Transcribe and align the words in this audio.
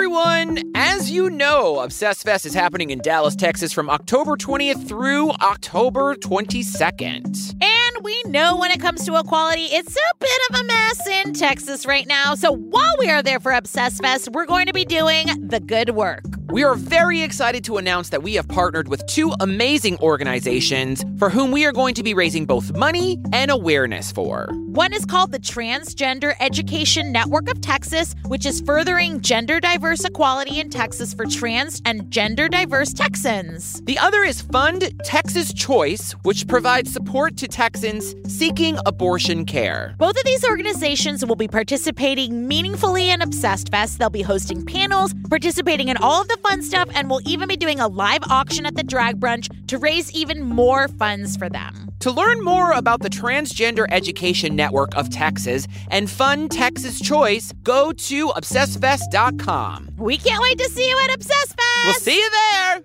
everyone! 0.00 0.58
As 0.74 1.10
you 1.10 1.28
know, 1.28 1.80
Obsess 1.80 2.22
Fest 2.22 2.46
is 2.46 2.54
happening 2.54 2.88
in 2.88 3.00
Dallas, 3.00 3.36
Texas 3.36 3.70
from 3.70 3.90
October 3.90 4.34
20th 4.34 4.88
through 4.88 5.28
October 5.32 6.14
22nd. 6.14 7.62
And 7.62 7.96
we 8.02 8.22
know 8.24 8.56
when 8.56 8.70
it 8.70 8.80
comes 8.80 9.04
to 9.04 9.18
equality, 9.18 9.64
it's 9.64 9.94
a 9.94 10.14
bit 10.18 10.40
of 10.48 10.60
a 10.60 10.64
mess 10.64 11.06
in 11.06 11.34
Texas 11.34 11.84
right 11.84 12.06
now. 12.06 12.34
So 12.34 12.50
while 12.50 12.94
we 12.98 13.10
are 13.10 13.22
there 13.22 13.40
for 13.40 13.52
Obsess 13.52 13.98
Fest, 13.98 14.30
we're 14.32 14.46
going 14.46 14.64
to 14.68 14.72
be 14.72 14.86
doing 14.86 15.26
the 15.38 15.60
good 15.60 15.90
work. 15.90 16.24
We 16.52 16.64
are 16.64 16.74
very 16.74 17.22
excited 17.22 17.62
to 17.64 17.76
announce 17.76 18.08
that 18.08 18.24
we 18.24 18.34
have 18.34 18.48
partnered 18.48 18.88
with 18.88 19.06
two 19.06 19.32
amazing 19.38 19.98
organizations 19.98 21.04
for 21.16 21.30
whom 21.30 21.52
we 21.52 21.64
are 21.64 21.70
going 21.70 21.94
to 21.94 22.02
be 22.02 22.12
raising 22.12 22.44
both 22.44 22.76
money 22.76 23.18
and 23.32 23.52
awareness 23.52 24.10
for. 24.10 24.48
One 24.66 24.92
is 24.92 25.04
called 25.04 25.30
the 25.30 25.38
Transgender 25.38 26.34
Education 26.40 27.12
Network 27.12 27.48
of 27.48 27.60
Texas, 27.60 28.16
which 28.26 28.46
is 28.46 28.60
furthering 28.62 29.20
gender 29.20 29.60
diverse 29.60 30.04
equality 30.04 30.58
in 30.58 30.70
Texas 30.70 31.14
for 31.14 31.24
trans 31.24 31.80
and 31.84 32.10
gender 32.10 32.48
diverse 32.48 32.92
Texans. 32.92 33.80
The 33.82 33.98
other 33.98 34.24
is 34.24 34.40
Fund 34.40 34.92
Texas 35.04 35.52
Choice, 35.52 36.12
which 36.24 36.48
provides 36.48 36.92
support 36.92 37.36
to 37.36 37.46
Texans 37.46 38.14
seeking 38.26 38.76
abortion 38.86 39.44
care. 39.44 39.94
Both 39.98 40.16
of 40.18 40.24
these 40.24 40.44
organizations 40.44 41.24
will 41.24 41.36
be 41.36 41.48
participating 41.48 42.48
meaningfully 42.48 43.10
in 43.10 43.22
Obsessed 43.22 43.70
Fest. 43.70 44.00
They'll 44.00 44.10
be 44.10 44.22
hosting 44.22 44.66
panels, 44.66 45.14
participating 45.28 45.88
in 45.88 45.96
all 45.96 46.22
of 46.22 46.28
the 46.28 46.39
fun 46.40 46.62
stuff, 46.62 46.88
and 46.94 47.08
we'll 47.08 47.26
even 47.26 47.48
be 47.48 47.56
doing 47.56 47.80
a 47.80 47.88
live 47.88 48.22
auction 48.28 48.66
at 48.66 48.74
the 48.74 48.82
drag 48.82 49.20
brunch 49.20 49.48
to 49.68 49.78
raise 49.78 50.12
even 50.12 50.42
more 50.42 50.88
funds 50.88 51.36
for 51.36 51.48
them. 51.48 51.90
To 52.00 52.10
learn 52.10 52.42
more 52.42 52.72
about 52.72 53.02
the 53.02 53.10
Transgender 53.10 53.86
Education 53.90 54.56
Network 54.56 54.96
of 54.96 55.10
Texas 55.10 55.66
and 55.90 56.10
Fund 56.10 56.50
Texas 56.50 57.00
Choice, 57.00 57.52
go 57.62 57.92
to 57.92 58.28
obsessfest.com. 58.28 59.90
We 59.98 60.16
can't 60.16 60.42
wait 60.42 60.58
to 60.58 60.68
see 60.70 60.88
you 60.88 60.98
at 61.04 61.14
Obsessed 61.14 61.48
Fest. 61.56 61.84
We'll 61.84 61.94
see 61.94 62.18
you 62.18 62.30
there. 62.30 62.82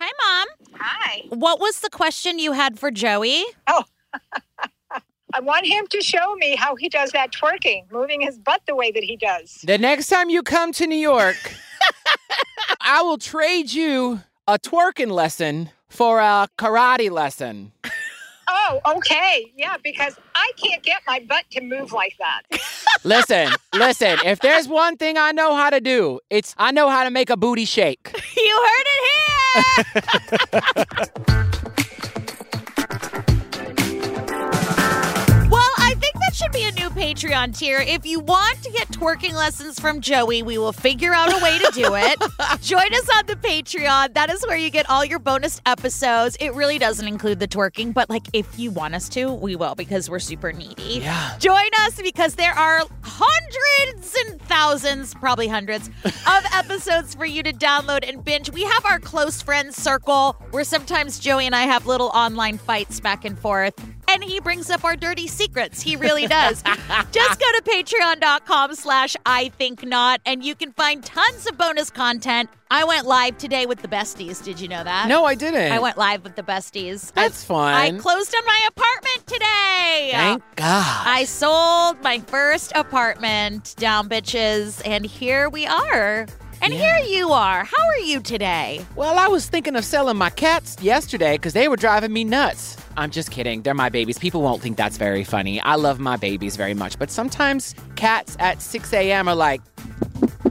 Hi, 0.00 0.10
Mom. 0.44 0.80
Hi. 0.80 1.22
What 1.28 1.60
was 1.60 1.80
the 1.80 1.90
question 1.90 2.38
you 2.38 2.52
had 2.52 2.78
for 2.78 2.90
Joey? 2.90 3.44
Oh, 3.66 3.84
I 5.32 5.40
want 5.40 5.66
him 5.66 5.86
to 5.88 6.00
show 6.00 6.34
me 6.36 6.56
how 6.56 6.76
he 6.76 6.88
does 6.88 7.10
that 7.12 7.30
twerking, 7.32 7.90
moving 7.92 8.22
his 8.22 8.38
butt 8.38 8.62
the 8.66 8.74
way 8.74 8.90
that 8.90 9.04
he 9.04 9.16
does. 9.16 9.58
The 9.64 9.78
next 9.78 10.08
time 10.08 10.30
you 10.30 10.42
come 10.42 10.72
to 10.72 10.86
New 10.86 10.96
York, 10.96 11.36
I 12.80 13.02
will 13.02 13.18
trade 13.18 13.72
you 13.72 14.20
a 14.46 14.58
twerking 14.58 15.10
lesson 15.10 15.70
for 15.88 16.20
a 16.20 16.48
karate 16.58 17.10
lesson. 17.10 17.72
Oh, 18.48 18.80
okay. 18.96 19.52
Yeah, 19.56 19.76
because 19.82 20.16
I 20.34 20.52
can't 20.56 20.82
get 20.82 21.02
my 21.06 21.20
butt 21.28 21.44
to 21.52 21.60
move 21.60 21.92
like 21.92 22.16
that. 22.18 22.42
Listen, 23.04 23.52
listen, 23.74 24.18
if 24.24 24.40
there's 24.40 24.68
one 24.68 24.96
thing 24.96 25.16
I 25.18 25.32
know 25.32 25.54
how 25.54 25.70
to 25.70 25.80
do, 25.80 26.20
it's 26.30 26.54
I 26.58 26.70
know 26.70 26.88
how 26.88 27.04
to 27.04 27.10
make 27.10 27.30
a 27.30 27.36
booty 27.36 27.64
shake. 27.64 28.12
You 28.36 28.68
heard 28.68 28.86
it 28.86 29.00
here. 31.24 31.46
Patreon 36.96 37.54
tier. 37.54 37.78
If 37.78 38.06
you 38.06 38.20
want 38.20 38.62
to 38.62 38.70
get 38.70 38.88
twerking 38.88 39.34
lessons 39.34 39.78
from 39.78 40.00
Joey, 40.00 40.42
we 40.42 40.56
will 40.56 40.72
figure 40.72 41.12
out 41.12 41.30
a 41.30 41.44
way 41.44 41.58
to 41.58 41.70
do 41.74 41.94
it. 41.94 42.18
Join 42.62 42.94
us 42.94 43.08
on 43.14 43.26
the 43.26 43.36
Patreon. 43.36 44.14
That 44.14 44.30
is 44.30 44.42
where 44.46 44.56
you 44.56 44.70
get 44.70 44.88
all 44.88 45.04
your 45.04 45.18
bonus 45.18 45.60
episodes. 45.66 46.38
It 46.40 46.54
really 46.54 46.78
doesn't 46.78 47.06
include 47.06 47.38
the 47.38 47.46
twerking, 47.46 47.92
but 47.92 48.08
like 48.08 48.26
if 48.32 48.58
you 48.58 48.70
want 48.70 48.94
us 48.94 49.10
to, 49.10 49.30
we 49.30 49.56
will 49.56 49.74
because 49.74 50.08
we're 50.08 50.18
super 50.20 50.54
needy. 50.54 51.00
Yeah. 51.02 51.36
Join 51.38 51.68
us 51.80 52.00
because 52.00 52.34
there 52.36 52.54
are 52.54 52.82
hundreds 53.02 54.16
and 54.26 54.40
thousands, 54.42 55.12
probably 55.12 55.48
hundreds, 55.48 55.88
of 56.04 56.44
episodes 56.54 57.14
for 57.14 57.26
you 57.26 57.42
to 57.42 57.52
download 57.52 58.08
and 58.08 58.24
binge. 58.24 58.50
We 58.50 58.62
have 58.62 58.86
our 58.86 59.00
close 59.00 59.42
friends 59.42 59.76
circle 59.76 60.34
where 60.50 60.64
sometimes 60.64 61.18
Joey 61.18 61.44
and 61.44 61.54
I 61.54 61.64
have 61.64 61.84
little 61.84 62.08
online 62.08 62.56
fights 62.56 63.00
back 63.00 63.26
and 63.26 63.38
forth. 63.38 63.74
And 64.08 64.22
he 64.22 64.40
brings 64.40 64.70
up 64.70 64.84
our 64.84 64.96
dirty 64.96 65.26
secrets. 65.26 65.82
He 65.82 65.96
really 65.96 66.26
does. 66.26 66.62
Just 67.12 67.40
go 67.40 67.46
to 67.52 67.62
patreon.com 67.64 68.74
slash 68.74 69.16
I 69.26 69.48
think 69.50 69.84
not, 69.84 70.20
and 70.24 70.44
you 70.44 70.54
can 70.54 70.72
find 70.72 71.04
tons 71.04 71.46
of 71.46 71.58
bonus 71.58 71.90
content. 71.90 72.50
I 72.70 72.84
went 72.84 73.06
live 73.06 73.38
today 73.38 73.66
with 73.66 73.80
the 73.80 73.88
besties. 73.88 74.42
Did 74.42 74.60
you 74.60 74.68
know 74.68 74.82
that? 74.82 75.08
No, 75.08 75.24
I 75.24 75.34
didn't. 75.34 75.70
I 75.70 75.78
went 75.78 75.96
live 75.96 76.24
with 76.24 76.34
the 76.34 76.42
besties. 76.42 77.12
That's 77.12 77.44
I, 77.44 77.46
fun. 77.46 77.74
I 77.74 77.90
closed 77.98 78.34
on 78.34 78.44
my 78.44 78.68
apartment 78.68 79.26
today. 79.26 80.10
Thank 80.12 80.42
God. 80.56 81.06
I 81.06 81.24
sold 81.24 82.02
my 82.02 82.18
first 82.20 82.72
apartment 82.74 83.74
down, 83.76 84.08
bitches, 84.08 84.82
and 84.84 85.06
here 85.06 85.48
we 85.48 85.66
are. 85.66 86.26
And 86.62 86.72
Yeah. 86.74 86.98
here 86.98 87.06
you 87.18 87.32
are. 87.32 87.64
How 87.64 87.86
are 87.88 87.98
you 87.98 88.20
today? 88.20 88.84
Well, 88.96 89.18
I 89.18 89.28
was 89.28 89.46
thinking 89.46 89.76
of 89.76 89.84
selling 89.84 90.16
my 90.16 90.30
cats 90.30 90.76
yesterday 90.80 91.32
because 91.34 91.52
they 91.52 91.68
were 91.68 91.76
driving 91.76 92.12
me 92.12 92.24
nuts. 92.24 92.76
I'm 92.96 93.10
just 93.10 93.30
kidding. 93.30 93.62
They're 93.62 93.74
my 93.74 93.88
babies. 93.90 94.18
People 94.18 94.42
won't 94.42 94.62
think 94.62 94.76
that's 94.76 94.96
very 94.96 95.22
funny. 95.22 95.60
I 95.60 95.74
love 95.74 96.00
my 96.00 96.16
babies 96.16 96.56
very 96.56 96.74
much. 96.74 96.98
But 96.98 97.10
sometimes 97.10 97.74
cats 97.94 98.36
at 98.40 98.62
6 98.62 98.92
a.m. 98.92 99.28
are 99.28 99.34
like, 99.34 99.60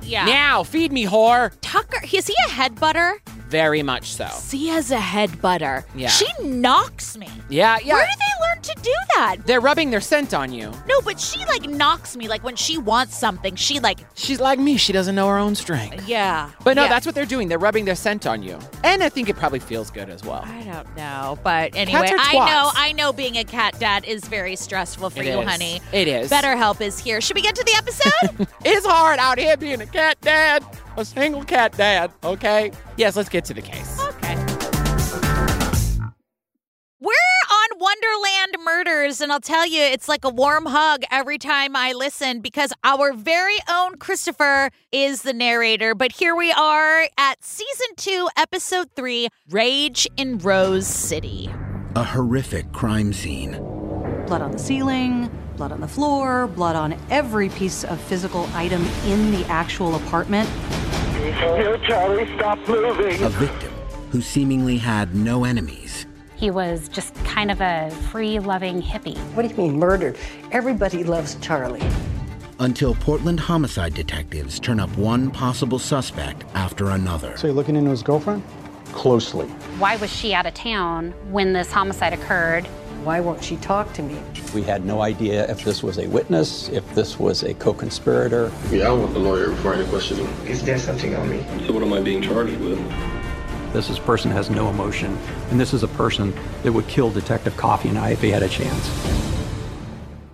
Yeah. 0.04 0.26
Now, 0.26 0.64
feed 0.64 0.92
me, 0.92 1.06
whore. 1.08 1.52
Tucker, 1.62 2.00
is 2.14 2.28
he 2.28 2.36
a 2.48 2.50
head 2.52 2.80
butter? 2.80 3.20
Very 3.50 3.84
much 3.84 4.14
so. 4.14 4.28
He 4.52 4.68
has 4.70 4.92
a 4.92 5.00
head 5.00 5.42
butter. 5.42 5.86
Yeah. 5.96 6.10
She 6.10 6.26
knocks 6.44 7.18
me. 7.18 7.30
Yeah, 7.50 7.78
yeah. 7.84 7.94
Where 7.94 8.06
did 8.08 8.18
they 8.20 8.48
learn 8.48 8.62
to 8.64 8.82
do 8.82 8.94
that? 9.16 9.36
They're 9.46 9.62
rubbing 9.62 9.92
their 9.92 10.02
scent 10.02 10.34
on 10.34 10.52
you. 10.52 10.72
No, 10.88 11.00
but 11.02 11.20
she 11.20 11.46
like 11.46 11.70
knocks 11.70 12.16
me. 12.18 12.28
Like 12.28 12.44
when 12.44 12.56
she 12.56 12.78
wants 12.78 13.18
something, 13.18 13.56
she 13.56 13.80
like, 13.80 14.00
She's 14.16 14.40
like 14.40 14.58
me. 14.60 14.78
She 14.78 14.92
doesn't 14.94 15.16
know 15.16 15.28
her 15.30 15.38
own 15.38 15.56
strength. 15.56 16.08
yeah. 16.08 16.52
But 16.64 16.76
no, 16.76 16.84
Yeah. 16.84 16.90
that's 16.90 17.06
what 17.06 17.14
they're 17.16 17.26
doing. 17.26 17.48
They're 17.48 17.60
rubbing 17.60 17.86
their 17.86 17.96
scent 17.96 18.26
on 18.26 18.42
you. 18.44 18.58
And 18.84 19.04
I 19.04 19.10
think 19.10 19.30
it 19.30 19.36
probably 19.36 19.60
feels 19.60 19.92
good 19.92 20.10
as 20.10 20.24
well. 20.24 20.44
I 20.46 20.64
don't 20.64 20.96
know, 20.98 21.38
but 21.44 21.76
anyway, 21.76 22.10
I 22.18 22.34
know, 22.34 22.72
I 22.74 22.92
know 22.94 23.14
being 23.14 23.38
a 23.38 23.44
cat 23.44 23.80
dad 23.80 24.06
is 24.06 24.26
very 24.28 24.56
stressful 24.56 25.10
for 25.12 25.22
It 25.22 25.28
you, 25.28 25.40
is. 25.42 25.48
honey. 25.50 25.82
It 25.92 26.08
is. 26.08 26.32
BetterHelp 26.32 26.82
is 26.82 26.98
here. 27.00 27.22
Should 27.22 27.36
we 27.36 27.42
get 27.42 27.56
to 27.56 27.64
the 27.64 27.76
episode? 27.78 28.48
It's 28.68 28.86
hard 28.86 29.20
out 29.20 29.38
here 29.38 29.56
being 29.58 29.82
a 29.82 29.86
cat 29.86 30.18
dad, 30.22 30.64
a 30.98 31.06
single 31.06 31.44
cat 31.44 31.76
dad, 31.78 32.12
okay? 32.24 32.72
Yes, 32.98 33.16
let's 33.16 33.30
get 33.30 33.46
to 33.46 33.54
the 33.54 33.62
case. 33.62 34.00
okay. 34.00 34.36
We're 37.00 37.12
on 37.52 37.80
Wonderland 37.80 38.56
Murders, 38.64 39.22
and 39.22 39.32
I'll 39.32 39.40
tell 39.40 39.66
you, 39.68 39.82
it's 39.82 40.08
like 40.08 40.24
a 40.26 40.30
warm 40.30 40.66
hug 40.66 41.04
every 41.12 41.38
time 41.38 41.76
I 41.76 41.92
listen 41.94 42.40
because 42.42 42.72
our 42.84 43.14
very 43.14 43.58
own 43.70 43.98
Christopher 43.98 44.72
is 44.92 45.22
the 45.22 45.34
narrator. 45.34 45.94
But 45.94 46.14
here 46.14 46.36
we 46.36 46.52
are 46.52 47.08
at 47.18 47.44
season 47.44 47.88
two, 47.98 48.30
episode 48.38 48.90
three 48.96 49.28
Rage 49.50 50.08
in 50.18 50.40
Rose 50.40 50.88
City. 50.88 51.50
A 51.96 52.04
horrific 52.04 52.72
crime 52.72 53.14
scene. 53.14 53.52
blood 54.26 54.42
on 54.42 54.52
the 54.52 54.60
ceiling, 54.60 55.30
blood 55.56 55.72
on 55.72 55.82
the 55.82 55.88
floor, 55.88 56.48
blood 56.48 56.76
on 56.76 56.98
every 57.10 57.50
piece 57.50 57.84
of 57.84 58.00
physical 58.00 58.50
item 58.54 58.86
in 59.06 59.32
the 59.32 59.46
actual 59.46 59.96
apartment. 59.96 60.50
Here, 61.16 61.80
Charlie, 61.88 62.34
stop 62.36 62.60
moving. 62.68 63.24
A 63.24 63.30
victim 63.30 63.72
who 64.12 64.22
seemingly 64.22 64.78
had 64.78 65.16
no 65.16 65.44
enemies. 65.44 66.06
He 66.36 66.52
was 66.52 66.90
just 66.90 67.16
kind 67.24 67.50
of 67.50 67.62
a 67.62 67.90
free 68.12 68.40
loving 68.40 68.82
hippie. 68.82 69.18
What 69.34 69.44
do 69.44 69.50
you 69.50 69.56
mean 69.56 69.80
murdered? 69.80 70.18
Everybody 70.52 71.04
loves 71.04 71.36
Charlie. 71.36 71.84
Until 72.60 72.96
Portland 72.96 73.40
homicide 73.40 73.94
detectives 73.94 74.60
turn 74.60 74.80
up 74.80 74.90
one 74.98 75.32
possible 75.32 75.80
suspect 75.80 76.46
after 76.54 76.92
another. 76.92 77.36
So 77.38 77.48
you're 77.48 77.56
looking 77.56 77.76
into 77.76 77.92
his 77.92 78.04
girlfriend? 78.04 78.44
Closely. 78.92 79.48
Why 79.78 79.98
was 79.98 80.10
she 80.10 80.34
out 80.34 80.46
of 80.46 80.54
town 80.54 81.12
when 81.32 81.52
this 81.52 81.72
homicide 81.72 82.14
occurred? 82.14 82.68
Why 83.06 83.20
won't 83.20 83.44
she 83.44 83.58
talk 83.58 83.94
to 83.94 84.02
me? 84.02 84.18
We 84.56 84.64
had 84.64 84.84
no 84.84 85.04
idea 85.04 85.48
if 85.48 85.64
this 85.64 85.84
was 85.84 86.00
a 86.00 86.08
witness, 86.08 86.70
if 86.70 86.84
this 86.96 87.20
was 87.20 87.44
a 87.44 87.54
co 87.54 87.72
conspirator. 87.72 88.52
Yeah, 88.72 88.88
I 88.88 88.94
want 88.94 89.14
the 89.14 89.20
lawyer 89.20 89.52
before 89.52 89.76
any 89.76 89.88
questioning. 89.90 90.26
Is 90.47 90.64
there 90.64 90.79
something 90.79 91.16
on 91.16 91.29
me? 91.29 91.46
So 91.68 91.74
what 91.74 91.84
am 91.84 91.94
I 91.94 92.02
being 92.02 92.24
charged 92.24 92.58
with? 92.58 92.79
This 93.74 93.91
is 93.91 94.00
person 94.00 94.32
has 94.32 94.50
no 94.50 94.72
emotion, 94.72 95.16
and 95.52 95.59
this 95.59 95.72
is 95.72 95.84
a 95.84 95.88
person 95.90 96.34
that 96.64 96.72
would 96.74 96.88
kill 96.88 97.12
Detective 97.12 97.56
Coffey 97.56 97.90
and 97.90 98.00
I 98.00 98.09
if 98.09 98.24
he 98.24 98.32
had 98.32 98.41
a 98.41 98.50
chance. 98.50 99.34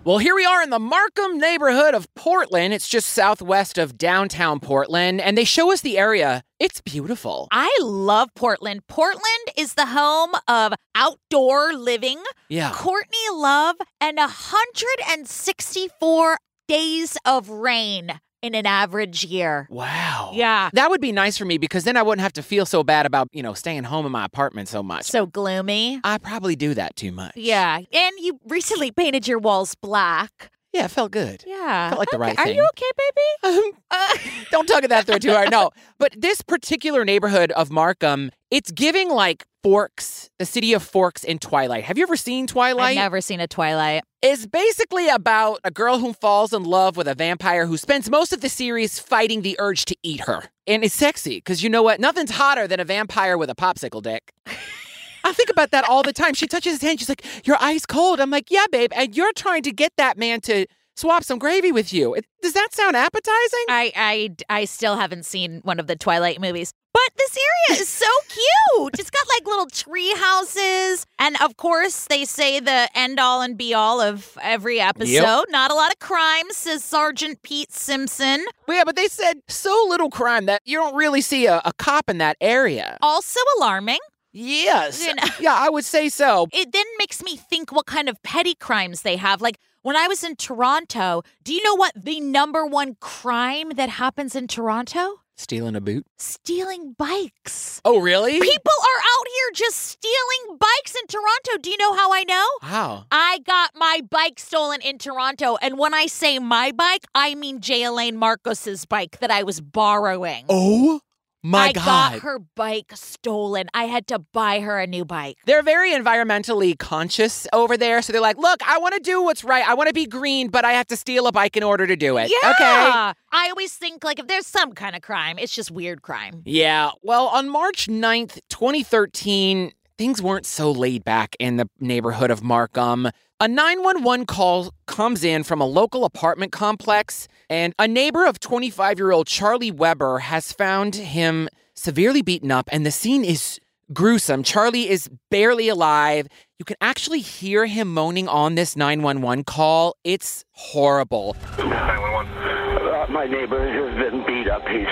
Well, 0.03 0.17
here 0.17 0.33
we 0.33 0.45
are 0.45 0.63
in 0.63 0.71
the 0.71 0.79
Markham 0.79 1.37
neighborhood 1.37 1.93
of 1.93 2.11
Portland. 2.15 2.73
It's 2.73 2.87
just 2.87 3.05
southwest 3.09 3.77
of 3.77 3.99
downtown 3.99 4.59
Portland, 4.59 5.21
and 5.21 5.37
they 5.37 5.43
show 5.43 5.71
us 5.71 5.81
the 5.81 5.99
area. 5.99 6.41
It's 6.59 6.81
beautiful. 6.81 7.47
I 7.51 7.69
love 7.83 8.29
Portland. 8.35 8.87
Portland 8.87 9.21
is 9.55 9.75
the 9.75 9.85
home 9.85 10.31
of 10.47 10.73
outdoor 10.95 11.73
living, 11.73 12.19
Yeah. 12.49 12.71
Courtney 12.73 13.29
Love, 13.31 13.75
and 13.99 14.17
164 14.17 16.37
days 16.67 17.15
of 17.23 17.49
rain 17.49 18.19
in 18.41 18.55
an 18.55 18.65
average 18.65 19.23
year. 19.23 19.67
Wow. 19.69 20.31
Yeah. 20.33 20.69
That 20.73 20.89
would 20.89 21.01
be 21.01 21.11
nice 21.11 21.37
for 21.37 21.45
me 21.45 21.57
because 21.57 21.83
then 21.83 21.97
I 21.97 22.01
wouldn't 22.01 22.21
have 22.21 22.33
to 22.33 22.43
feel 22.43 22.65
so 22.65 22.83
bad 22.83 23.05
about, 23.05 23.27
you 23.31 23.43
know, 23.43 23.53
staying 23.53 23.83
home 23.83 24.05
in 24.05 24.11
my 24.11 24.25
apartment 24.25 24.67
so 24.67 24.81
much. 24.81 25.05
So 25.05 25.25
gloomy. 25.25 25.99
I 26.03 26.17
probably 26.17 26.55
do 26.55 26.73
that 26.73 26.95
too 26.95 27.11
much. 27.11 27.35
Yeah. 27.35 27.77
And 27.77 28.11
you 28.19 28.39
recently 28.47 28.91
painted 28.91 29.27
your 29.27 29.39
walls 29.39 29.75
black. 29.75 30.51
Yeah, 30.73 30.85
it 30.85 30.91
felt 30.91 31.11
good. 31.11 31.43
Yeah. 31.45 31.89
Felt 31.89 31.99
like 31.99 32.09
the 32.11 32.17
right 32.17 32.37
Are 32.37 32.45
thing. 32.45 32.53
Are 32.53 32.55
you 32.55 32.67
okay, 32.73 32.91
baby? 32.97 33.21
Um, 33.61 33.71
Uh, 33.91 34.17
don't 34.51 34.61
don't 34.61 34.75
tug 34.75 34.83
at 34.83 34.89
that 34.91 35.05
thread 35.05 35.21
too 35.21 35.31
hard. 35.31 35.49
No, 35.51 35.71
but 35.97 36.13
this 36.15 36.41
particular 36.41 37.03
neighborhood 37.03 37.51
of 37.53 37.71
Markham, 37.71 38.31
it's 38.51 38.71
giving 38.71 39.09
like 39.09 39.45
Forks, 39.63 40.29
the 40.39 40.45
city 40.45 40.73
of 40.73 40.83
Forks 40.83 41.23
in 41.23 41.39
Twilight. 41.39 41.83
Have 41.83 41.97
you 41.97 42.03
ever 42.03 42.15
seen 42.15 42.47
Twilight? 42.47 42.97
I've 42.97 43.03
never 43.03 43.21
seen 43.21 43.39
a 43.39 43.47
Twilight. 43.47 44.03
It's 44.21 44.45
basically 44.45 45.09
about 45.09 45.59
a 45.63 45.71
girl 45.71 45.97
who 45.97 46.13
falls 46.13 46.53
in 46.53 46.63
love 46.63 46.95
with 46.95 47.07
a 47.07 47.15
vampire 47.15 47.65
who 47.65 47.77
spends 47.77 48.09
most 48.09 48.33
of 48.33 48.41
the 48.41 48.49
series 48.49 48.99
fighting 48.99 49.41
the 49.41 49.55
urge 49.59 49.85
to 49.85 49.95
eat 50.03 50.21
her. 50.21 50.43
And 50.67 50.83
it's 50.83 50.95
sexy 50.95 51.37
because 51.37 51.63
you 51.63 51.69
know 51.69 51.83
what? 51.83 51.99
Nothing's 51.99 52.31
hotter 52.31 52.67
than 52.67 52.79
a 52.79 52.85
vampire 52.85 53.37
with 53.37 53.49
a 53.49 53.55
popsicle 53.55 54.01
dick. 54.01 54.31
I 55.23 55.33
think 55.33 55.49
about 55.49 55.71
that 55.71 55.87
all 55.87 56.03
the 56.03 56.13
time. 56.13 56.33
She 56.33 56.47
touches 56.47 56.73
his 56.73 56.81
hand. 56.81 56.99
She's 56.99 57.09
like, 57.09 57.23
You're 57.45 57.57
ice 57.59 57.85
cold. 57.85 58.19
I'm 58.19 58.29
like, 58.31 58.49
Yeah, 58.51 58.65
babe. 58.71 58.91
And 58.95 59.15
you're 59.15 59.33
trying 59.33 59.63
to 59.63 59.71
get 59.71 59.93
that 59.97 60.17
man 60.17 60.41
to 60.41 60.65
swap 60.95 61.23
some 61.23 61.39
gravy 61.39 61.71
with 61.71 61.93
you. 61.93 62.13
It- 62.15 62.25
does 62.41 62.53
that 62.53 62.69
sound 62.73 62.95
appetizing? 62.95 63.65
I, 63.69 63.91
I, 63.95 64.35
I 64.49 64.65
still 64.65 64.95
haven't 64.97 65.25
seen 65.25 65.61
one 65.63 65.79
of 65.79 65.85
the 65.87 65.95
Twilight 65.95 66.41
movies. 66.41 66.73
But 66.93 67.03
this 67.17 67.37
area 67.69 67.81
is 67.81 67.87
so 67.87 68.05
cute. 68.27 68.99
It's 68.99 69.09
got 69.11 69.25
like 69.37 69.45
little 69.47 69.67
tree 69.67 70.11
houses. 70.15 71.05
And 71.19 71.37
of 71.41 71.55
course, 71.57 72.05
they 72.09 72.25
say 72.25 72.59
the 72.59 72.89
end 72.95 73.19
all 73.19 73.41
and 73.41 73.57
be 73.57 73.73
all 73.73 74.01
of 74.01 74.37
every 74.41 74.79
episode. 74.81 75.45
Not 75.49 75.71
a 75.71 75.75
lot 75.75 75.91
of 75.91 75.99
crime, 75.99 76.45
says 76.49 76.83
Sergeant 76.83 77.41
Pete 77.43 77.71
Simpson. 77.71 78.43
Yeah, 78.67 78.83
but 78.85 78.95
they 78.95 79.07
said 79.07 79.41
so 79.47 79.85
little 79.87 80.09
crime 80.09 80.47
that 80.47 80.61
you 80.65 80.77
don't 80.77 80.95
really 80.95 81.21
see 81.21 81.45
a, 81.45 81.61
a 81.63 81.71
cop 81.77 82.09
in 82.09 82.17
that 82.17 82.35
area. 82.41 82.97
Also 83.01 83.39
alarming. 83.59 83.99
Yes. 84.31 85.05
You 85.05 85.13
know- 85.15 85.23
Yeah, 85.39 85.55
I 85.55 85.69
would 85.69 85.85
say 85.85 86.09
so. 86.09 86.47
It 86.53 86.71
then 86.71 86.85
makes 86.97 87.23
me 87.23 87.37
think 87.37 87.71
what 87.71 87.85
kind 87.85 88.09
of 88.09 88.21
petty 88.23 88.55
crimes 88.55 89.01
they 89.01 89.17
have. 89.17 89.41
Like 89.41 89.57
when 89.81 89.95
I 89.95 90.07
was 90.07 90.23
in 90.23 90.35
Toronto, 90.35 91.23
do 91.43 91.53
you 91.53 91.63
know 91.63 91.75
what 91.75 91.93
the 91.95 92.19
number 92.19 92.65
one 92.65 92.95
crime 92.99 93.71
that 93.75 93.89
happens 93.89 94.35
in 94.35 94.47
Toronto? 94.47 95.17
Stealing 95.37 95.75
a 95.75 95.81
boot. 95.81 96.05
Stealing 96.19 96.93
bikes. 96.99 97.81
Oh, 97.83 97.97
really? 97.99 98.33
People 98.39 98.71
are 98.79 98.99
out 98.99 99.25
here 99.27 99.51
just 99.55 99.75
stealing 99.77 100.57
bikes 100.59 100.93
in 100.95 101.07
Toronto. 101.07 101.57
Do 101.59 101.71
you 101.71 101.77
know 101.77 101.93
how 101.95 102.13
I 102.13 102.23
know? 102.25 102.45
How? 102.61 103.05
I 103.09 103.39
got 103.39 103.71
my 103.75 104.01
bike 104.07 104.37
stolen 104.37 104.81
in 104.81 104.99
Toronto. 104.99 105.57
And 105.59 105.79
when 105.79 105.95
I 105.95 106.05
say 106.05 106.37
my 106.37 106.71
bike, 106.71 107.05
I 107.15 107.33
mean 107.33 107.59
J. 107.59 107.83
Elaine 107.83 108.17
Marcos's 108.17 108.85
bike 108.85 109.17
that 109.19 109.31
I 109.31 109.41
was 109.41 109.61
borrowing. 109.61 110.45
Oh, 110.47 111.01
my 111.43 111.67
I 111.67 111.73
God. 111.73 111.85
got 111.85 112.19
her 112.21 112.39
bike 112.39 112.91
stolen. 112.93 113.67
I 113.73 113.85
had 113.85 114.07
to 114.07 114.19
buy 114.19 114.59
her 114.59 114.79
a 114.79 114.87
new 114.87 115.05
bike. 115.05 115.37
They're 115.45 115.63
very 115.63 115.91
environmentally 115.91 116.77
conscious 116.77 117.47
over 117.51 117.77
there. 117.77 118.01
So 118.01 118.13
they're 118.13 118.21
like, 118.21 118.37
look, 118.37 118.61
I 118.67 118.77
want 118.77 118.93
to 118.95 118.99
do 118.99 119.23
what's 119.23 119.43
right. 119.43 119.67
I 119.67 119.73
want 119.73 119.87
to 119.87 119.93
be 119.93 120.05
green, 120.05 120.49
but 120.49 120.65
I 120.65 120.73
have 120.73 120.87
to 120.87 120.97
steal 120.97 121.27
a 121.27 121.31
bike 121.31 121.57
in 121.57 121.63
order 121.63 121.87
to 121.87 121.95
do 121.95 122.17
it. 122.17 122.29
Yeah. 122.29 122.49
Okay. 122.51 123.13
I 123.33 123.49
always 123.49 123.73
think 123.73 124.03
like 124.03 124.19
if 124.19 124.27
there's 124.27 124.45
some 124.47 124.73
kind 124.73 124.95
of 124.95 125.01
crime, 125.01 125.39
it's 125.39 125.55
just 125.55 125.71
weird 125.71 126.01
crime. 126.01 126.41
Yeah. 126.45 126.91
Well, 127.01 127.27
on 127.27 127.49
March 127.49 127.87
9th, 127.87 128.39
2013, 128.49 129.71
things 130.01 130.19
weren't 130.19 130.47
so 130.47 130.71
laid 130.71 131.03
back 131.03 131.35
in 131.37 131.57
the 131.57 131.69
neighborhood 131.79 132.31
of 132.31 132.41
Markham. 132.41 133.07
A 133.39 133.47
911 133.47 134.25
call 134.25 134.73
comes 134.87 135.23
in 135.23 135.43
from 135.43 135.61
a 135.61 135.65
local 135.65 136.05
apartment 136.05 136.51
complex, 136.51 137.27
and 137.51 137.75
a 137.77 137.87
neighbor 137.87 138.25
of 138.25 138.39
25 138.39 138.97
year 138.97 139.11
old 139.11 139.27
Charlie 139.27 139.69
Weber 139.69 140.17
has 140.17 140.53
found 140.53 140.95
him 140.95 141.49
severely 141.75 142.23
beaten 142.23 142.49
up, 142.49 142.67
and 142.71 142.83
the 142.83 142.89
scene 142.89 143.23
is 143.23 143.59
gruesome. 143.93 144.41
Charlie 144.41 144.89
is 144.89 145.07
barely 145.29 145.69
alive. 145.69 146.27
You 146.57 146.65
can 146.65 146.77
actually 146.81 147.19
hear 147.19 147.67
him 147.67 147.93
moaning 147.93 148.27
on 148.27 148.55
this 148.55 148.75
911 148.75 149.43
call. 149.43 149.97
It's 150.03 150.45
horrible. 150.53 151.35
911. 151.59 152.31
Uh, 152.31 153.05
my 153.11 153.27
neighbor 153.27 153.61
has 153.61 153.93
been 154.01 154.25
beat 154.25 154.49
up. 154.49 154.63
He's 154.67 154.89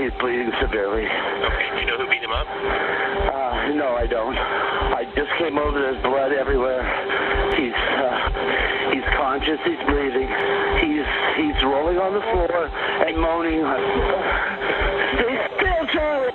he's 0.00 0.18
bleeding 0.18 0.50
severely. 0.62 1.04
Okay, 1.04 1.68
do 1.74 1.80
you 1.80 1.86
know 1.88 1.98
who 1.98 2.08
beat 2.08 2.22
him 2.22 2.32
up? 2.32 3.09
No, 3.74 3.94
I 3.96 4.06
don't. 4.06 4.36
I 4.36 5.04
just 5.16 5.30
came 5.38 5.56
over. 5.58 5.78
There's 5.80 6.02
blood 6.02 6.32
everywhere. 6.32 6.82
He's 7.56 7.72
uh, 7.72 8.92
he's 8.92 9.04
conscious. 9.16 9.58
He's 9.64 9.80
breathing. 9.86 10.28
He's 10.80 11.06
he's 11.36 11.62
rolling 11.64 11.98
on 11.98 12.12
the 12.14 12.20
floor 12.20 12.66
and 13.06 13.16
moaning. 13.20 13.62
Stay 15.16 15.38
still, 15.56 15.86
Charlie. 15.92 16.32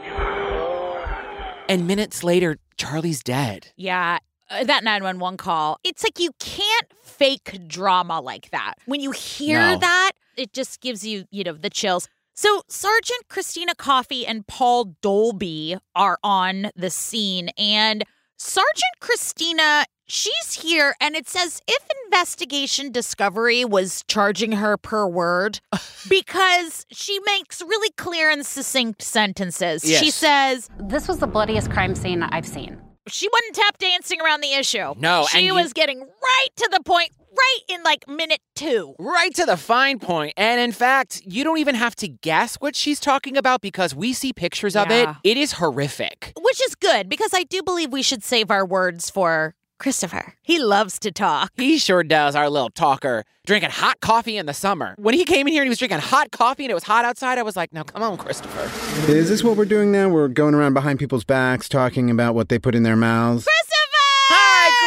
And 1.70 1.88
minutes 1.88 2.24
later, 2.24 2.58
Charlie's 2.78 3.24
dead. 3.24 3.68
Yeah. 3.76 4.20
uh, 4.50 4.64
That 4.64 4.84
911 4.84 5.38
call, 5.38 5.80
it's 5.84 6.04
like 6.04 6.20
you 6.20 6.32
can't 6.40 6.88
fake 7.02 7.58
drama 7.68 8.22
like 8.22 8.52
that. 8.52 8.76
When 8.86 9.02
you 9.02 9.12
hear 9.12 9.60
No. 9.60 9.78
that, 9.80 10.12
it 10.38 10.54
just 10.54 10.80
gives 10.82 11.06
you, 11.06 11.26
you 11.32 11.44
know, 11.44 11.54
the 11.54 11.70
chills. 11.72 12.08
So, 12.38 12.64
Sergeant 12.68 13.30
Christina 13.30 13.74
Coffey 13.76 14.28
and 14.28 14.46
Paul 14.46 14.96
Dolby 15.02 15.78
are 15.96 16.18
on 16.22 16.70
the 16.76 16.90
scene, 16.90 17.50
and 17.58 18.04
Sergeant 18.38 19.00
Christina, 19.00 19.86
she's 20.06 20.52
here, 20.62 20.96
and 21.00 21.16
it 21.16 21.30
says 21.30 21.62
if 21.66 21.82
Investigation 22.08 22.92
Discovery 22.92 23.64
was 23.64 24.04
charging 24.10 24.52
her 24.54 24.76
per 24.78 25.08
word, 25.08 25.62
because 26.10 26.86
she 26.92 27.20
makes 27.26 27.62
really 27.62 27.92
clear 27.92 28.30
and 28.30 28.46
succinct 28.46 29.02
sentences. 29.02 29.84
She 29.84 30.12
says, 30.12 30.70
This 30.78 31.08
was 31.08 31.20
the 31.20 31.28
bloodiest 31.28 31.72
crime 31.72 31.96
scene 31.96 32.22
I've 32.22 32.46
seen. 32.48 32.82
she 33.08 33.30
wasn't 33.32 33.56
tap 33.56 33.78
dancing 33.78 34.20
around 34.20 34.42
the 34.42 34.52
issue. 34.54 34.94
No, 34.98 35.26
she 35.30 35.38
and 35.38 35.46
you- 35.48 35.54
was 35.56 35.72
getting 35.72 36.02
right 36.02 36.48
to 36.58 36.70
the 36.72 36.82
point, 36.84 37.12
right 37.38 37.60
in 37.68 37.84
like 37.84 38.08
minute 38.08 38.42
two. 38.56 38.96
Right 39.00 39.34
to 39.36 39.46
the 39.46 39.58
fine 39.58 40.00
point. 40.00 40.34
And 40.38 40.60
in 40.60 40.72
fact, 40.72 41.22
you 41.26 41.44
don't 41.44 41.58
even 41.58 41.76
have 41.76 41.96
to 41.98 42.08
guess 42.08 42.56
what 42.56 42.76
she's 42.76 43.00
talking 43.00 43.38
about 43.38 43.62
because 43.62 43.94
we 43.96 44.14
see 44.14 44.34
pictures 44.34 44.76
of 44.76 44.90
it. 44.92 45.10
It 45.24 45.38
is 45.38 45.54
horrific. 45.54 46.34
Which 46.40 46.62
is 46.64 46.76
good 46.76 47.10
because 47.10 47.32
I 47.34 47.44
do 47.44 47.62
believe 47.64 47.92
we 47.92 48.02
should 48.02 48.24
save 48.24 48.52
our 48.52 48.66
words 48.66 49.10
for 49.10 49.56
Christopher. 49.78 50.34
He 50.42 50.58
loves 50.58 51.00
to 51.00 51.12
talk. 51.12 51.52
He 51.58 51.78
sure 51.78 52.04
does, 52.04 52.36
our 52.36 52.50
little 52.50 52.70
talker, 52.70 53.26
drinking 53.46 53.72
hot 53.72 54.00
coffee 54.00 54.38
in 54.38 54.46
the 54.46 54.54
summer. 54.54 54.96
When 54.98 55.14
he 55.14 55.26
came 55.26 55.48
in 55.48 55.54
here 55.54 55.64
and 55.64 55.68
he 55.68 55.70
was 55.70 55.80
drinking 55.80 56.00
hot 56.00 56.32
coffee 56.32 56.64
and 56.64 56.72
it 56.72 56.76
was 56.76 56.84
hot 56.84 57.04
outside, 57.04 57.38
I 57.38 57.44
was 57.44 57.58
like, 57.58 57.74
now 57.74 57.84
come 57.84 58.02
on, 58.02 58.18
Christopher. 58.18 58.72
Is 59.12 59.28
this 59.28 59.44
what 59.44 59.58
we're 59.58 59.66
doing 59.66 59.92
now? 59.92 60.08
We're 60.08 60.30
going 60.30 60.56
around 60.56 60.76
behind 60.76 61.00
people's 61.00 61.26
backs 61.26 61.68
talking 61.68 62.10
about 62.10 62.36
what 62.36 62.48
they 62.48 62.58
put 62.58 62.74
in 62.74 62.84
their 62.84 62.96
mouths? 62.96 63.44
Christopher! 63.44 63.65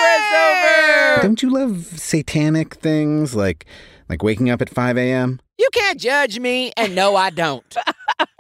Hi, 0.00 1.12
Christopher! 1.14 1.26
Don't 1.26 1.42
you 1.42 1.50
love 1.50 1.84
satanic 1.98 2.74
things 2.76 3.34
like 3.34 3.66
like 4.08 4.22
waking 4.22 4.50
up 4.50 4.62
at 4.62 4.68
5 4.68 4.96
a.m.? 4.96 5.40
You 5.58 5.68
can't 5.72 5.98
judge 6.00 6.38
me. 6.38 6.72
And 6.76 6.94
no, 6.94 7.16
I 7.16 7.30
don't. 7.30 7.76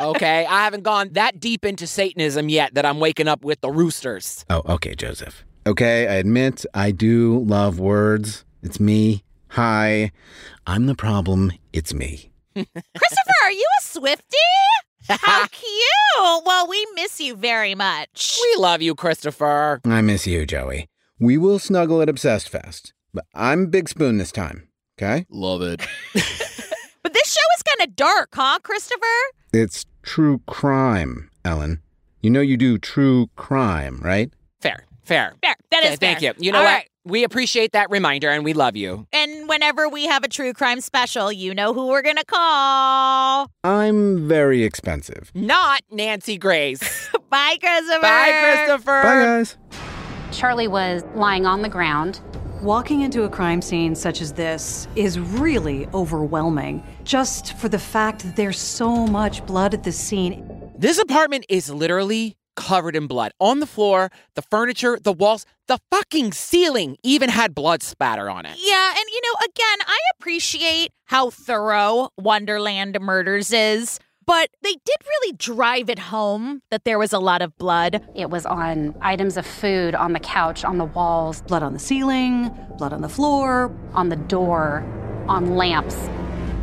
Okay, 0.00 0.44
I 0.46 0.64
haven't 0.64 0.82
gone 0.82 1.10
that 1.12 1.38
deep 1.38 1.64
into 1.64 1.86
Satanism 1.86 2.48
yet 2.48 2.74
that 2.74 2.84
I'm 2.86 2.98
waking 2.98 3.28
up 3.28 3.44
with 3.44 3.60
the 3.60 3.70
roosters. 3.70 4.44
Oh, 4.50 4.62
okay, 4.74 4.94
Joseph. 4.96 5.44
Okay, 5.66 6.08
I 6.08 6.14
admit 6.14 6.64
I 6.74 6.90
do 6.90 7.40
love 7.40 7.78
words. 7.78 8.44
It's 8.62 8.80
me. 8.80 9.22
Hi. 9.50 10.10
I'm 10.66 10.86
the 10.86 10.94
problem. 10.96 11.52
It's 11.72 11.94
me. 11.94 12.30
Christopher, 12.54 13.34
are 13.44 13.52
you 13.52 13.66
a 13.80 13.82
Swiftie? 13.84 15.16
How 15.20 15.46
cute. 15.52 16.44
Well, 16.44 16.68
we 16.68 16.84
miss 16.94 17.20
you 17.20 17.36
very 17.36 17.74
much. 17.76 18.38
We 18.42 18.60
love 18.62 18.82
you, 18.82 18.94
Christopher. 18.96 19.80
I 19.84 20.00
miss 20.00 20.26
you, 20.26 20.44
Joey. 20.46 20.88
We 21.20 21.36
will 21.36 21.58
snuggle 21.58 22.00
at 22.00 22.08
Obsessed 22.08 22.48
Fest, 22.48 22.92
but 23.12 23.24
I'm 23.34 23.66
Big 23.66 23.88
Spoon 23.88 24.18
this 24.18 24.32
time. 24.32 24.68
Okay? 25.00 25.26
Love 25.30 25.62
it. 25.62 25.86
But 27.00 27.14
this 27.14 27.32
show 27.32 27.40
is 27.56 27.62
kind 27.62 27.88
of 27.88 27.96
dark, 27.96 28.30
huh, 28.34 28.58
Christopher? 28.62 29.06
It's 29.54 29.86
true 30.02 30.42
crime, 30.46 31.30
Ellen. 31.42 31.80
You 32.20 32.28
know 32.28 32.40
you 32.40 32.56
do 32.58 32.76
true 32.76 33.30
crime, 33.34 34.00
right? 34.02 34.30
Fair, 34.60 34.84
fair. 35.04 35.34
Fair. 35.40 35.54
That 35.70 35.84
is 35.84 35.90
Okay, 35.92 35.96
Thank 35.96 36.22
you. 36.22 36.32
You 36.38 36.52
know 36.52 36.58
All 36.58 36.64
what? 36.64 36.70
right. 36.70 36.88
We 37.04 37.24
appreciate 37.24 37.72
that 37.72 37.88
reminder 37.88 38.28
and 38.28 38.44
we 38.44 38.52
love 38.52 38.76
you. 38.76 39.06
And 39.12 39.48
whenever 39.48 39.88
we 39.88 40.04
have 40.06 40.22
a 40.24 40.28
true 40.28 40.52
crime 40.52 40.82
special, 40.82 41.32
you 41.32 41.54
know 41.54 41.72
who 41.72 41.86
we're 41.86 42.02
going 42.02 42.16
to 42.16 42.26
call. 42.26 43.50
I'm 43.64 44.28
very 44.28 44.64
expensive. 44.64 45.30
Not 45.34 45.82
Nancy 45.90 46.36
Grace. 46.36 47.08
Bye, 47.30 47.56
Christopher. 47.58 48.00
Bye, 48.02 48.38
Christopher. 48.42 49.02
Bye, 49.02 49.24
guys. 49.24 49.56
Charlie 50.38 50.68
was 50.68 51.02
lying 51.16 51.46
on 51.46 51.62
the 51.62 51.68
ground. 51.68 52.20
Walking 52.62 53.00
into 53.00 53.24
a 53.24 53.28
crime 53.28 53.60
scene 53.60 53.96
such 53.96 54.20
as 54.20 54.34
this 54.34 54.86
is 54.94 55.18
really 55.18 55.88
overwhelming, 55.92 56.84
just 57.02 57.54
for 57.54 57.68
the 57.68 57.78
fact 57.80 58.22
that 58.22 58.36
there's 58.36 58.56
so 58.56 59.04
much 59.08 59.44
blood 59.46 59.74
at 59.74 59.82
the 59.82 59.90
scene. 59.90 60.70
This 60.78 60.96
apartment 60.96 61.44
is 61.48 61.70
literally 61.70 62.36
covered 62.54 62.94
in 62.94 63.08
blood. 63.08 63.32
On 63.40 63.58
the 63.58 63.66
floor, 63.66 64.10
the 64.36 64.42
furniture, 64.42 64.96
the 65.02 65.12
walls, 65.12 65.44
the 65.66 65.80
fucking 65.90 66.30
ceiling 66.30 66.96
even 67.02 67.30
had 67.30 67.52
blood 67.52 67.82
spatter 67.82 68.30
on 68.30 68.46
it. 68.46 68.56
Yeah, 68.58 68.90
and 68.90 69.04
you 69.10 69.20
know, 69.24 69.38
again, 69.40 69.78
I 69.88 69.98
appreciate 70.16 70.90
how 71.06 71.30
thorough 71.30 72.10
Wonderland 72.16 72.96
Murders 73.00 73.52
is, 73.52 73.98
but 74.28 74.50
they 74.62 74.74
did 74.84 74.96
really 75.12 75.32
drive 75.38 75.88
it 75.88 75.98
home 75.98 76.60
that 76.70 76.84
there 76.84 76.98
was 76.98 77.12
a 77.14 77.18
lot 77.18 77.40
of 77.40 77.56
blood. 77.56 78.02
It 78.14 78.28
was 78.28 78.44
on 78.44 78.94
items 79.00 79.38
of 79.38 79.46
food, 79.46 79.94
on 79.94 80.12
the 80.12 80.20
couch, 80.20 80.64
on 80.64 80.76
the 80.76 80.84
walls, 80.84 81.40
Blood 81.42 81.62
on 81.62 81.72
the 81.72 81.78
ceiling, 81.78 82.50
blood 82.76 82.92
on 82.92 83.00
the 83.00 83.08
floor. 83.08 83.74
on 83.94 84.10
the 84.10 84.16
door, 84.16 84.84
on 85.28 85.56
lamps. 85.56 85.96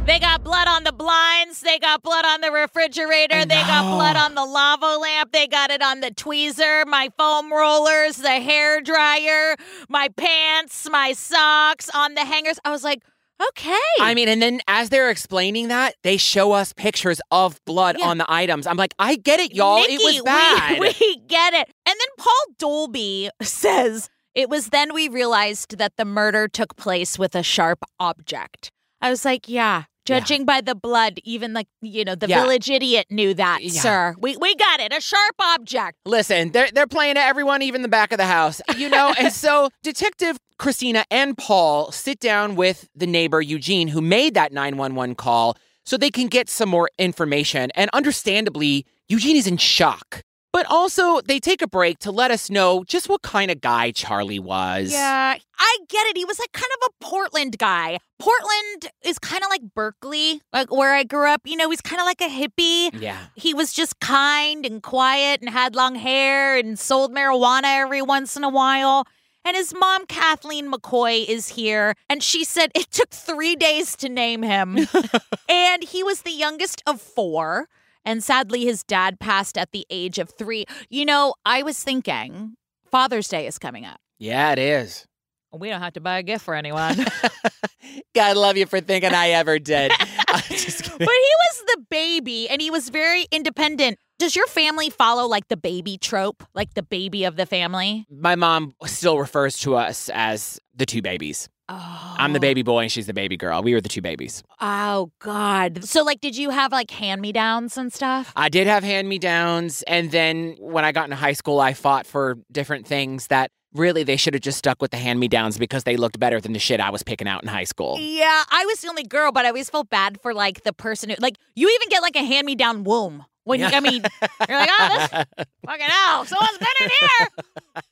They 0.05 0.19
got 0.19 0.43
blood 0.43 0.67
on 0.67 0.83
the 0.83 0.93
blinds. 0.93 1.61
They 1.61 1.79
got 1.79 2.03
blood 2.03 2.25
on 2.25 2.41
the 2.41 2.51
refrigerator. 2.51 3.43
They 3.43 3.61
got 3.73 3.83
blood 3.95 4.15
on 4.15 4.35
the 4.35 4.45
lava 4.45 4.97
lamp. 5.01 5.31
They 5.31 5.47
got 5.47 5.71
it 5.71 5.81
on 5.81 6.01
the 6.01 6.11
tweezer, 6.11 6.85
my 6.85 7.09
foam 7.17 7.51
rollers, 7.51 8.17
the 8.17 8.39
hair 8.39 8.81
dryer, 8.81 9.55
my 9.89 10.09
pants, 10.09 10.87
my 10.91 11.13
socks, 11.13 11.89
on 11.95 12.13
the 12.13 12.23
hangers. 12.23 12.59
I 12.63 12.69
was 12.69 12.83
like, 12.83 13.01
okay. 13.49 13.77
I 13.99 14.13
mean, 14.13 14.27
and 14.29 14.41
then 14.41 14.61
as 14.67 14.89
they're 14.89 15.09
explaining 15.09 15.67
that, 15.69 15.95
they 16.03 16.17
show 16.17 16.51
us 16.53 16.73
pictures 16.73 17.19
of 17.31 17.59
blood 17.65 17.97
Yeah. 17.99 18.07
on 18.07 18.17
the 18.17 18.25
items. 18.31 18.67
I'm 18.67 18.77
like, 18.77 18.93
I 18.99 19.15
get 19.15 19.39
it, 19.39 19.53
y'all. 19.53 19.83
it 19.83 19.99
was 19.99 20.21
bad. 20.23 20.79
We, 20.79 20.87
we 21.01 21.17
get 21.27 21.53
it. 21.53 21.67
And 21.85 21.95
then 21.99 22.07
Paul 22.17 22.45
Dolby 22.57 23.29
says 23.41 24.09
it 24.33 24.49
was 24.49 24.67
then 24.69 24.93
we 24.93 25.07
realized 25.09 25.77
that 25.77 25.93
the 25.97 26.05
murder 26.05 26.47
took 26.47 26.75
place 26.75 27.17
with 27.19 27.35
a 27.35 27.43
sharp 27.43 27.79
object. 27.99 28.71
I 29.01 29.09
was 29.09 29.25
like, 29.25 29.47
yeah. 29.47 29.83
Judging 30.05 30.45
by 30.45 30.61
the 30.61 30.75
blood, 30.75 31.19
even 31.23 31.53
like 31.53 31.65
you 31.81 32.05
know, 32.05 32.13
the 32.13 32.27
Yeah. 32.27 32.41
village 32.43 32.69
idiot 32.69 33.07
knew 33.09 33.33
that, 33.33 33.63
Yeah. 33.63 33.81
sir. 33.81 34.15
We 34.19 34.37
we 34.37 34.53
got 34.53 34.79
it. 34.79 34.93
A 34.93 35.01
sharp 35.01 35.33
object. 35.41 35.97
Listen, 36.05 36.51
they're 36.51 36.69
they're 36.71 36.85
playing 36.85 37.15
to 37.15 37.21
everyone, 37.21 37.63
even 37.63 37.81
the 37.81 37.87
back 37.87 38.11
of 38.11 38.19
the 38.19 38.25
house, 38.27 38.61
you 38.77 38.87
know. 38.87 39.15
and 39.17 39.33
so, 39.45 39.69
Detective 39.81 40.37
Christina 40.57 41.05
and 41.11 41.37
Paul 41.37 41.91
sit 41.91 42.19
down 42.19 42.55
with 42.55 42.89
the 42.95 43.07
neighbor 43.07 43.41
Eugene, 43.41 43.89
who 43.89 44.01
made 44.01 44.33
that 44.35 44.53
nine 44.53 44.77
one 44.77 44.95
one 44.95 45.15
call, 45.15 45.57
so 45.85 45.97
they 45.97 46.11
can 46.11 46.27
get 46.27 46.49
some 46.49 46.69
more 46.69 46.89
information. 46.97 47.71
And 47.75 47.89
understandably, 47.93 48.85
Eugene 49.07 49.35
is 49.35 49.47
in 49.47 49.57
shock. 49.57 50.21
But 50.55 50.65
also, 50.69 51.19
they 51.19 51.41
take 51.41 51.61
a 51.61 51.67
break 51.67 51.99
to 51.99 52.11
let 52.11 52.31
us 52.31 52.49
know 52.49 52.85
just 52.85 53.09
what 53.09 53.21
kind 53.23 53.51
of 53.51 53.59
guy 53.59 53.91
Charlie 53.91 54.39
was. 54.39 54.93
Yeah, 54.93 55.35
I 55.59 55.77
get 55.89 56.07
it. 56.07 56.15
He 56.15 56.23
was 56.23 56.39
like 56.39 56.53
kind 56.53 56.71
of 56.81 56.87
a 56.87 57.05
Portland 57.05 57.57
guy. 57.57 57.99
Portland 58.19 58.89
is 59.03 59.19
kind 59.19 59.43
of 59.43 59.49
like 59.49 59.63
Berkeley, 59.75 60.41
like 60.53 60.71
where 60.71 60.95
I 60.95 61.03
grew 61.03 61.27
up. 61.27 61.41
You 61.43 61.57
know, 61.57 61.69
he's 61.69 61.81
kind 61.81 61.99
of 61.99 62.05
like 62.05 62.21
a 62.21 62.29
hippie. 62.29 63.01
Yeah. 63.01 63.17
He 63.35 63.53
was 63.53 63.73
just 63.73 63.99
kind 63.99 64.65
and 64.65 64.81
quiet 64.81 65.41
and 65.41 65.49
had 65.49 65.75
long 65.75 65.95
hair 65.95 66.57
and 66.57 66.79
sold 66.79 67.13
marijuana 67.13 67.81
every 67.81 68.01
once 68.01 68.37
in 68.37 68.45
a 68.45 68.49
while. 68.49 69.05
And 69.45 69.55
his 69.55 69.73
mom, 69.75 70.07
Kathleen 70.07 70.71
McCoy, 70.71 71.23
is 71.25 71.49
here. 71.49 71.93
And 72.09 72.23
she 72.23 72.43
said 72.43 72.71
it 72.73 72.89
took 72.91 73.11
three 73.11 73.55
days 73.55 73.95
to 73.97 74.09
name 74.09 74.41
him. 74.41 74.87
and 75.49 75.83
he 75.83 76.03
was 76.03 76.23
the 76.23 76.31
youngest 76.31 76.81
of 76.87 76.99
four. 76.99 77.69
And 78.03 78.23
sadly, 78.23 78.65
his 78.65 78.83
dad 78.83 79.19
passed 79.19 79.57
at 79.57 79.71
the 79.71 79.85
age 79.91 80.17
of 80.17 80.31
three. 80.31 80.65
You 80.89 81.05
know, 81.05 81.35
I 81.45 81.61
was 81.61 81.83
thinking 81.83 82.55
Father's 82.89 83.27
Day 83.27 83.45
is 83.45 83.59
coming 83.59 83.85
up. 83.85 83.99
Yeah, 84.17 84.51
it 84.51 84.59
is. 84.59 85.05
We 85.53 85.69
don't 85.69 85.81
have 85.81 85.93
to 85.93 86.01
buy 86.01 86.19
a 86.19 86.23
gift 86.23 86.43
for 86.43 86.53
anyone. 86.53 86.97
God 88.15 88.35
love 88.37 88.57
you 88.57 88.65
for 88.65 88.81
thinking 88.81 89.13
I 89.13 89.29
ever 89.29 89.57
did. 89.59 89.91
I'm 90.27 90.41
just. 90.49 90.83
But 90.83 90.99
he 90.99 91.05
was 91.07 91.63
the 91.67 91.85
baby 91.89 92.49
and 92.49 92.61
he 92.61 92.69
was 92.69 92.89
very 92.89 93.25
independent. 93.31 93.97
Does 94.17 94.33
your 94.33 94.47
family 94.47 94.89
follow 94.89 95.27
like 95.27 95.49
the 95.49 95.57
baby 95.57 95.97
trope, 95.97 96.43
like 96.53 96.73
the 96.73 96.83
baby 96.83 97.25
of 97.25 97.35
the 97.35 97.45
family? 97.45 98.05
My 98.09 98.35
mom 98.35 98.73
still 98.85 99.19
refers 99.19 99.57
to 99.59 99.75
us 99.75 100.09
as 100.13 100.57
the 100.73 100.85
two 100.85 101.01
babies. 101.01 101.49
Oh. 101.67 102.15
I'm 102.17 102.31
the 102.31 102.39
oh. 102.39 102.41
baby 102.41 102.63
boy 102.63 102.83
and 102.83 102.91
she's 102.91 103.07
the 103.07 103.13
baby 103.13 103.35
girl. 103.35 103.61
We 103.61 103.73
were 103.73 103.81
the 103.81 103.89
two 103.89 104.01
babies. 104.01 104.41
Oh 104.61 105.11
God. 105.19 105.83
So 105.83 106.03
like 106.03 106.21
did 106.21 106.37
you 106.37 106.49
have 106.51 106.71
like 106.71 106.91
hand-me-downs 106.91 107.77
and 107.77 107.91
stuff? 107.91 108.31
I 108.37 108.47
did 108.47 108.67
have 108.67 108.83
hand 108.83 109.09
me 109.09 109.19
downs. 109.19 109.83
And 109.83 110.11
then 110.11 110.55
when 110.59 110.85
I 110.85 110.93
got 110.93 111.05
into 111.05 111.17
high 111.17 111.33
school, 111.33 111.59
I 111.59 111.73
fought 111.73 112.05
for 112.05 112.37
different 112.51 112.87
things 112.87 113.27
that 113.27 113.51
really 113.73 114.03
they 114.03 114.15
should 114.15 114.33
have 114.33 114.43
just 114.43 114.59
stuck 114.59 114.81
with 114.81 114.91
the 114.91 114.97
hand 114.97 115.19
me 115.19 115.27
downs 115.27 115.57
because 115.57 115.83
they 115.83 115.97
looked 115.97 116.19
better 116.19 116.39
than 116.39 116.53
the 116.53 116.59
shit 116.59 116.79
I 116.79 116.89
was 116.89 117.03
picking 117.03 117.27
out 117.27 117.43
in 117.43 117.49
high 117.49 117.65
school. 117.65 117.97
Yeah, 117.99 118.43
I 118.49 118.63
was 118.65 118.79
the 118.79 118.87
only 118.87 119.03
girl, 119.03 119.33
but 119.33 119.43
I 119.43 119.49
always 119.49 119.69
felt 119.69 119.89
bad 119.89 120.21
for 120.21 120.33
like 120.33 120.63
the 120.63 120.71
person 120.71 121.09
who 121.09 121.17
like 121.19 121.37
you 121.55 121.69
even 121.69 121.89
get 121.89 122.01
like 122.01 122.15
a 122.15 122.23
hand-me-down 122.23 122.85
womb. 122.85 123.25
When 123.45 123.59
you, 123.61 123.67
I 123.67 123.79
mean, 123.79 124.03
you're 124.49 124.59
like, 124.59 124.69
oh, 124.71 124.89
this 124.89 125.07
fucking 125.65 125.85
hell, 125.85 126.25
someone's 126.25 126.57
been 126.57 126.67
in 126.81 126.89
here. 126.99 127.27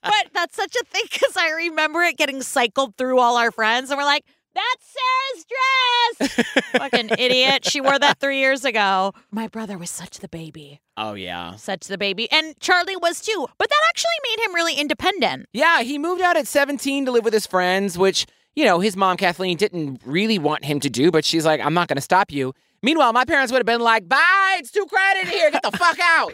But 0.03 0.25
that's 0.33 0.55
such 0.55 0.75
a 0.75 0.83
thing 0.85 1.03
because 1.11 1.37
I 1.37 1.49
remember 1.51 2.01
it 2.01 2.17
getting 2.17 2.41
cycled 2.41 2.97
through 2.97 3.19
all 3.19 3.37
our 3.37 3.51
friends, 3.51 3.89
and 3.89 3.97
we're 3.97 4.03
like, 4.05 4.25
that's 4.55 4.95
Sarah's 6.19 6.37
dress. 6.37 6.63
fucking 6.77 7.09
idiot. 7.17 7.65
She 7.65 7.81
wore 7.81 7.97
that 7.97 8.19
three 8.19 8.39
years 8.39 8.63
ago. 8.65 9.13
My 9.31 9.47
brother 9.47 9.77
was 9.79 9.89
such 9.89 10.19
the 10.19 10.27
baby, 10.27 10.79
Oh, 10.95 11.13
yeah. 11.15 11.55
such 11.55 11.87
the 11.87 11.97
baby, 11.97 12.31
and 12.31 12.59
Charlie 12.59 12.95
was 12.97 13.19
too. 13.21 13.47
But 13.57 13.69
that 13.69 13.81
actually 13.89 14.09
made 14.35 14.45
him 14.45 14.53
really 14.53 14.75
independent. 14.75 15.47
Yeah, 15.53 15.81
he 15.81 15.97
moved 15.97 16.21
out 16.21 16.37
at 16.37 16.45
17 16.47 17.05
to 17.05 17.11
live 17.11 17.23
with 17.23 17.33
his 17.33 17.47
friends, 17.47 17.97
which, 17.97 18.27
you 18.55 18.63
know, 18.65 18.79
his 18.79 18.95
mom, 18.95 19.17
Kathleen, 19.17 19.57
didn't 19.57 20.01
really 20.05 20.37
want 20.37 20.65
him 20.65 20.79
to 20.81 20.89
do, 20.89 21.09
but 21.09 21.25
she's 21.25 21.45
like, 21.45 21.59
I'm 21.59 21.73
not 21.73 21.87
going 21.87 21.97
to 21.97 22.01
stop 22.01 22.31
you. 22.31 22.53
Meanwhile, 22.83 23.13
my 23.13 23.23
parents 23.23 23.51
would 23.51 23.59
have 23.59 23.65
been 23.65 23.79
like, 23.81 24.07
bye, 24.09 24.57
it's 24.59 24.69
too 24.69 24.85
crowded 24.85 25.29
here. 25.29 25.49
Get 25.49 25.63
the 25.63 25.71
fuck 25.71 25.97
out. 26.01 26.33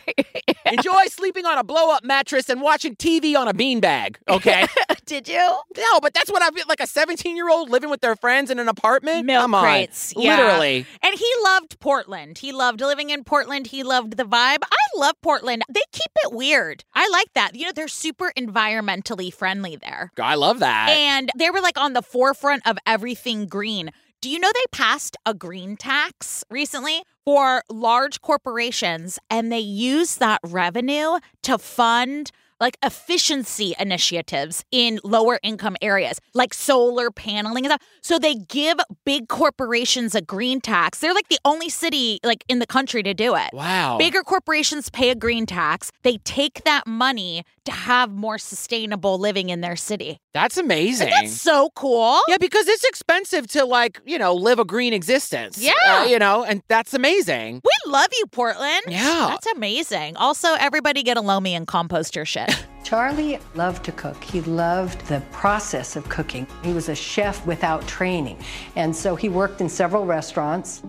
Enjoy 0.66 1.06
sleeping 1.06 1.46
on 1.46 1.58
a 1.60 1.64
blow 1.64 1.92
up 1.94 2.04
mattress 2.04 2.50
and 2.50 2.60
watching 2.62 2.96
TV 2.96 3.36
on 3.38 3.48
a 3.48 3.54
beanbag, 3.54 4.16
okay? 4.28 4.66
Did 5.06 5.28
you? 5.28 5.38
no, 5.38 6.00
but 6.02 6.14
that's 6.14 6.32
what 6.32 6.42
I 6.42 6.50
feel 6.50 6.66
like 6.68 6.80
a 6.80 6.88
17 6.88 7.36
year 7.36 7.50
old 7.50 7.70
living 7.70 7.90
with 7.90 8.02
their 8.02 8.16
friends 8.16 8.50
in 8.50 8.60
an 8.60 8.68
apartment? 8.68 9.26
Milk 9.26 9.44
Come 9.44 9.56
on. 9.56 9.88
yeah. 10.16 10.38
Literally. 10.38 10.86
And 11.02 11.16
he 11.18 11.32
loved 11.44 11.80
Portland. 11.80 12.40
He 12.40 12.52
loved 12.52 12.82
living 12.82 13.10
in 13.12 13.24
Portland. 13.24 13.68
He 13.68 13.84
loved 13.84 14.18
the 14.18 14.26
vibe. 14.26 14.60
I 14.64 14.98
love 14.98 15.16
Portland. 15.22 15.64
They 15.70 15.82
keep 15.92 16.12
it 16.26 16.34
weird. 16.34 16.84
I 16.94 17.08
like 17.10 17.32
that. 17.36 17.56
You 17.56 17.68
know, 17.68 17.72
they're 17.74 17.88
super 17.88 18.34
environmentally 18.38 19.34
friendly 19.34 19.76
there. 19.76 20.12
I 20.20 20.36
love 20.36 20.60
that. 20.60 20.90
And 20.90 21.30
they 21.38 21.50
were 21.50 21.62
like 21.62 21.80
on 21.80 21.94
the 21.94 22.02
forefront 22.02 22.68
of 22.68 22.78
everything 22.86 23.46
green. 23.48 23.92
Do 24.22 24.30
you 24.30 24.38
know 24.38 24.52
they 24.54 24.66
passed 24.74 25.16
a 25.26 25.34
green 25.34 25.78
tax 25.78 26.44
recently 26.50 27.04
for 27.24 27.64
large 27.70 28.20
corporations 28.20 29.18
and 29.30 29.50
they 29.50 29.60
use 29.60 30.18
that 30.18 30.42
revenue 30.44 31.20
to 31.44 31.58
fund 31.58 32.30
like 32.60 32.78
efficiency 32.84 33.74
initiatives 33.80 34.66
in 34.72 35.00
lower 35.06 35.40
income 35.42 35.78
areas, 35.82 36.20
like 36.34 36.54
solar 36.54 37.10
paneling 37.10 37.66
and 37.66 37.72
stuff. 37.72 37.88
So 38.02 38.20
they 38.20 38.36
give 38.36 38.78
big 39.06 39.30
corporations 39.30 40.14
a 40.14 40.22
green 40.22 40.60
tax. 40.60 41.00
They're 41.00 41.14
like 41.14 41.30
the 41.30 41.40
only 41.46 41.70
city 41.70 42.20
like 42.22 42.44
in 42.50 42.60
the 42.60 42.68
country 42.68 43.02
to 43.04 43.14
do 43.14 43.36
it. 43.36 43.50
wow. 43.54 43.98
Bigger 43.98 44.24
corporations 44.24 44.90
pay 44.90 45.10
a 45.10 45.16
green 45.16 45.46
tax. 45.46 45.92
They 46.04 46.18
take 46.18 46.66
that 46.66 46.86
money 46.86 47.46
to 47.70 47.76
have 47.76 48.12
more 48.12 48.38
sustainable 48.38 49.20
living 49.20 49.50
in 49.50 49.62
their 49.62 49.76
city. 49.76 50.18
That's 50.34 50.58
amazing. 50.58 51.10
That's 51.10 51.34
so 51.34 51.70
cool. 51.76 52.20
yeah, 52.28 52.38
because 52.38 52.68
it's 52.68 52.84
expensive 52.84 53.48
to, 53.48 53.66
like, 53.66 54.02
you 54.06 54.18
know, 54.18 54.34
live 54.34 54.60
a 54.60 54.66
green 54.66 54.94
existence. 54.94 55.62
Yeah. 55.62 55.74
Uh, 55.86 56.06
you 56.06 56.20
know, 56.20 56.44
and 56.44 56.62
that's 56.68 56.94
amazing. 56.94 57.62
We 57.64 57.92
love 57.92 58.10
you, 58.18 58.26
Portland. 58.28 58.82
Yeah. 58.88 59.28
That's 59.30 59.48
amazing. 59.48 60.16
Also, 60.18 60.54
everybody 60.60 61.04
get 61.04 61.18
a 61.18 61.22
Lomi 61.22 61.56
and 61.56 61.68
compost 61.68 62.16
your 62.16 62.26
shit. 62.26 62.66
Charlie 62.84 63.40
loved 63.56 63.84
to 63.86 63.92
cook. 63.92 64.24
He 64.24 64.42
loved 64.42 65.06
the 65.08 65.22
process 65.32 65.96
of 65.96 66.08
cooking. 66.10 66.48
He 66.64 66.74
was 66.74 66.90
a 66.90 66.96
chef 66.96 67.46
without 67.46 67.88
training. 67.88 68.38
And 68.76 68.96
so 68.96 69.16
he 69.16 69.30
worked 69.30 69.62
in 69.62 69.70
several 69.70 70.06
restaurants. 70.06 70.82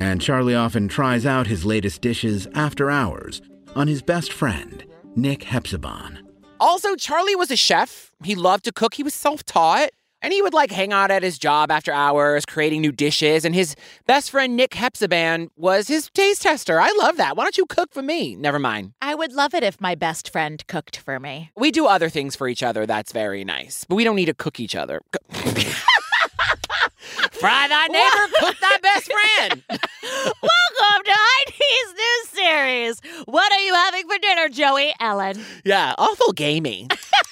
And 0.00 0.20
Charlie 0.20 0.54
often 0.54 0.86
tries 0.86 1.26
out 1.26 1.48
his 1.48 1.64
latest 1.64 2.00
dishes 2.00 2.46
after 2.54 2.90
hours 2.90 3.42
on 3.74 3.88
his 3.88 4.02
best 4.02 4.32
friend, 4.32 4.84
Nick 5.16 5.42
Hepzibah. 5.42 6.27
Also, 6.60 6.96
Charlie 6.96 7.36
was 7.36 7.50
a 7.50 7.56
chef. 7.56 8.10
He 8.24 8.34
loved 8.34 8.64
to 8.64 8.72
cook. 8.72 8.94
He 8.94 9.02
was 9.02 9.14
self 9.14 9.44
taught. 9.44 9.90
And 10.20 10.32
he 10.32 10.42
would 10.42 10.52
like 10.52 10.72
hang 10.72 10.92
out 10.92 11.12
at 11.12 11.22
his 11.22 11.38
job 11.38 11.70
after 11.70 11.92
hours, 11.92 12.44
creating 12.44 12.80
new 12.80 12.90
dishes. 12.90 13.44
And 13.44 13.54
his 13.54 13.76
best 14.06 14.32
friend, 14.32 14.56
Nick 14.56 14.74
Hepzibah, 14.74 15.46
was 15.56 15.86
his 15.86 16.10
taste 16.10 16.42
tester. 16.42 16.80
I 16.80 16.92
love 16.98 17.18
that. 17.18 17.36
Why 17.36 17.44
don't 17.44 17.56
you 17.56 17.66
cook 17.66 17.92
for 17.94 18.02
me? 18.02 18.34
Never 18.34 18.58
mind. 18.58 18.94
I 19.00 19.14
would 19.14 19.32
love 19.32 19.54
it 19.54 19.62
if 19.62 19.80
my 19.80 19.94
best 19.94 20.30
friend 20.30 20.66
cooked 20.66 20.96
for 20.96 21.20
me. 21.20 21.52
We 21.56 21.70
do 21.70 21.86
other 21.86 22.08
things 22.08 22.34
for 22.34 22.48
each 22.48 22.64
other. 22.64 22.84
That's 22.84 23.12
very 23.12 23.44
nice. 23.44 23.84
But 23.88 23.94
we 23.94 24.02
don't 24.02 24.16
need 24.16 24.26
to 24.26 24.34
cook 24.34 24.58
each 24.58 24.74
other. 24.74 25.00
Fry 27.30 27.68
thy 27.68 27.86
neighbor, 27.86 28.32
cook 28.40 28.56
thy 28.60 28.78
best 28.78 29.12
friend. 29.12 29.62
Welcome 29.70 30.42
to 30.42 30.42
ID's 30.42 30.42
new 30.42 30.67
series. 32.48 33.00
What 33.26 33.52
are 33.52 33.60
you 33.60 33.74
having 33.74 34.08
for 34.08 34.18
dinner, 34.18 34.48
Joey? 34.48 34.94
Ellen. 35.00 35.44
Yeah, 35.64 35.94
awful 35.98 36.32
gamey. 36.32 36.88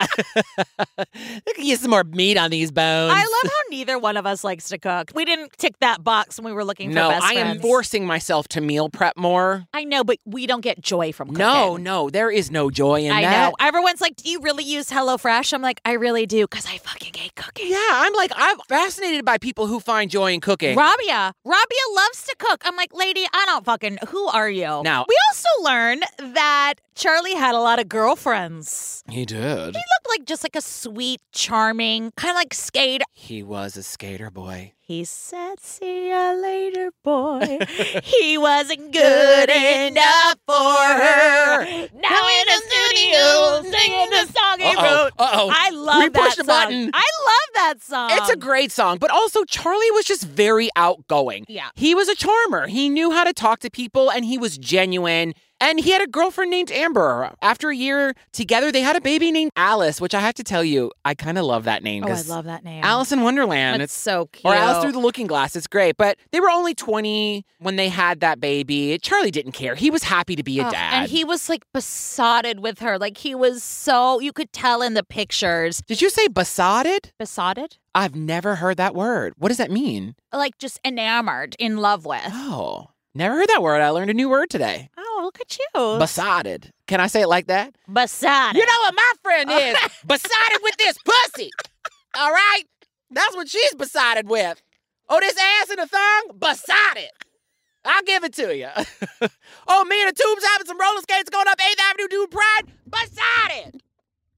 Look, 0.98 1.58
use 1.58 1.80
some 1.80 1.90
more 1.90 2.04
meat 2.04 2.36
on 2.36 2.50
these 2.50 2.70
bones. 2.70 3.12
I 3.14 3.20
love 3.20 3.52
how 3.52 3.60
neither 3.70 3.98
one 3.98 4.16
of 4.16 4.26
us 4.26 4.44
likes 4.44 4.68
to 4.68 4.78
cook. 4.78 5.10
We 5.14 5.24
didn't 5.24 5.52
tick 5.58 5.78
that 5.80 6.02
box 6.04 6.38
when 6.38 6.44
we 6.46 6.52
were 6.52 6.64
looking 6.64 6.92
No, 6.92 7.08
for 7.08 7.14
best 7.14 7.24
I 7.24 7.34
am 7.34 7.60
forcing 7.60 8.06
myself 8.06 8.48
to 8.48 8.60
meal 8.60 8.88
prep 8.88 9.16
more. 9.16 9.66
I 9.74 9.84
know, 9.84 10.04
but 10.04 10.18
we 10.24 10.46
don't 10.46 10.60
get 10.60 10.80
joy 10.80 11.12
from 11.12 11.28
cooking. 11.28 11.38
No, 11.40 11.76
no, 11.76 12.10
there 12.10 12.30
is 12.30 12.50
no 12.50 12.70
joy 12.70 13.00
in 13.02 13.12
I 13.12 13.22
that. 13.22 13.48
know. 13.50 13.54
Everyone's 13.60 14.00
like, 14.00 14.16
"Do 14.16 14.30
you 14.30 14.40
really 14.40 14.64
use 14.64 14.88
HelloFresh?" 14.90 15.52
I'm 15.52 15.62
like, 15.62 15.80
"I 15.84 15.92
really 15.92 16.26
do, 16.26 16.46
because 16.46 16.66
I 16.66 16.78
fucking 16.78 17.12
hate 17.14 17.34
cooking." 17.34 17.68
Yeah, 17.68 17.78
I'm 17.90 18.12
like, 18.14 18.32
I'm 18.36 18.58
fascinated 18.68 19.24
by 19.24 19.38
people 19.38 19.66
who 19.66 19.80
find 19.80 20.10
joy 20.10 20.32
in 20.32 20.40
cooking. 20.40 20.76
Rabia. 20.76 21.32
Rabia 21.44 21.84
loves 21.94 22.22
to 22.24 22.36
cook. 22.38 22.62
I'm 22.64 22.76
like, 22.76 22.94
lady, 22.94 23.26
I 23.32 23.44
don't 23.46 23.64
fucking. 23.64 23.98
Who 24.08 24.26
are 24.28 24.50
you? 24.50 24.82
Now- 24.84 25.04
we 25.08 25.16
also 25.30 25.64
learned 25.64 26.04
that 26.34 26.74
Charlie 26.94 27.34
had 27.34 27.54
a 27.54 27.60
lot 27.60 27.78
of 27.78 27.88
girlfriends. 27.88 29.02
he 29.08 29.24
did. 29.24 29.74
He 29.74 29.82
looked 29.94 30.08
like 30.08 30.26
just 30.26 30.42
like 30.42 30.56
a 30.56 30.60
sweet, 30.60 31.20
charming, 31.32 32.12
kind 32.16 32.30
of 32.30 32.36
like 32.36 32.54
skate. 32.54 33.02
He 33.12 33.42
was 33.42 33.76
a 33.76 33.82
skater 33.82 34.30
boy. 34.30 34.72
He 34.80 35.04
said, 35.04 35.60
"See 35.60 36.08
ya 36.08 36.32
later, 36.32 36.92
boy." 37.04 37.58
he 38.02 38.38
wasn't 38.38 38.90
good 38.90 39.50
enough 39.50 40.36
for 40.46 40.54
her. 41.02 41.64
Now 41.92 42.22
in 42.38 42.44
the 42.46 42.62
studio 42.68 43.70
singing 43.70 44.08
the 44.10 44.32
song 44.32 44.47
he 44.70 44.76
Uh-oh, 44.76 45.02
wrote. 45.04 45.12
uh-oh. 45.18 45.50
I 45.52 45.70
love 45.70 45.98
We 46.02 46.08
that 46.08 46.22
pushed 46.22 46.36
the 46.38 46.44
song. 46.44 46.64
button. 46.64 46.90
I 46.94 46.98
love 47.24 47.54
that 47.54 47.74
song. 47.82 48.10
It's 48.12 48.30
a 48.30 48.36
great 48.36 48.70
song, 48.72 48.98
but 48.98 49.10
also 49.10 49.44
Charlie 49.44 49.90
was 49.92 50.04
just 50.04 50.24
very 50.24 50.68
outgoing. 50.76 51.44
Yeah. 51.48 51.68
He 51.74 51.94
was 51.94 52.08
a 52.08 52.14
charmer. 52.14 52.66
He 52.66 52.88
knew 52.88 53.10
how 53.10 53.24
to 53.24 53.32
talk 53.32 53.60
to 53.60 53.70
people 53.70 54.10
and 54.10 54.24
he 54.24 54.38
was 54.38 54.58
genuine. 54.58 55.34
And 55.60 55.80
he 55.80 55.90
had 55.90 56.00
a 56.00 56.06
girlfriend 56.06 56.52
named 56.52 56.70
Amber. 56.70 57.32
After 57.42 57.70
a 57.70 57.74
year 57.74 58.14
together, 58.32 58.70
they 58.70 58.80
had 58.80 58.94
a 58.94 59.00
baby 59.00 59.32
named 59.32 59.50
Alice, 59.56 60.00
which 60.00 60.14
I 60.14 60.20
have 60.20 60.34
to 60.34 60.44
tell 60.44 60.62
you, 60.62 60.92
I 61.04 61.14
kind 61.16 61.36
of 61.36 61.44
love 61.46 61.64
that 61.64 61.82
name. 61.82 62.04
Oh, 62.06 62.12
I 62.12 62.20
love 62.20 62.44
that 62.44 62.62
name. 62.62 62.84
Alice 62.84 63.10
in 63.10 63.22
Wonderland. 63.22 63.80
That's 63.82 63.92
so 63.92 64.26
cute. 64.26 64.44
Or 64.44 64.54
Alice 64.54 64.84
Through 64.84 64.92
the 64.92 65.00
Looking 65.00 65.26
Glass. 65.26 65.56
It's 65.56 65.66
great. 65.66 65.96
But 65.96 66.16
they 66.30 66.38
were 66.38 66.48
only 66.48 66.76
20 66.76 67.44
when 67.58 67.74
they 67.74 67.88
had 67.88 68.20
that 68.20 68.38
baby. 68.40 68.96
Charlie 69.02 69.32
didn't 69.32 69.50
care. 69.50 69.74
He 69.74 69.90
was 69.90 70.04
happy 70.04 70.36
to 70.36 70.44
be 70.44 70.60
a 70.60 70.68
Oh, 70.68 70.70
dad. 70.70 70.92
And 70.92 71.10
he 71.10 71.24
was 71.24 71.48
like 71.48 71.64
besotted 71.74 72.60
with 72.60 72.78
her. 72.78 72.96
Like 72.96 73.18
he 73.18 73.34
was 73.34 73.64
so, 73.64 74.20
you 74.20 74.32
could 74.32 74.52
tell 74.58 74.82
in 74.82 74.94
the 74.94 75.04
pictures. 75.04 75.80
Did 75.86 76.02
you 76.02 76.10
say 76.10 76.26
besotted? 76.26 77.12
Besotted? 77.16 77.78
I've 77.94 78.16
never 78.16 78.56
heard 78.56 78.76
that 78.78 78.94
word. 78.94 79.34
What 79.38 79.48
does 79.48 79.58
that 79.58 79.70
mean? 79.70 80.16
Like 80.32 80.58
just 80.58 80.80
enamored, 80.84 81.54
in 81.60 81.76
love 81.76 82.04
with. 82.04 82.26
Oh, 82.26 82.88
never 83.14 83.36
heard 83.36 83.48
that 83.48 83.62
word. 83.62 83.80
I 83.80 83.90
learned 83.90 84.10
a 84.10 84.14
new 84.14 84.28
word 84.28 84.50
today. 84.50 84.90
Oh, 84.98 85.20
look 85.22 85.40
at 85.40 85.56
you. 85.56 85.98
Besotted. 85.98 86.72
Can 86.88 87.00
I 87.00 87.06
say 87.06 87.22
it 87.22 87.28
like 87.28 87.46
that? 87.46 87.76
Besotted. 87.92 88.58
You 88.58 88.66
know 88.66 88.80
what 88.80 88.94
my 88.94 89.12
friend 89.22 89.50
is? 89.50 89.76
besotted 90.06 90.60
with 90.62 90.76
this 90.76 90.98
pussy. 91.04 91.50
All 92.16 92.32
right? 92.32 92.64
That's 93.10 93.36
what 93.36 93.48
she's 93.48 93.74
besotted 93.74 94.28
with. 94.28 94.60
Oh, 95.08 95.20
this 95.20 95.36
ass 95.38 95.70
and 95.70 95.78
the 95.78 95.86
thong? 95.86 96.36
Besotted. 96.38 97.10
I'll 97.84 98.02
give 98.02 98.24
it 98.24 98.34
to 98.34 98.54
you. 98.54 98.68
oh, 99.68 99.84
me 99.84 100.02
and 100.02 100.10
the 100.10 100.20
tubes 100.20 100.44
having 100.44 100.66
some 100.66 100.80
roller 100.80 101.00
skates 101.00 101.30
going 101.30 101.46
up 101.48 101.58
8th 101.58 101.80
Avenue 101.90 102.08
doing 102.08 102.28
Pride? 102.28 102.62
Besotted. 102.90 103.82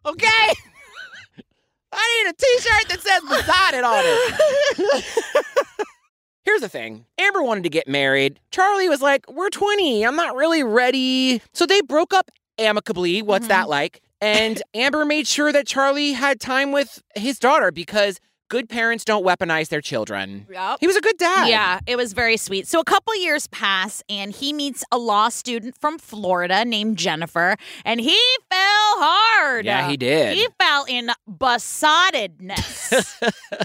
Okay? 0.07 0.29
I 1.93 2.25
need 2.25 2.31
a 2.31 2.35
t-shirt 2.35 2.89
that 2.89 3.01
says 3.01 3.23
besotted 3.29 3.85
on 3.85 4.03
it. 4.05 5.05
Here's 6.45 6.61
the 6.61 6.69
thing. 6.69 7.05
Amber 7.19 7.43
wanted 7.43 7.65
to 7.65 7.71
get 7.71 7.87
married. 7.87 8.41
Charlie 8.51 8.89
was 8.89 9.03
like, 9.03 9.31
"We're 9.31 9.51
20. 9.51 10.05
I'm 10.05 10.17
not 10.17 10.35
really 10.35 10.63
ready." 10.63 11.43
So 11.53 11.67
they 11.67 11.81
broke 11.83 12.15
up 12.15 12.31
amicably. 12.59 13.23
What's 13.23 13.45
mm-hmm. 13.45 13.49
that 13.49 13.69
like? 13.69 14.01
And 14.21 14.63
Amber 14.75 15.05
made 15.05 15.27
sure 15.27 15.53
that 15.53 15.67
Charlie 15.67 16.13
had 16.13 16.41
time 16.41 16.73
with 16.73 17.03
his 17.15 17.39
daughter 17.39 17.71
because 17.71 18.21
good 18.51 18.69
parents 18.69 19.05
don't 19.05 19.25
weaponize 19.25 19.69
their 19.69 19.81
children. 19.81 20.47
Yep. 20.51 20.79
He 20.81 20.87
was 20.87 20.97
a 20.97 21.01
good 21.01 21.17
dad. 21.17 21.49
Yeah, 21.49 21.81
it 21.87 21.97
was 21.97 22.13
very 22.13 22.37
sweet. 22.37 22.67
So 22.67 22.81
a 22.81 22.85
couple 22.85 23.17
years 23.17 23.47
pass, 23.47 24.03
and 24.11 24.33
he 24.33 24.53
meets 24.53 24.85
a 24.93 24.99
law 24.99 25.31
student 25.31 25.77
from 25.81 25.99
Florida 25.99 26.65
named 26.67 26.99
Jennifer, 26.99 27.57
and 27.87 28.01
he 28.01 28.19
fell 28.51 28.59
hard. 28.99 29.65
Yeah, 29.65 29.89
he 29.89 29.97
did. 29.97 30.37
He 30.37 30.47
fell 30.59 30.85
in 30.87 31.11
besottedness. 31.31 33.23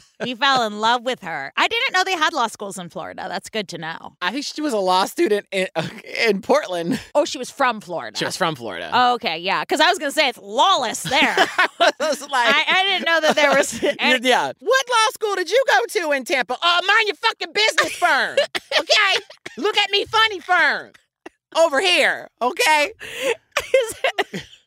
he 0.24 0.36
fell 0.36 0.66
in 0.66 0.80
love 0.80 1.04
with 1.04 1.22
her. 1.22 1.52
I 1.58 1.68
didn't 1.68 1.94
know 1.94 2.04
they 2.04 2.14
had 2.18 2.34
law 2.34 2.48
schools 2.48 2.78
in 2.78 2.90
Florida. 2.90 3.26
That's 3.28 3.50
good 3.50 3.68
to 3.70 3.78
know. 3.78 4.16
I 4.22 4.32
think 4.32 4.46
she 4.46 4.62
was 4.62 4.74
a 4.74 4.78
law 4.80 5.06
student 5.06 5.46
in, 5.52 5.68
uh, 5.76 5.88
in 6.28 6.42
Portland. 6.42 7.00
Oh, 7.14 7.26
she 7.26 7.38
was 7.38 7.50
from 7.52 7.82
Florida. 7.82 8.18
She 8.18 8.26
was 8.26 8.38
from 8.38 8.56
Florida. 8.56 8.90
Oh, 8.94 9.16
okay, 9.16 9.38
yeah, 9.38 9.62
because 9.62 9.80
I 9.80 9.90
was 9.90 10.00
gonna 10.00 10.12
say 10.12 10.30
it's 10.30 10.38
lawless 10.40 11.04
there. 11.04 11.36
I 11.80 11.92
was 12.00 12.22
like, 12.22 12.32
I, 12.34 12.64
I 12.68 12.84
didn't 12.86 13.06
know 13.06 13.22
that 13.22 13.36
there 13.36 13.56
was. 13.56 13.84
any- 14.00 14.28
yeah. 14.28 14.52
What 14.60 14.86
law 14.90 15.10
school 15.14 15.36
did 15.36 15.50
you 15.50 15.64
go 15.70 15.86
to 16.02 16.12
in 16.12 16.24
Tampa? 16.26 16.58
Oh, 16.62 16.82
mind 16.88 17.08
your 17.08 17.16
fucking 17.16 17.54
business 17.54 17.92
firm. 17.98 18.38
Okay? 18.80 19.24
Look 19.58 19.78
at 19.78 19.90
me 19.92 20.06
funny 20.06 20.40
firm. 20.40 20.92
Over 21.58 21.80
here. 21.80 22.30
Okay? 22.42 22.92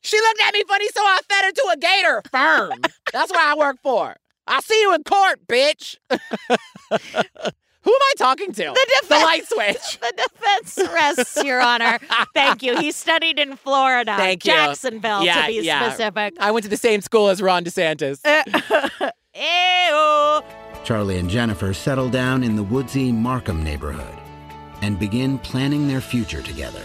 she 0.00 0.20
looked 0.20 0.40
at 0.42 0.54
me 0.54 0.62
funny, 0.66 0.88
so 0.88 1.00
I 1.02 1.18
fed 1.28 1.44
her 1.44 1.52
to 1.52 1.70
a 1.72 1.76
gator 1.76 2.22
firm. 2.30 2.72
That's 3.12 3.30
what 3.30 3.40
I 3.40 3.54
work 3.56 3.76
for. 3.82 4.16
I'll 4.48 4.62
see 4.62 4.80
you 4.80 4.94
in 4.94 5.04
court, 5.04 5.46
bitch. 5.46 5.96
Who 6.10 7.94
am 7.94 8.00
I 8.02 8.12
talking 8.18 8.52
to? 8.52 8.62
The 8.64 8.86
defense, 9.00 9.08
The 9.08 9.24
light 9.24 9.46
switch. 9.48 9.98
The 10.00 10.12
defense 10.16 10.92
rests, 10.92 11.44
Your 11.44 11.60
Honor. 11.60 11.98
Thank 12.34 12.62
you. 12.62 12.76
He 12.78 12.92
studied 12.92 13.38
in 13.38 13.56
Florida, 13.56 14.14
Thank 14.16 14.44
you. 14.44 14.52
Jacksonville, 14.52 15.24
Yeah, 15.24 15.42
to 15.42 15.46
be 15.46 15.60
yeah. 15.60 15.88
specific. 15.88 16.34
I 16.40 16.50
went 16.50 16.64
to 16.64 16.70
the 16.70 16.76
same 16.76 17.00
school 17.00 17.28
as 17.28 17.40
Ron 17.40 17.64
DeSantis. 17.64 18.20
Uh, 18.24 19.10
ew. 19.34 20.84
Charlie 20.84 21.18
and 21.18 21.30
Jennifer 21.30 21.72
settle 21.72 22.08
down 22.10 22.42
in 22.42 22.56
the 22.56 22.62
woodsy 22.62 23.12
Markham 23.12 23.62
neighborhood 23.62 24.18
and 24.82 24.98
begin 24.98 25.38
planning 25.38 25.86
their 25.88 26.00
future 26.00 26.42
together. 26.42 26.82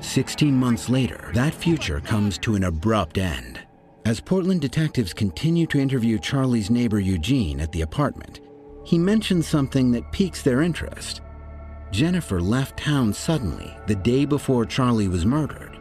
Sixteen 0.00 0.54
months 0.54 0.88
later, 0.88 1.30
that 1.34 1.52
future 1.54 2.00
comes 2.00 2.38
to 2.38 2.54
an 2.54 2.64
abrupt 2.64 3.18
end. 3.18 3.60
As 4.08 4.20
Portland 4.20 4.62
detectives 4.62 5.12
continue 5.12 5.66
to 5.66 5.78
interview 5.78 6.18
Charlie's 6.18 6.70
neighbor 6.70 6.98
Eugene 6.98 7.60
at 7.60 7.72
the 7.72 7.82
apartment, 7.82 8.40
he 8.82 8.96
mentions 8.96 9.46
something 9.46 9.90
that 9.90 10.12
piques 10.12 10.40
their 10.40 10.62
interest. 10.62 11.20
Jennifer 11.90 12.40
left 12.40 12.78
town 12.78 13.12
suddenly 13.12 13.70
the 13.86 13.96
day 13.96 14.24
before 14.24 14.64
Charlie 14.64 15.08
was 15.08 15.26
murdered. 15.26 15.78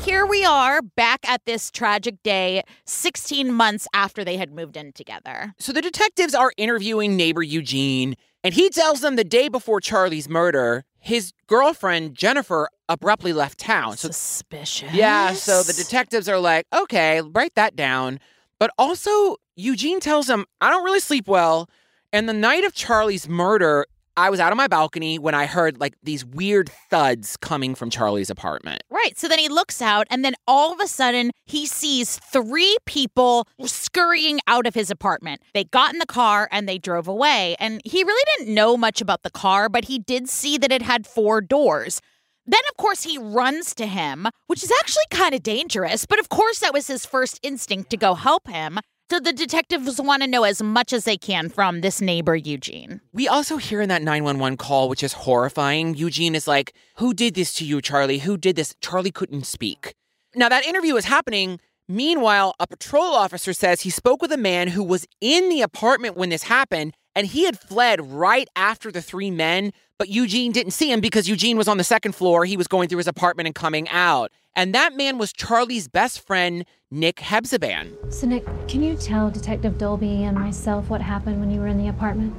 Here 0.00 0.26
we 0.26 0.44
are 0.44 0.82
back 0.82 1.20
at 1.28 1.44
this 1.44 1.70
tragic 1.70 2.20
day, 2.24 2.64
16 2.86 3.52
months 3.52 3.86
after 3.94 4.24
they 4.24 4.36
had 4.36 4.52
moved 4.52 4.76
in 4.76 4.92
together. 4.92 5.54
So 5.60 5.72
the 5.72 5.80
detectives 5.80 6.34
are 6.34 6.50
interviewing 6.56 7.16
neighbor 7.16 7.44
Eugene, 7.44 8.16
and 8.42 8.52
he 8.52 8.68
tells 8.68 9.00
them 9.00 9.14
the 9.14 9.22
day 9.22 9.48
before 9.48 9.80
Charlie's 9.80 10.28
murder, 10.28 10.84
his 11.00 11.32
girlfriend 11.46 12.14
Jennifer 12.14 12.68
abruptly 12.88 13.32
left 13.32 13.58
town. 13.58 13.96
So 13.96 14.08
Suspicious. 14.08 14.92
yeah, 14.92 15.32
so 15.32 15.62
the 15.62 15.72
detectives 15.72 16.28
are 16.28 16.38
like, 16.38 16.66
"Okay, 16.72 17.20
write 17.20 17.54
that 17.54 17.76
down." 17.76 18.20
But 18.58 18.70
also 18.78 19.36
Eugene 19.56 20.00
tells 20.00 20.28
him, 20.28 20.46
"I 20.60 20.70
don't 20.70 20.84
really 20.84 21.00
sleep 21.00 21.28
well, 21.28 21.68
and 22.12 22.28
the 22.28 22.32
night 22.32 22.64
of 22.64 22.74
Charlie's 22.74 23.28
murder, 23.28 23.86
I 24.18 24.30
was 24.30 24.40
out 24.40 24.50
on 24.50 24.56
my 24.56 24.66
balcony 24.66 25.18
when 25.18 25.34
I 25.34 25.46
heard 25.46 25.80
like 25.80 25.94
these 26.02 26.24
weird 26.24 26.70
thuds 26.90 27.36
coming 27.36 27.74
from 27.74 27.88
Charlie's 27.88 28.30
apartment." 28.30 28.82
Right. 28.90 29.16
So 29.18 29.28
then 29.28 29.38
he 29.38 29.48
looks 29.48 29.80
out, 29.80 30.06
and 30.10 30.24
then 30.24 30.34
all 30.46 30.72
of 30.72 30.80
a 30.80 30.88
sudden, 30.88 31.30
he 31.46 31.66
sees 31.66 32.18
three 32.32 32.76
people 32.84 33.46
scurrying 33.64 34.40
out 34.46 34.66
of 34.66 34.74
his 34.74 34.90
apartment. 34.90 35.40
They 35.54 35.64
got 35.64 35.92
in 35.92 35.98
the 35.98 36.06
car 36.06 36.48
and 36.50 36.68
they 36.68 36.78
drove 36.78 37.06
away. 37.06 37.56
And 37.58 37.80
he 37.84 38.02
really 38.02 38.24
didn't 38.36 38.54
know 38.54 38.76
much 38.76 39.00
about 39.00 39.22
the 39.22 39.30
car, 39.30 39.68
but 39.68 39.84
he 39.84 39.98
did 39.98 40.28
see 40.28 40.58
that 40.58 40.72
it 40.72 40.82
had 40.82 41.06
four 41.06 41.40
doors. 41.40 42.00
Then, 42.46 42.60
of 42.70 42.76
course, 42.78 43.02
he 43.02 43.18
runs 43.18 43.74
to 43.74 43.86
him, 43.86 44.26
which 44.46 44.64
is 44.64 44.72
actually 44.80 45.04
kind 45.10 45.34
of 45.34 45.42
dangerous. 45.42 46.06
But 46.06 46.18
of 46.18 46.28
course, 46.28 46.60
that 46.60 46.72
was 46.72 46.86
his 46.86 47.04
first 47.04 47.38
instinct 47.42 47.90
to 47.90 47.96
go 47.96 48.14
help 48.14 48.48
him. 48.48 48.78
So 49.10 49.18
the 49.18 49.32
detectives 49.32 49.98
want 49.98 50.22
to 50.22 50.28
know 50.28 50.44
as 50.44 50.62
much 50.62 50.92
as 50.92 51.04
they 51.04 51.16
can 51.16 51.48
from 51.48 51.80
this 51.80 52.02
neighbor, 52.02 52.36
Eugene. 52.36 53.00
We 53.14 53.26
also 53.26 53.56
hear 53.56 53.80
in 53.80 53.88
that 53.88 54.02
911 54.02 54.58
call, 54.58 54.90
which 54.90 55.02
is 55.02 55.14
horrifying, 55.14 55.94
Eugene 55.94 56.34
is 56.34 56.46
like, 56.46 56.74
Who 56.96 57.14
did 57.14 57.34
this 57.34 57.54
to 57.54 57.64
you, 57.64 57.80
Charlie? 57.80 58.18
Who 58.18 58.36
did 58.36 58.56
this? 58.56 58.74
Charlie 58.82 59.10
couldn't 59.10 59.46
speak. 59.46 59.94
Now, 60.34 60.50
that 60.50 60.66
interview 60.66 60.94
is 60.96 61.06
happening. 61.06 61.58
Meanwhile, 61.88 62.54
a 62.60 62.66
patrol 62.66 63.14
officer 63.14 63.54
says 63.54 63.80
he 63.80 63.88
spoke 63.88 64.20
with 64.20 64.30
a 64.30 64.36
man 64.36 64.68
who 64.68 64.84
was 64.84 65.06
in 65.22 65.48
the 65.48 65.62
apartment 65.62 66.18
when 66.18 66.28
this 66.28 66.42
happened, 66.42 66.92
and 67.14 67.26
he 67.26 67.44
had 67.44 67.58
fled 67.58 68.12
right 68.12 68.46
after 68.56 68.92
the 68.92 69.00
three 69.00 69.30
men, 69.30 69.72
but 69.98 70.10
Eugene 70.10 70.52
didn't 70.52 70.72
see 70.72 70.92
him 70.92 71.00
because 71.00 71.30
Eugene 71.30 71.56
was 71.56 71.66
on 71.66 71.78
the 71.78 71.84
second 71.84 72.14
floor. 72.14 72.44
He 72.44 72.58
was 72.58 72.68
going 72.68 72.90
through 72.90 72.98
his 72.98 73.08
apartment 73.08 73.46
and 73.46 73.54
coming 73.54 73.88
out. 73.88 74.30
And 74.54 74.74
that 74.74 74.94
man 74.94 75.18
was 75.18 75.32
Charlie's 75.32 75.88
best 75.88 76.26
friend, 76.26 76.66
Nick 76.90 77.16
Hebzaban. 77.16 78.10
So, 78.12 78.26
Nick, 78.26 78.46
can 78.66 78.82
you 78.82 78.96
tell 78.96 79.30
Detective 79.30 79.76
Dolby 79.76 80.24
and 80.24 80.34
myself 80.38 80.88
what 80.88 81.02
happened 81.02 81.38
when 81.38 81.50
you 81.50 81.60
were 81.60 81.66
in 81.66 81.76
the 81.76 81.88
apartment? 81.88 82.34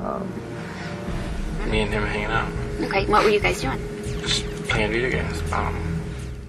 Um, 0.00 0.32
me 1.68 1.80
and 1.80 1.90
him 1.92 2.04
hanging 2.04 2.26
out, 2.26 2.48
Okay, 2.80 3.06
what 3.06 3.24
were 3.24 3.30
you 3.30 3.40
guys 3.40 3.60
doing? 3.60 3.78
just 4.20 4.44
playing 4.68 4.92
video 4.92 5.10
games. 5.10 5.42
Um, 5.52 5.74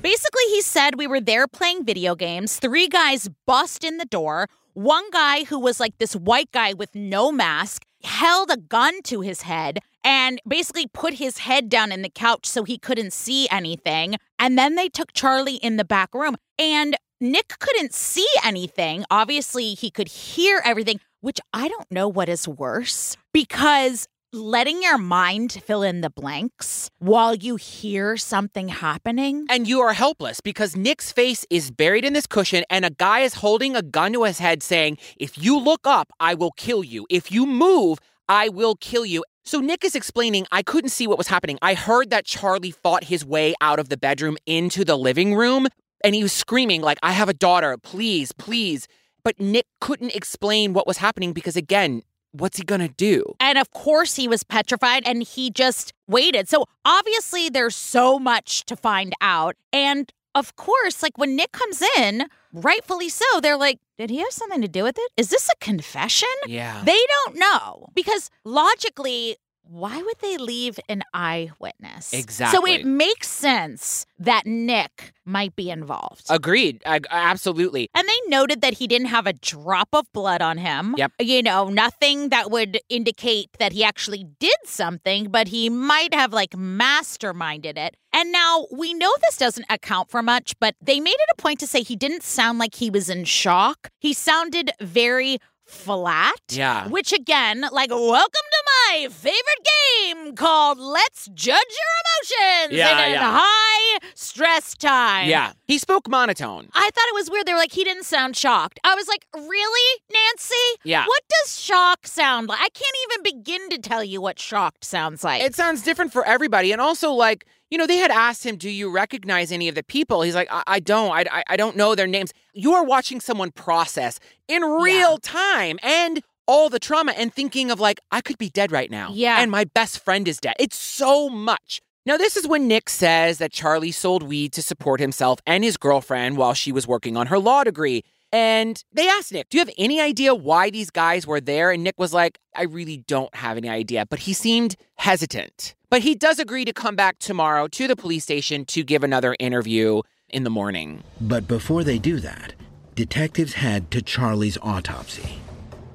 Basically, 0.03 0.43
he 0.49 0.61
said 0.61 0.97
we 0.99 1.07
were 1.07 1.19
there 1.19 1.47
playing 1.47 1.83
video 1.83 2.13
games. 2.15 2.57
Three 2.59 2.87
guys 2.87 3.27
bust 3.47 3.83
in 3.83 3.97
the 3.97 4.05
door. 4.05 4.47
One 4.73 5.09
guy, 5.09 5.45
who 5.45 5.59
was 5.59 5.79
like 5.79 5.97
this 5.97 6.15
white 6.15 6.51
guy 6.51 6.73
with 6.73 6.93
no 6.93 7.31
mask, 7.31 7.83
held 8.03 8.51
a 8.51 8.57
gun 8.57 9.01
to 9.03 9.21
his 9.21 9.41
head 9.41 9.79
and 10.03 10.41
basically 10.47 10.87
put 10.87 11.15
his 11.15 11.39
head 11.39 11.69
down 11.69 11.91
in 11.91 12.01
the 12.01 12.09
couch 12.09 12.45
so 12.45 12.63
he 12.63 12.77
couldn't 12.77 13.13
see 13.13 13.47
anything. 13.49 14.15
And 14.37 14.57
then 14.57 14.75
they 14.75 14.89
took 14.89 15.13
Charlie 15.13 15.55
in 15.55 15.77
the 15.77 15.85
back 15.85 16.13
room. 16.13 16.35
And 16.57 16.95
Nick 17.21 17.59
couldn't 17.59 17.93
see 17.93 18.27
anything. 18.43 19.03
Obviously, 19.11 19.73
he 19.73 19.91
could 19.91 20.07
hear 20.07 20.61
everything, 20.63 20.99
which 21.19 21.39
I 21.53 21.67
don't 21.67 21.91
know 21.91 22.07
what 22.07 22.29
is 22.29 22.47
worse 22.47 23.17
because 23.33 24.07
letting 24.31 24.83
your 24.83 24.97
mind 24.97 25.51
fill 25.65 25.81
in 25.81 26.01
the 26.01 26.09
blanks 26.09 26.89
while 26.99 27.35
you 27.35 27.55
hear 27.55 28.15
something 28.15 28.69
happening. 28.69 29.45
And 29.49 29.67
you 29.67 29.81
are 29.81 29.93
helpless 29.93 30.39
because 30.39 30.75
Nick's 30.75 31.11
face 31.11 31.45
is 31.49 31.71
buried 31.71 32.05
in 32.05 32.13
this 32.13 32.27
cushion, 32.27 32.63
and 32.69 32.85
a 32.85 32.91
guy 32.91 33.21
is 33.21 33.35
holding 33.35 33.75
a 33.75 33.81
gun 33.81 34.13
to 34.13 34.23
his 34.23 34.39
head 34.39 34.61
saying, 34.63 34.97
If 35.17 35.37
you 35.37 35.59
look 35.59 35.85
up, 35.85 36.11
I 36.19 36.35
will 36.35 36.51
kill 36.51 36.83
you. 36.83 37.05
If 37.09 37.31
you 37.31 37.45
move, 37.45 37.99
I 38.27 38.49
will 38.49 38.75
kill 38.75 39.05
you. 39.05 39.23
So 39.43 39.59
Nick 39.59 39.83
is 39.83 39.95
explaining, 39.95 40.45
I 40.51 40.61
couldn't 40.61 40.89
see 40.89 41.07
what 41.07 41.17
was 41.17 41.27
happening. 41.27 41.57
I 41.61 41.73
heard 41.73 42.09
that 42.09 42.25
Charlie 42.25 42.71
fought 42.71 43.05
his 43.05 43.25
way 43.25 43.55
out 43.61 43.79
of 43.79 43.89
the 43.89 43.97
bedroom 43.97 44.37
into 44.45 44.85
the 44.85 44.97
living 44.97 45.35
room, 45.35 45.67
and 46.03 46.13
he 46.13 46.23
was 46.23 46.33
screaming, 46.33 46.81
like, 46.81 46.99
I 47.01 47.13
have 47.13 47.29
a 47.29 47.33
daughter, 47.33 47.77
please, 47.77 48.31
please. 48.31 48.87
But 49.23 49.39
Nick 49.39 49.65
couldn't 49.81 50.15
explain 50.15 50.73
what 50.73 50.87
was 50.87 50.97
happening 50.97 51.33
because, 51.33 51.55
again, 51.55 52.03
what's 52.31 52.57
he 52.57 52.63
gonna 52.63 52.89
do? 52.89 53.35
And 53.39 53.57
of 53.57 53.71
course, 53.71 54.15
he 54.15 54.27
was 54.27 54.43
petrified 54.43 55.03
and 55.05 55.23
he 55.23 55.49
just 55.49 55.93
waited. 56.07 56.47
So 56.47 56.65
obviously, 56.85 57.49
there's 57.49 57.75
so 57.75 58.19
much 58.19 58.65
to 58.65 58.75
find 58.75 59.13
out. 59.19 59.55
And 59.73 60.11
of 60.35 60.55
course, 60.55 61.01
like 61.01 61.17
when 61.17 61.35
Nick 61.35 61.51
comes 61.51 61.81
in, 61.97 62.27
rightfully 62.53 63.09
so, 63.09 63.25
they're 63.41 63.57
like, 63.57 63.79
did 63.99 64.09
he 64.09 64.19
have 64.19 64.31
something 64.31 64.61
to 64.61 64.67
do 64.69 64.83
with 64.83 64.97
it? 64.97 65.11
Is 65.17 65.29
this 65.29 65.49
a 65.49 65.57
confession? 65.59 66.29
Yeah. 66.47 66.81
They 66.85 66.97
don't 67.15 67.37
know 67.37 67.89
because 67.93 68.29
logically, 68.45 69.35
why 69.69 70.01
would 70.01 70.17
they 70.19 70.37
leave 70.37 70.79
an 70.89 71.03
eyewitness? 71.13 72.11
Exactly. 72.11 72.57
So 72.57 72.65
it 72.65 72.85
makes 72.85 73.27
sense 73.27 74.07
that 74.17 74.47
Nick 74.47 75.13
might 75.25 75.55
be 75.55 75.69
involved. 75.69 76.25
Agreed. 76.29 76.81
I, 76.87 76.99
absolutely. 77.11 77.87
And 77.93 78.07
they 78.07 78.29
noted 78.29 78.61
that 78.61 78.73
he 78.73 78.87
didn't 78.87 79.07
have 79.07 79.27
a 79.27 79.33
drop 79.33 79.89
of 79.93 80.11
blood 80.11 80.41
on 80.41 80.57
him. 80.57 80.95
Yep. 80.97 81.11
You 81.19 81.43
know, 81.43 81.69
nothing 81.69 82.29
that 82.29 82.49
would 82.49 82.79
indicate 82.89 83.49
that 83.59 83.71
he 83.71 83.83
actually 83.83 84.25
did 84.39 84.57
something, 84.65 85.29
but 85.29 85.49
he 85.49 85.69
might 85.69 86.15
have 86.15 86.33
like 86.33 86.51
masterminded 86.51 87.77
it. 87.77 87.95
And 88.11 88.31
now 88.31 88.65
we 88.71 88.95
know 88.95 89.11
this 89.21 89.37
doesn't 89.37 89.67
account 89.69 90.09
for 90.09 90.23
much, 90.23 90.55
but 90.59 90.73
they 90.81 90.99
made 90.99 91.11
it 91.11 91.29
a 91.37 91.39
point 91.39 91.59
to 91.59 91.67
say 91.67 91.83
he 91.83 91.95
didn't 91.95 92.23
sound 92.23 92.57
like 92.57 92.73
he 92.73 92.89
was 92.89 93.07
in 93.07 93.23
shock. 93.23 93.89
He 93.99 94.13
sounded 94.13 94.71
very 94.81 95.37
flat. 95.69 96.39
Yeah. 96.49 96.87
Which 96.87 97.13
again, 97.13 97.65
like, 97.71 97.89
welcome 97.89 98.29
to 98.31 98.63
my 98.65 99.07
favorite 99.09 99.67
game 100.03 100.35
called 100.35 100.79
Let's 100.79 101.27
Judge 101.33 101.55
Your 101.55 102.67
Emotions 102.67 102.77
Yeah, 102.77 103.05
in 103.05 103.11
a 103.11 103.13
yeah. 103.13 103.39
high 103.41 103.99
stress 104.15 104.73
time. 104.75 105.29
Yeah. 105.29 105.53
He 105.67 105.77
spoke 105.77 106.09
monotone. 106.09 106.69
I 106.73 106.89
thought 106.93 107.05
it 107.07 107.13
was 107.15 107.29
weird. 107.29 107.45
They 107.45 107.53
were 107.53 107.59
like, 107.59 107.71
he 107.71 107.83
didn't 107.83 108.05
sound 108.05 108.35
shocked. 108.35 108.79
I 108.83 108.95
was 108.95 109.07
like, 109.07 109.25
really, 109.35 110.01
Nancy? 110.11 110.55
Yeah. 110.83 111.05
What 111.05 111.21
does 111.43 111.59
shock 111.59 112.07
sound 112.07 112.49
like? 112.49 112.59
I 112.59 112.69
can't 112.69 112.95
even 113.11 113.23
begin 113.37 113.69
to 113.69 113.77
tell 113.77 114.03
you 114.03 114.21
what 114.21 114.39
shocked 114.39 114.83
sounds 114.83 115.23
like. 115.23 115.41
It 115.41 115.55
sounds 115.55 115.83
different 115.83 116.11
for 116.11 116.25
everybody. 116.25 116.71
And 116.71 116.81
also, 116.81 117.11
like, 117.11 117.45
you 117.69 117.77
know, 117.77 117.87
they 117.87 117.97
had 117.97 118.11
asked 118.11 118.45
him, 118.45 118.55
Do 118.55 118.69
you 118.69 118.89
recognize 118.89 119.51
any 119.51 119.67
of 119.67 119.75
the 119.75 119.83
people? 119.83 120.21
He's 120.21 120.35
like, 120.35 120.47
I, 120.51 120.63
I 120.67 120.79
don't. 120.79 121.11
I, 121.11 121.25
I, 121.31 121.43
I 121.47 121.57
don't 121.57 121.75
know 121.75 121.95
their 121.95 122.07
names. 122.07 122.31
You 122.53 122.73
are 122.73 122.83
watching 122.83 123.19
someone 123.19 123.51
process 123.51 124.19
in 124.47 124.63
real 124.63 125.17
time 125.17 125.79
and 125.83 126.21
all 126.47 126.69
the 126.69 126.79
trauma 126.79 127.11
and 127.11 127.33
thinking 127.33 127.69
of, 127.69 127.79
like, 127.79 127.99
I 128.11 128.21
could 128.21 128.37
be 128.37 128.49
dead 128.49 128.71
right 128.71 128.89
now. 128.89 129.11
Yeah. 129.13 129.39
And 129.39 129.51
my 129.51 129.65
best 129.65 130.03
friend 130.03 130.27
is 130.27 130.39
dead. 130.39 130.55
It's 130.59 130.77
so 130.77 131.29
much. 131.29 131.81
Now, 132.05 132.17
this 132.17 132.35
is 132.35 132.47
when 132.47 132.67
Nick 132.67 132.89
says 132.89 133.37
that 133.37 133.51
Charlie 133.51 133.91
sold 133.91 134.23
weed 134.23 134.51
to 134.53 134.63
support 134.63 134.99
himself 134.99 135.39
and 135.45 135.63
his 135.63 135.77
girlfriend 135.77 136.37
while 136.37 136.55
she 136.55 136.71
was 136.71 136.87
working 136.87 137.15
on 137.15 137.27
her 137.27 137.37
law 137.37 137.63
degree. 137.63 138.03
And 138.31 138.83
they 138.91 139.07
asked 139.07 139.31
Nick, 139.31 139.49
Do 139.49 139.57
you 139.57 139.61
have 139.61 139.73
any 139.77 140.01
idea 140.01 140.33
why 140.33 140.69
these 140.69 140.89
guys 140.89 141.27
were 141.27 141.41
there? 141.41 141.71
And 141.71 141.83
Nick 141.83 141.99
was 141.99 142.13
like, 142.13 142.39
I 142.55 142.63
really 142.63 142.97
don't 142.97 143.33
have 143.35 143.57
any 143.57 143.69
idea. 143.69 144.05
But 144.07 144.19
he 144.19 144.33
seemed 144.33 144.75
hesitant. 144.95 145.75
But 145.89 146.03
he 146.03 146.13
does 146.13 146.37
agree 146.37 146.65
to 146.65 146.73
come 146.73 146.95
back 146.95 147.17
tomorrow 147.17 147.67
to 147.69 147.87
the 147.87 147.95
police 147.95 148.23
station 148.23 148.63
to 148.65 148.83
give 148.83 149.03
another 149.03 149.35
interview 149.39 150.03
in 150.29 150.43
the 150.43 150.49
morning. 150.51 151.03
But 151.19 151.47
before 151.47 151.83
they 151.83 151.97
do 151.97 152.19
that, 152.19 152.53
detectives 152.93 153.53
head 153.53 153.89
to 153.91 154.01
Charlie's 154.03 154.57
autopsy. 154.61 155.39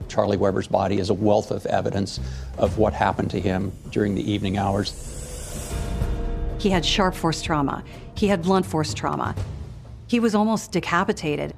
Charlie 0.08 0.36
Weber's 0.36 0.66
body 0.66 0.98
is 0.98 1.10
a 1.10 1.14
wealth 1.14 1.52
of 1.52 1.64
evidence 1.66 2.18
of 2.58 2.78
what 2.78 2.92
happened 2.92 3.30
to 3.30 3.40
him 3.40 3.72
during 3.90 4.16
the 4.16 4.30
evening 4.30 4.58
hours. 4.58 4.92
He 6.58 6.70
had 6.70 6.84
sharp 6.84 7.14
force 7.14 7.40
trauma. 7.40 7.84
He 8.16 8.26
had 8.26 8.42
blunt 8.42 8.66
force 8.66 8.94
trauma. 8.94 9.36
He 10.08 10.18
was 10.18 10.34
almost 10.34 10.72
decapitated. 10.72 11.54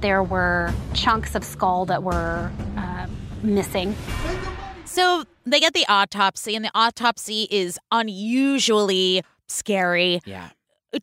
There 0.00 0.22
were 0.22 0.74
chunks 0.94 1.34
of 1.34 1.42
skull 1.42 1.86
that 1.86 2.02
were 2.02 2.50
uh, 2.76 3.06
missing. 3.42 3.96
So 4.88 5.24
they 5.44 5.60
get 5.60 5.74
the 5.74 5.86
autopsy, 5.88 6.56
and 6.56 6.64
the 6.64 6.70
autopsy 6.74 7.46
is 7.50 7.78
unusually 7.92 9.22
scary. 9.48 10.20
Yeah. 10.24 10.50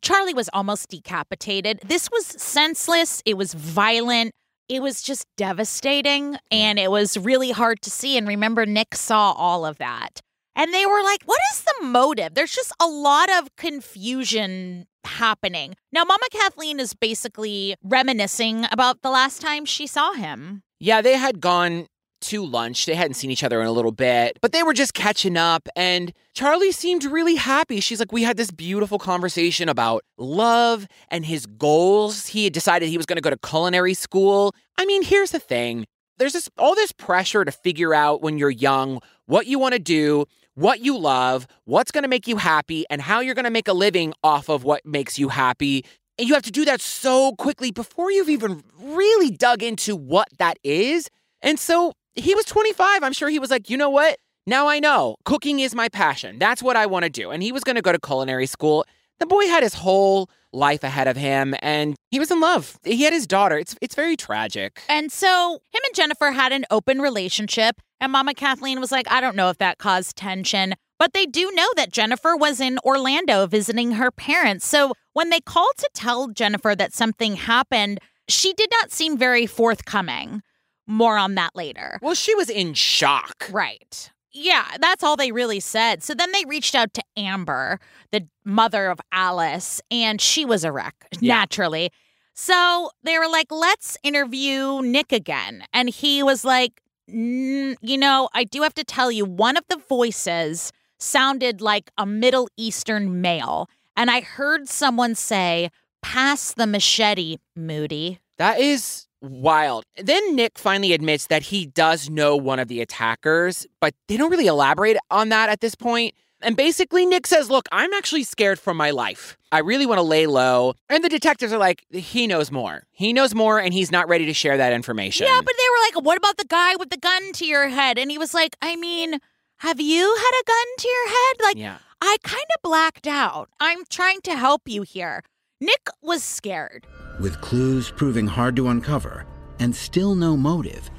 Charlie 0.00 0.34
was 0.34 0.50
almost 0.52 0.88
decapitated. 0.88 1.80
This 1.84 2.10
was 2.10 2.26
senseless. 2.26 3.22
It 3.24 3.36
was 3.36 3.54
violent. 3.54 4.32
It 4.68 4.82
was 4.82 5.00
just 5.00 5.26
devastating. 5.36 6.38
And 6.50 6.78
it 6.78 6.90
was 6.90 7.16
really 7.16 7.52
hard 7.52 7.80
to 7.82 7.90
see. 7.90 8.18
And 8.18 8.26
remember, 8.26 8.66
Nick 8.66 8.96
saw 8.96 9.32
all 9.32 9.64
of 9.64 9.78
that. 9.78 10.20
And 10.56 10.72
they 10.74 10.86
were 10.86 11.02
like, 11.02 11.22
what 11.24 11.40
is 11.52 11.62
the 11.62 11.86
motive? 11.86 12.34
There's 12.34 12.54
just 12.54 12.72
a 12.80 12.86
lot 12.86 13.30
of 13.30 13.54
confusion 13.56 14.86
happening. 15.04 15.76
Now, 15.92 16.02
Mama 16.04 16.26
Kathleen 16.32 16.80
is 16.80 16.94
basically 16.94 17.76
reminiscing 17.84 18.66
about 18.72 19.02
the 19.02 19.10
last 19.10 19.40
time 19.40 19.64
she 19.64 19.86
saw 19.86 20.14
him. 20.14 20.62
Yeah, 20.80 21.00
they 21.00 21.16
had 21.16 21.40
gone 21.40 21.86
to 22.22 22.44
lunch. 22.44 22.86
They 22.86 22.94
hadn't 22.94 23.14
seen 23.14 23.30
each 23.30 23.44
other 23.44 23.60
in 23.60 23.66
a 23.66 23.72
little 23.72 23.92
bit, 23.92 24.38
but 24.40 24.52
they 24.52 24.62
were 24.62 24.74
just 24.74 24.94
catching 24.94 25.36
up. 25.36 25.68
And 25.76 26.12
Charlie 26.34 26.72
seemed 26.72 27.04
really 27.04 27.36
happy. 27.36 27.80
She's 27.80 27.98
like, 27.98 28.12
We 28.12 28.22
had 28.22 28.36
this 28.36 28.50
beautiful 28.50 28.98
conversation 28.98 29.68
about 29.68 30.04
love 30.18 30.86
and 31.10 31.24
his 31.24 31.46
goals. 31.46 32.26
He 32.26 32.44
had 32.44 32.52
decided 32.52 32.88
he 32.88 32.96
was 32.96 33.06
going 33.06 33.16
to 33.16 33.22
go 33.22 33.30
to 33.30 33.38
culinary 33.38 33.94
school. 33.94 34.54
I 34.78 34.86
mean, 34.86 35.02
here's 35.02 35.30
the 35.30 35.38
thing 35.38 35.86
there's 36.18 36.32
this 36.32 36.48
all 36.58 36.74
this 36.74 36.92
pressure 36.92 37.44
to 37.44 37.52
figure 37.52 37.94
out 37.94 38.22
when 38.22 38.38
you're 38.38 38.50
young 38.50 39.00
what 39.26 39.46
you 39.46 39.58
want 39.58 39.74
to 39.74 39.80
do, 39.80 40.24
what 40.54 40.80
you 40.80 40.96
love, 40.96 41.46
what's 41.64 41.90
going 41.90 42.02
to 42.02 42.08
make 42.08 42.26
you 42.26 42.36
happy, 42.36 42.84
and 42.88 43.02
how 43.02 43.20
you're 43.20 43.34
going 43.34 43.44
to 43.44 43.50
make 43.50 43.68
a 43.68 43.72
living 43.72 44.14
off 44.22 44.48
of 44.48 44.64
what 44.64 44.84
makes 44.86 45.18
you 45.18 45.28
happy. 45.28 45.84
And 46.18 46.26
you 46.26 46.34
have 46.34 46.44
to 46.44 46.50
do 46.50 46.64
that 46.64 46.80
so 46.80 47.34
quickly 47.34 47.70
before 47.70 48.10
you've 48.10 48.30
even 48.30 48.62
really 48.80 49.30
dug 49.30 49.62
into 49.62 49.94
what 49.94 50.28
that 50.38 50.58
is. 50.64 51.10
And 51.42 51.58
so 51.58 51.92
he 52.16 52.34
was 52.34 52.44
25. 52.46 53.02
I'm 53.02 53.12
sure 53.12 53.28
he 53.28 53.38
was 53.38 53.50
like, 53.50 53.70
you 53.70 53.76
know 53.76 53.90
what? 53.90 54.18
Now 54.46 54.68
I 54.68 54.78
know 54.78 55.16
cooking 55.24 55.60
is 55.60 55.74
my 55.74 55.88
passion. 55.88 56.38
That's 56.38 56.62
what 56.62 56.76
I 56.76 56.86
want 56.86 57.04
to 57.04 57.10
do. 57.10 57.30
And 57.30 57.42
he 57.42 57.52
was 57.52 57.64
going 57.64 57.76
to 57.76 57.82
go 57.82 57.92
to 57.92 57.98
culinary 57.98 58.46
school. 58.46 58.84
The 59.18 59.26
boy 59.26 59.46
had 59.46 59.62
his 59.62 59.74
whole 59.74 60.30
life 60.52 60.84
ahead 60.84 61.08
of 61.08 61.16
him 61.16 61.54
and 61.60 61.96
he 62.10 62.18
was 62.18 62.30
in 62.30 62.40
love. 62.40 62.78
He 62.84 63.02
had 63.04 63.12
his 63.12 63.26
daughter. 63.26 63.58
It's 63.58 63.76
it's 63.80 63.94
very 63.94 64.16
tragic. 64.16 64.82
And 64.88 65.10
so 65.10 65.60
him 65.72 65.80
and 65.86 65.94
Jennifer 65.94 66.30
had 66.30 66.52
an 66.52 66.64
open 66.70 67.00
relationship. 67.00 67.80
And 68.00 68.12
Mama 68.12 68.34
Kathleen 68.34 68.78
was 68.78 68.92
like, 68.92 69.10
I 69.10 69.20
don't 69.20 69.36
know 69.36 69.48
if 69.50 69.58
that 69.58 69.78
caused 69.78 70.16
tension. 70.16 70.74
But 70.98 71.12
they 71.12 71.26
do 71.26 71.50
know 71.52 71.68
that 71.76 71.92
Jennifer 71.92 72.36
was 72.36 72.60
in 72.60 72.78
Orlando 72.84 73.46
visiting 73.46 73.92
her 73.92 74.10
parents. 74.10 74.66
So 74.66 74.94
when 75.12 75.30
they 75.30 75.40
called 75.40 75.76
to 75.78 75.90
tell 75.94 76.28
Jennifer 76.28 76.74
that 76.74 76.94
something 76.94 77.36
happened, 77.36 77.98
she 78.28 78.52
did 78.54 78.70
not 78.70 78.92
seem 78.92 79.18
very 79.18 79.46
forthcoming. 79.46 80.42
More 80.86 81.18
on 81.18 81.34
that 81.34 81.54
later. 81.54 81.98
Well, 82.02 82.14
she 82.14 82.34
was 82.34 82.48
in 82.48 82.74
shock. 82.74 83.48
Right. 83.50 84.10
Yeah, 84.32 84.66
that's 84.80 85.02
all 85.02 85.16
they 85.16 85.32
really 85.32 85.60
said. 85.60 86.02
So 86.02 86.14
then 86.14 86.30
they 86.32 86.44
reached 86.46 86.74
out 86.74 86.92
to 86.94 87.02
Amber, 87.16 87.80
the 88.12 88.28
mother 88.44 88.88
of 88.88 89.00
Alice, 89.10 89.80
and 89.90 90.20
she 90.20 90.44
was 90.44 90.62
a 90.62 90.70
wreck, 90.70 90.94
naturally. 91.22 91.90
So 92.34 92.90
they 93.02 93.18
were 93.18 93.28
like, 93.28 93.50
let's 93.50 93.96
interview 94.02 94.82
Nick 94.82 95.10
again. 95.10 95.64
And 95.72 95.88
he 95.88 96.22
was 96.22 96.44
like, 96.44 96.82
"Mm, 97.10 97.76
you 97.80 97.96
know, 97.96 98.28
I 98.34 98.44
do 98.44 98.60
have 98.62 98.74
to 98.74 98.84
tell 98.84 99.10
you, 99.10 99.24
one 99.24 99.56
of 99.56 99.64
the 99.68 99.78
voices 99.88 100.70
sounded 100.98 101.60
like 101.60 101.90
a 101.96 102.06
Middle 102.06 102.48
Eastern 102.56 103.20
male. 103.20 103.68
And 103.96 104.10
I 104.10 104.20
heard 104.20 104.68
someone 104.68 105.14
say, 105.14 105.70
pass 106.02 106.52
the 106.52 106.66
machete, 106.66 107.38
Moody. 107.54 108.20
That 108.38 108.60
is 108.60 109.05
wild. 109.20 109.84
Then 109.96 110.36
Nick 110.36 110.58
finally 110.58 110.92
admits 110.92 111.26
that 111.28 111.44
he 111.44 111.66
does 111.66 112.08
know 112.10 112.36
one 112.36 112.58
of 112.58 112.68
the 112.68 112.80
attackers, 112.80 113.66
but 113.80 113.94
they 114.08 114.16
don't 114.16 114.30
really 114.30 114.46
elaborate 114.46 114.96
on 115.10 115.28
that 115.30 115.48
at 115.48 115.60
this 115.60 115.74
point. 115.74 116.14
And 116.42 116.54
basically, 116.54 117.06
Nick 117.06 117.26
says, 117.26 117.48
Look, 117.48 117.66
I'm 117.72 117.92
actually 117.94 118.22
scared 118.22 118.58
for 118.58 118.74
my 118.74 118.90
life. 118.90 119.38
I 119.50 119.60
really 119.60 119.86
want 119.86 119.98
to 119.98 120.02
lay 120.02 120.26
low. 120.26 120.74
And 120.90 121.02
the 121.02 121.08
detectives 121.08 121.50
are 121.52 121.58
like, 121.58 121.84
He 121.90 122.26
knows 122.26 122.50
more. 122.52 122.82
He 122.92 123.14
knows 123.14 123.34
more, 123.34 123.58
and 123.58 123.72
he's 123.72 123.90
not 123.90 124.06
ready 124.06 124.26
to 124.26 124.34
share 124.34 124.56
that 124.58 124.74
information. 124.74 125.26
Yeah, 125.26 125.40
but 125.42 125.54
they 125.56 125.64
were 125.70 125.86
like, 126.00 126.06
what 126.06 126.18
about 126.18 126.36
the 126.36 126.44
guy 126.44 126.76
with 126.76 126.90
the 126.90 126.98
gun 126.98 127.32
to 127.32 127.46
your 127.46 127.68
head? 127.68 127.98
And 127.98 128.10
he 128.10 128.18
was 128.18 128.34
like, 128.34 128.54
I 128.60 128.76
mean, 128.76 129.18
have 129.58 129.80
you 129.80 130.14
had 130.14 130.40
a 130.40 130.44
gun 130.46 130.66
to 130.78 130.88
your 130.88 131.08
head? 131.08 131.36
Like, 131.42 131.56
Yeah. 131.56 131.78
I 132.02 132.18
kind 132.22 132.44
of 132.54 132.62
blacked 132.62 133.06
out. 133.06 133.48
I'm 133.58 133.84
trying 133.88 134.20
to 134.24 134.36
help 134.36 134.62
you 134.66 134.82
here. 134.82 135.22
Nick 135.58 135.88
was 136.02 136.22
scared. 136.22 136.86
With 137.18 137.40
clues 137.40 137.90
proving 137.90 138.26
hard 138.26 138.56
to 138.56 138.68
uncover 138.68 139.24
and 139.58 139.74
still 139.74 140.14
no 140.14 140.36
motive, 140.36 140.90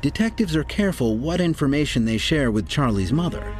detectives 0.00 0.56
are 0.56 0.64
careful 0.64 1.16
what 1.16 1.40
information 1.40 2.04
they 2.04 2.18
share 2.18 2.50
with 2.50 2.68
Charlie's 2.68 3.12
mother. 3.12 3.56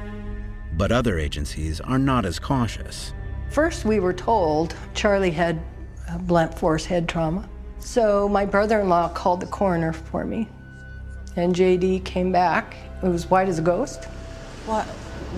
But 0.76 0.90
other 0.90 1.20
agencies 1.20 1.80
are 1.80 1.98
not 1.98 2.26
as 2.26 2.40
cautious. 2.40 3.14
First, 3.50 3.84
we 3.84 4.00
were 4.00 4.12
told 4.12 4.74
Charlie 4.94 5.30
had 5.30 5.60
uh, 6.08 6.18
blunt 6.18 6.58
force 6.58 6.84
head 6.84 7.08
trauma. 7.08 7.48
So 7.78 8.28
my 8.28 8.44
brother 8.44 8.80
in 8.80 8.88
law 8.88 9.08
called 9.10 9.38
the 9.38 9.46
coroner 9.46 9.92
for 9.92 10.24
me. 10.24 10.48
And 11.36 11.54
JD 11.54 12.04
came 12.04 12.32
back. 12.32 12.76
It 13.04 13.08
was 13.08 13.30
white 13.30 13.48
as 13.48 13.60
a 13.60 13.62
ghost. 13.62 14.06
What? 14.66 14.84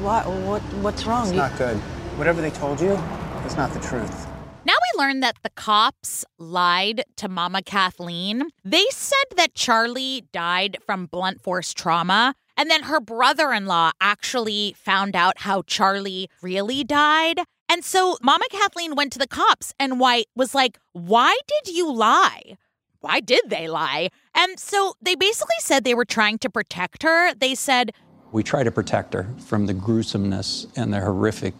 What? 0.01 0.27
What? 0.27 0.63
What's 0.81 1.05
wrong? 1.05 1.29
It's 1.29 1.37
not 1.37 1.59
good. 1.59 1.77
Whatever 2.17 2.41
they 2.41 2.51
told 2.51 2.81
you, 2.81 2.99
it's 3.45 3.57
not 3.57 3.75
the 3.75 3.81
truth. 3.81 4.30
Learned 5.01 5.23
that 5.23 5.39
the 5.43 5.49
cops 5.49 6.27
lied 6.37 7.05
to 7.17 7.27
Mama 7.27 7.63
Kathleen. 7.63 8.51
They 8.63 8.85
said 8.91 9.35
that 9.35 9.55
Charlie 9.55 10.27
died 10.31 10.77
from 10.85 11.07
blunt 11.07 11.41
force 11.41 11.73
trauma. 11.73 12.35
And 12.55 12.71
then 12.71 12.83
her 12.83 13.01
brother 13.01 13.51
in 13.51 13.65
law 13.65 13.93
actually 14.03 14.75
found 14.77 15.17
out 15.17 15.39
how 15.39 15.63
Charlie 15.63 16.29
really 16.43 16.85
died. 16.85 17.41
And 17.67 17.83
so 17.83 18.19
Mama 18.21 18.45
Kathleen 18.51 18.95
went 18.95 19.11
to 19.15 19.19
the 19.19 19.27
cops, 19.27 19.73
and 19.81 19.99
White 19.99 20.27
was 20.37 20.55
like, 20.55 20.77
Why 20.93 21.35
did 21.49 21.75
you 21.75 21.91
lie? 21.91 22.59
Why 23.01 23.21
did 23.21 23.49
they 23.49 23.69
lie? 23.69 24.11
And 24.35 24.61
so 24.61 24.93
they 25.01 25.15
basically 25.15 25.57
said 25.61 25.83
they 25.83 25.95
were 25.95 26.05
trying 26.05 26.37
to 26.41 26.51
protect 26.51 27.05
her. 27.05 27.33
They 27.33 27.55
said, 27.55 27.93
We 28.33 28.43
try 28.43 28.65
to 28.65 28.71
protect 28.71 29.15
her 29.15 29.35
from 29.47 29.65
the 29.65 29.73
gruesomeness 29.73 30.67
and 30.77 30.93
the 30.93 31.01
horrific 31.01 31.55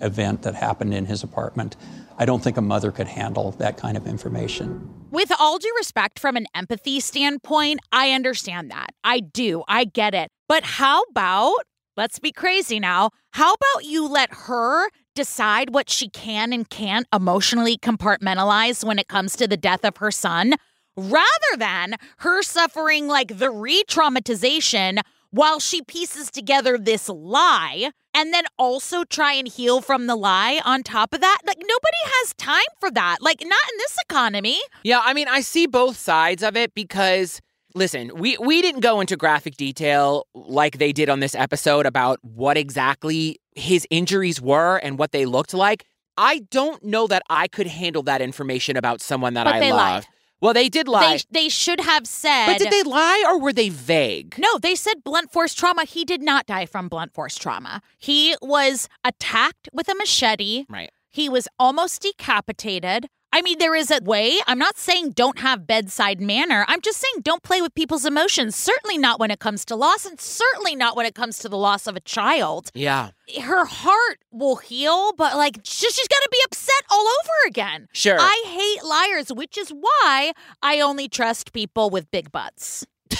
event 0.00 0.42
that 0.42 0.56
happened 0.56 0.92
in 0.92 1.06
his 1.06 1.22
apartment. 1.22 1.76
I 2.18 2.24
don't 2.24 2.42
think 2.42 2.56
a 2.56 2.62
mother 2.62 2.90
could 2.90 3.08
handle 3.08 3.52
that 3.52 3.76
kind 3.76 3.96
of 3.96 4.06
information. 4.06 4.88
With 5.10 5.32
all 5.38 5.58
due 5.58 5.74
respect, 5.76 6.18
from 6.18 6.36
an 6.36 6.46
empathy 6.54 7.00
standpoint, 7.00 7.80
I 7.92 8.12
understand 8.12 8.70
that. 8.70 8.90
I 9.04 9.20
do. 9.20 9.62
I 9.68 9.84
get 9.84 10.14
it. 10.14 10.30
But 10.48 10.64
how 10.64 11.02
about, 11.10 11.60
let's 11.96 12.18
be 12.18 12.32
crazy 12.32 12.80
now, 12.80 13.10
how 13.32 13.54
about 13.54 13.84
you 13.84 14.08
let 14.08 14.32
her 14.32 14.88
decide 15.14 15.74
what 15.74 15.90
she 15.90 16.08
can 16.08 16.52
and 16.52 16.68
can't 16.68 17.06
emotionally 17.12 17.76
compartmentalize 17.76 18.84
when 18.84 18.98
it 18.98 19.08
comes 19.08 19.36
to 19.36 19.46
the 19.46 19.56
death 19.56 19.84
of 19.84 19.98
her 19.98 20.10
son, 20.10 20.54
rather 20.96 21.56
than 21.58 21.96
her 22.18 22.42
suffering 22.42 23.08
like 23.08 23.38
the 23.38 23.50
re 23.50 23.82
traumatization 23.88 25.00
while 25.30 25.58
she 25.58 25.82
pieces 25.82 26.30
together 26.30 26.78
this 26.78 27.08
lie 27.08 27.90
and 28.14 28.32
then 28.32 28.44
also 28.58 29.04
try 29.04 29.32
and 29.32 29.48
heal 29.48 29.80
from 29.80 30.06
the 30.06 30.16
lie 30.16 30.60
on 30.64 30.82
top 30.82 31.12
of 31.14 31.20
that. 31.20 31.38
Like, 31.46 31.58
nobody 31.58 32.02
has 32.04 32.34
time 32.34 32.60
for 32.80 32.90
that. 32.90 33.18
Like, 33.20 33.40
not 33.40 33.60
in 33.72 33.78
this 33.78 33.96
economy. 34.08 34.58
Yeah, 34.84 35.00
I 35.04 35.12
mean, 35.14 35.28
I 35.28 35.40
see 35.40 35.66
both 35.66 35.96
sides 35.96 36.42
of 36.42 36.56
it 36.56 36.74
because. 36.74 37.40
Listen, 37.74 38.10
we, 38.14 38.36
we 38.36 38.60
didn't 38.60 38.82
go 38.82 39.00
into 39.00 39.16
graphic 39.16 39.56
detail 39.56 40.26
like 40.34 40.76
they 40.76 40.92
did 40.92 41.08
on 41.08 41.20
this 41.20 41.34
episode 41.34 41.86
about 41.86 42.18
what 42.20 42.58
exactly 42.58 43.40
his 43.54 43.86
injuries 43.88 44.42
were 44.42 44.76
and 44.76 44.98
what 44.98 45.12
they 45.12 45.24
looked 45.24 45.54
like. 45.54 45.86
I 46.18 46.40
don't 46.50 46.84
know 46.84 47.06
that 47.06 47.22
I 47.30 47.48
could 47.48 47.66
handle 47.66 48.02
that 48.02 48.20
information 48.20 48.76
about 48.76 49.00
someone 49.00 49.32
that 49.32 49.44
But 49.46 49.54
I 49.54 49.60
love. 49.70 49.70
lied. 49.70 50.06
Well, 50.42 50.52
they 50.52 50.68
did 50.68 50.88
lie. 50.88 51.18
They, 51.30 51.42
they 51.44 51.48
should 51.48 51.80
have 51.80 52.06
said. 52.06 52.46
but 52.46 52.58
did 52.58 52.72
they 52.72 52.82
lie 52.82 53.24
or 53.26 53.40
were 53.40 53.52
they 53.52 53.68
vague? 53.68 54.34
No, 54.38 54.58
they 54.58 54.74
said 54.74 55.04
blunt 55.04 55.32
force 55.32 55.54
trauma. 55.54 55.84
He 55.84 56.04
did 56.04 56.20
not 56.20 56.46
die 56.46 56.66
from 56.66 56.88
blunt 56.88 57.14
force 57.14 57.38
trauma. 57.38 57.80
He 57.96 58.34
was 58.42 58.88
attacked 59.04 59.68
with 59.72 59.88
a 59.88 59.94
machete. 59.94 60.66
Right. 60.68 60.90
He 61.10 61.28
was 61.28 61.46
almost 61.60 62.02
decapitated. 62.02 63.08
I 63.32 63.40
mean, 63.40 63.58
there 63.58 63.74
is 63.74 63.90
a 63.90 64.00
way. 64.02 64.38
I'm 64.46 64.58
not 64.58 64.76
saying 64.76 65.12
don't 65.12 65.38
have 65.38 65.66
bedside 65.66 66.20
manner. 66.20 66.66
I'm 66.68 66.80
just 66.82 66.98
saying 66.98 67.22
don't 67.22 67.42
play 67.42 67.62
with 67.62 67.74
people's 67.74 68.04
emotions. 68.04 68.54
Certainly 68.54 68.98
not 68.98 69.18
when 69.18 69.30
it 69.30 69.40
comes 69.40 69.64
to 69.66 69.76
loss, 69.76 70.04
and 70.04 70.20
certainly 70.20 70.76
not 70.76 70.96
when 70.96 71.06
it 71.06 71.14
comes 71.14 71.38
to 71.38 71.48
the 71.48 71.56
loss 71.56 71.86
of 71.86 71.96
a 71.96 72.00
child. 72.00 72.70
Yeah. 72.74 73.10
Her 73.40 73.64
heart 73.64 74.18
will 74.30 74.56
heal, 74.56 75.12
but 75.14 75.36
like 75.36 75.60
she's, 75.64 75.94
to 75.94 76.28
be 76.30 76.38
upset 76.46 76.84
all 76.90 77.06
over 77.06 77.48
again. 77.48 77.88
Sure. 77.92 78.18
I 78.20 78.42
hate 78.46 78.84
liars, 78.86 79.32
which 79.32 79.56
is 79.56 79.70
why 79.70 80.32
I 80.62 80.80
only 80.80 81.08
trust 81.08 81.52
people 81.52 81.90
with 81.90 82.10
big 82.10 82.30
butts. 82.30 82.86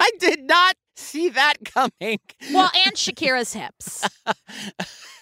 I 0.00 0.10
did 0.18 0.44
not 0.44 0.76
see 0.94 1.28
that 1.30 1.54
coming. 1.64 2.18
Well, 2.52 2.70
and 2.86 2.94
Shakira's 2.94 3.52
hips. 3.52 4.08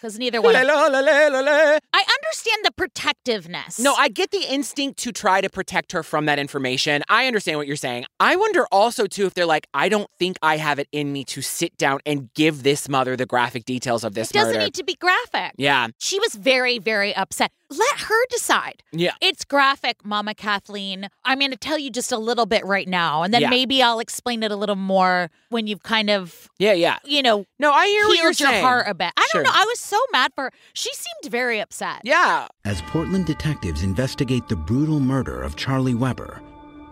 Because 0.03 0.19
neither 0.19 0.43
one. 0.43 0.57
Of-. 0.57 0.63
I 0.67 1.79
understand 1.95 2.65
the 2.65 2.73
protectiveness. 2.77 3.79
No, 3.79 3.95
I 3.95 4.09
get 4.09 4.33
the 4.33 4.45
instinct 4.53 4.99
to 5.05 5.13
try 5.13 5.41
to 5.41 5.49
protect 5.49 5.93
her 5.93 6.03
from 6.03 6.27
that 6.27 6.41
information. 6.41 7.03
I 7.09 7.29
understand 7.29 7.59
what 7.59 7.69
you're 7.69 7.77
saying. 7.77 8.07
I 8.19 8.35
wonder 8.35 8.67
also, 8.73 9.07
too, 9.07 9.27
if 9.27 9.35
they're 9.35 9.47
like, 9.47 9.69
I 9.73 9.89
don't 9.89 10.11
think 10.19 10.39
I 10.43 10.57
have 10.57 10.81
it 10.81 10.89
in 10.91 11.13
me 11.13 11.25
to 11.27 11.41
sit 11.41 11.77
down 11.77 12.01
and 12.05 12.35
give 12.35 12.65
this 12.65 12.89
mother 12.89 13.15
the 13.17 13.27
graphic 13.27 13.65
details 13.65 14.03
of 14.03 14.15
this 14.15 14.31
it 14.31 14.35
doesn't 14.35 14.55
murder. 14.55 14.65
need 14.65 14.75
to 14.75 14.83
be 14.85 14.97
graphic. 14.97 15.53
yeah. 15.57 15.87
She 15.99 16.19
was 16.19 16.35
very, 16.35 16.81
very 16.81 17.15
upset. 17.15 17.53
Let 17.71 18.01
her 18.01 18.27
decide. 18.29 18.83
Yeah. 18.91 19.13
It's 19.21 19.45
graphic, 19.45 20.05
Mama 20.05 20.35
Kathleen. 20.35 21.09
I'm 21.25 21.39
going 21.39 21.53
to 21.53 21.57
tell 21.57 21.79
you 21.79 21.91
just 21.91 22.11
a 22.11 22.19
little 22.19 22.45
bit 22.47 22.67
right 22.67 22.89
now, 22.89 23.23
and 23.23 23.33
then 23.33 23.43
Yeah. 23.43 23.51
maybe 23.51 23.81
I'll 23.83 24.01
explain 24.01 24.43
it 24.43 24.51
a 24.51 24.57
little 24.57 24.75
more 24.77 25.31
when 25.49 25.62
you've 25.67 25.83
kind 25.83 26.11
of, 26.11 26.49
Yeah, 26.59 26.73
yeah. 26.73 26.99
you 27.05 27.23
know, 27.23 27.45
No, 27.59 27.73
I 27.73 27.87
hear 27.87 28.07
what 28.07 28.17
you're 28.17 28.25
your 28.27 28.33
saying. 28.35 28.65
heart 28.65 28.87
a 28.89 28.95
bit. 28.95 29.13
I 29.17 29.29
Sure. 29.33 29.43
don't 29.43 29.53
know. 29.53 29.59
I 29.61 29.65
was 29.65 29.81
so 29.81 29.99
mad 30.13 30.33
for 30.35 30.45
her. 30.45 30.53
She 30.75 30.91
seemed 30.95 31.31
very 31.31 31.61
upset. 31.61 32.01
Yeah. 32.05 32.49
As 32.65 32.81
Portland 32.83 33.27
detectives 33.27 33.83
investigate 33.83 34.49
the 34.49 34.57
brutal 34.57 35.01
murder 35.01 35.43
of 35.43 35.57
Charlie 35.57 35.95
Weber, 35.95 36.41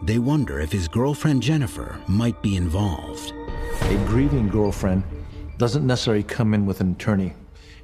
they 0.02 0.18
wonder 0.18 0.60
if 0.60 0.72
his 0.72 0.88
girlfriend 0.88 1.42
Jennifer 1.42 1.98
might 2.08 2.40
be 2.42 2.56
involved. 2.56 3.32
A 3.82 3.96
grieving 4.06 4.48
girlfriend 4.48 5.02
doesn't 5.58 5.86
necessarily 5.86 6.22
come 6.22 6.54
in 6.54 6.64
with 6.66 6.80
an 6.80 6.92
attorney 6.92 7.34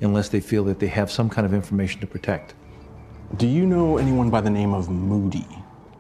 unless 0.01 0.29
they 0.31 0.41
feel 0.41 0.65
that 0.65 0.79
they 0.79 0.87
have 0.87 1.11
some 1.11 1.29
kind 1.29 1.47
of 1.47 1.53
information 1.53 2.01
to 2.01 2.07
protect. 2.07 2.55
Do 3.37 3.47
you 3.47 3.67
know 3.67 3.99
anyone 3.99 4.31
by 4.31 4.41
the 4.41 4.51
name 4.51 4.73
of 4.73 4.89
Moody? 4.89 5.47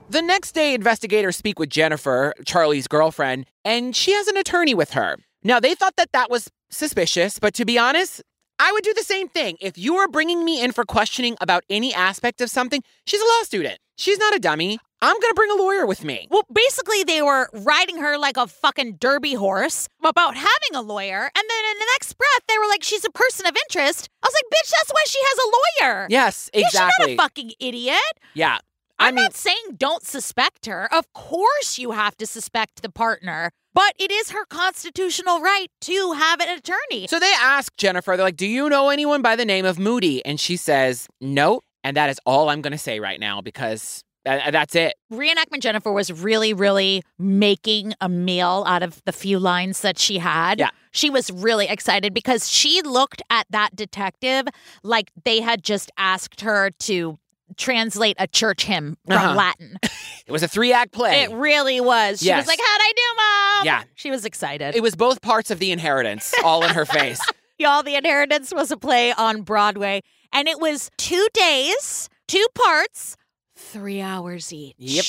The 0.08 0.22
next 0.22 0.52
day, 0.52 0.72
investigators 0.74 1.36
speak 1.36 1.58
with 1.58 1.68
Jennifer, 1.68 2.32
Charlie's 2.44 2.86
girlfriend, 2.86 3.46
and 3.64 3.94
she 3.94 4.12
has 4.12 4.28
an 4.28 4.36
attorney 4.36 4.72
with 4.72 4.92
her. 4.92 5.16
Now, 5.42 5.58
they 5.58 5.74
thought 5.74 5.96
that 5.96 6.12
that 6.12 6.30
was 6.30 6.48
suspicious, 6.70 7.40
but 7.40 7.54
to 7.54 7.64
be 7.64 7.76
honest, 7.76 8.22
I 8.58 8.70
would 8.72 8.84
do 8.84 8.94
the 8.94 9.02
same 9.02 9.28
thing. 9.28 9.56
If 9.60 9.76
you 9.76 9.96
were 9.96 10.06
bringing 10.08 10.44
me 10.44 10.62
in 10.62 10.70
for 10.72 10.84
questioning 10.84 11.36
about 11.40 11.64
any 11.68 11.92
aspect 11.92 12.40
of 12.40 12.50
something, 12.50 12.82
she's 13.04 13.20
a 13.20 13.24
law 13.24 13.42
student. 13.42 13.78
She's 13.96 14.18
not 14.18 14.34
a 14.34 14.38
dummy. 14.38 14.78
I'm 15.02 15.18
going 15.20 15.30
to 15.30 15.34
bring 15.34 15.50
a 15.50 15.56
lawyer 15.62 15.84
with 15.86 16.04
me. 16.04 16.28
Well, 16.30 16.44
basically, 16.52 17.02
they 17.04 17.20
were 17.20 17.50
riding 17.52 17.98
her 17.98 18.16
like 18.16 18.36
a 18.36 18.46
fucking 18.46 18.96
derby 19.00 19.34
horse 19.34 19.88
about 20.04 20.36
having 20.36 20.74
a 20.74 20.80
lawyer. 20.82 21.22
And 21.36 21.44
then 21.50 21.64
in 21.72 21.78
the 21.78 21.86
next 21.96 22.14
breath, 22.16 22.42
they 22.48 22.58
were 22.58 22.66
like, 22.68 22.82
she's 22.82 23.04
a 23.04 23.10
person 23.10 23.44
of 23.46 23.56
interest. 23.68 24.08
I 24.22 24.26
was 24.28 24.34
like, 24.34 24.44
bitch, 24.54 24.70
that's 24.70 24.90
why 24.90 25.04
she 25.06 25.18
has 25.20 25.38
a 25.38 25.86
lawyer. 25.88 26.06
Yes, 26.10 26.48
Yeah, 26.54 26.68
she's 26.68 26.80
not 26.80 26.92
a 27.08 27.16
fucking 27.16 27.52
idiot. 27.60 27.96
Yeah. 28.34 28.58
I'm 28.98 29.14
not 29.14 29.34
saying 29.34 29.56
don't 29.76 30.04
suspect 30.04 30.66
her. 30.66 30.92
Of 30.92 31.12
course, 31.12 31.78
you 31.78 31.92
have 31.92 32.16
to 32.18 32.26
suspect 32.26 32.82
the 32.82 32.88
partner, 32.88 33.50
but 33.74 33.94
it 33.98 34.10
is 34.10 34.30
her 34.30 34.44
constitutional 34.46 35.40
right 35.40 35.68
to 35.82 36.12
have 36.12 36.40
an 36.40 36.48
attorney. 36.58 37.06
So 37.06 37.18
they 37.18 37.32
ask 37.40 37.76
Jennifer, 37.76 38.16
they're 38.16 38.26
like, 38.26 38.36
Do 38.36 38.46
you 38.46 38.68
know 38.68 38.88
anyone 38.90 39.22
by 39.22 39.36
the 39.36 39.44
name 39.44 39.64
of 39.64 39.78
Moody? 39.78 40.24
And 40.24 40.40
she 40.40 40.56
says, 40.56 41.08
No. 41.20 41.60
And 41.84 41.96
that 41.96 42.10
is 42.10 42.18
all 42.26 42.48
I'm 42.48 42.62
going 42.62 42.72
to 42.72 42.78
say 42.78 42.98
right 42.98 43.20
now 43.20 43.40
because 43.40 44.02
tha- 44.24 44.48
uh, 44.48 44.50
that's 44.50 44.74
it. 44.74 44.94
Reenactment 45.12 45.60
Jennifer 45.60 45.92
was 45.92 46.12
really, 46.12 46.52
really 46.52 47.02
making 47.18 47.94
a 48.00 48.08
meal 48.08 48.64
out 48.66 48.82
of 48.82 49.00
the 49.04 49.12
few 49.12 49.38
lines 49.38 49.82
that 49.82 49.98
she 49.98 50.18
had. 50.18 50.58
Yeah. 50.58 50.70
She 50.90 51.10
was 51.10 51.30
really 51.30 51.68
excited 51.68 52.12
because 52.12 52.50
she 52.50 52.82
looked 52.82 53.22
at 53.30 53.46
that 53.50 53.76
detective 53.76 54.46
like 54.82 55.12
they 55.24 55.40
had 55.40 55.62
just 55.62 55.92
asked 55.96 56.40
her 56.40 56.70
to 56.80 57.18
translate 57.56 58.16
a 58.18 58.26
church 58.26 58.64
hymn 58.64 58.96
from 59.06 59.16
Uh-huh. 59.16 59.34
Latin. 59.34 59.78
It 60.26 60.32
was 60.32 60.42
a 60.42 60.48
three 60.48 60.72
act 60.72 60.90
play. 60.90 61.22
It 61.22 61.30
really 61.30 61.80
was. 61.80 62.18
She 62.18 62.26
Yes. 62.26 62.38
was 62.42 62.48
like, 62.48 62.58
How'd 62.58 62.80
I 62.82 62.92
do, 62.96 63.02
Mom? 63.16 63.64
Yeah. 63.66 63.82
She 63.94 64.10
was 64.10 64.24
excited. 64.24 64.74
it 64.74 64.82
was 64.82 64.96
both 64.96 65.22
parts 65.22 65.52
of 65.52 65.60
the 65.60 65.70
inheritance 65.70 66.34
all 66.42 66.64
in 66.64 66.70
her 66.74 66.84
face. 66.98 67.20
Y'all, 67.60 67.84
The 67.84 67.94
Inheritance 67.94 68.52
was 68.52 68.72
a 68.72 68.76
play 68.76 69.12
on 69.12 69.42
Broadway, 69.42 70.02
and 70.32 70.48
it 70.48 70.58
was 70.60 70.90
two 70.98 71.26
days, 71.32 72.08
two 72.26 72.44
parts, 72.56 73.16
three 73.56 74.00
hours 74.00 74.52
each. 74.52 74.74
Yep. 74.78 75.04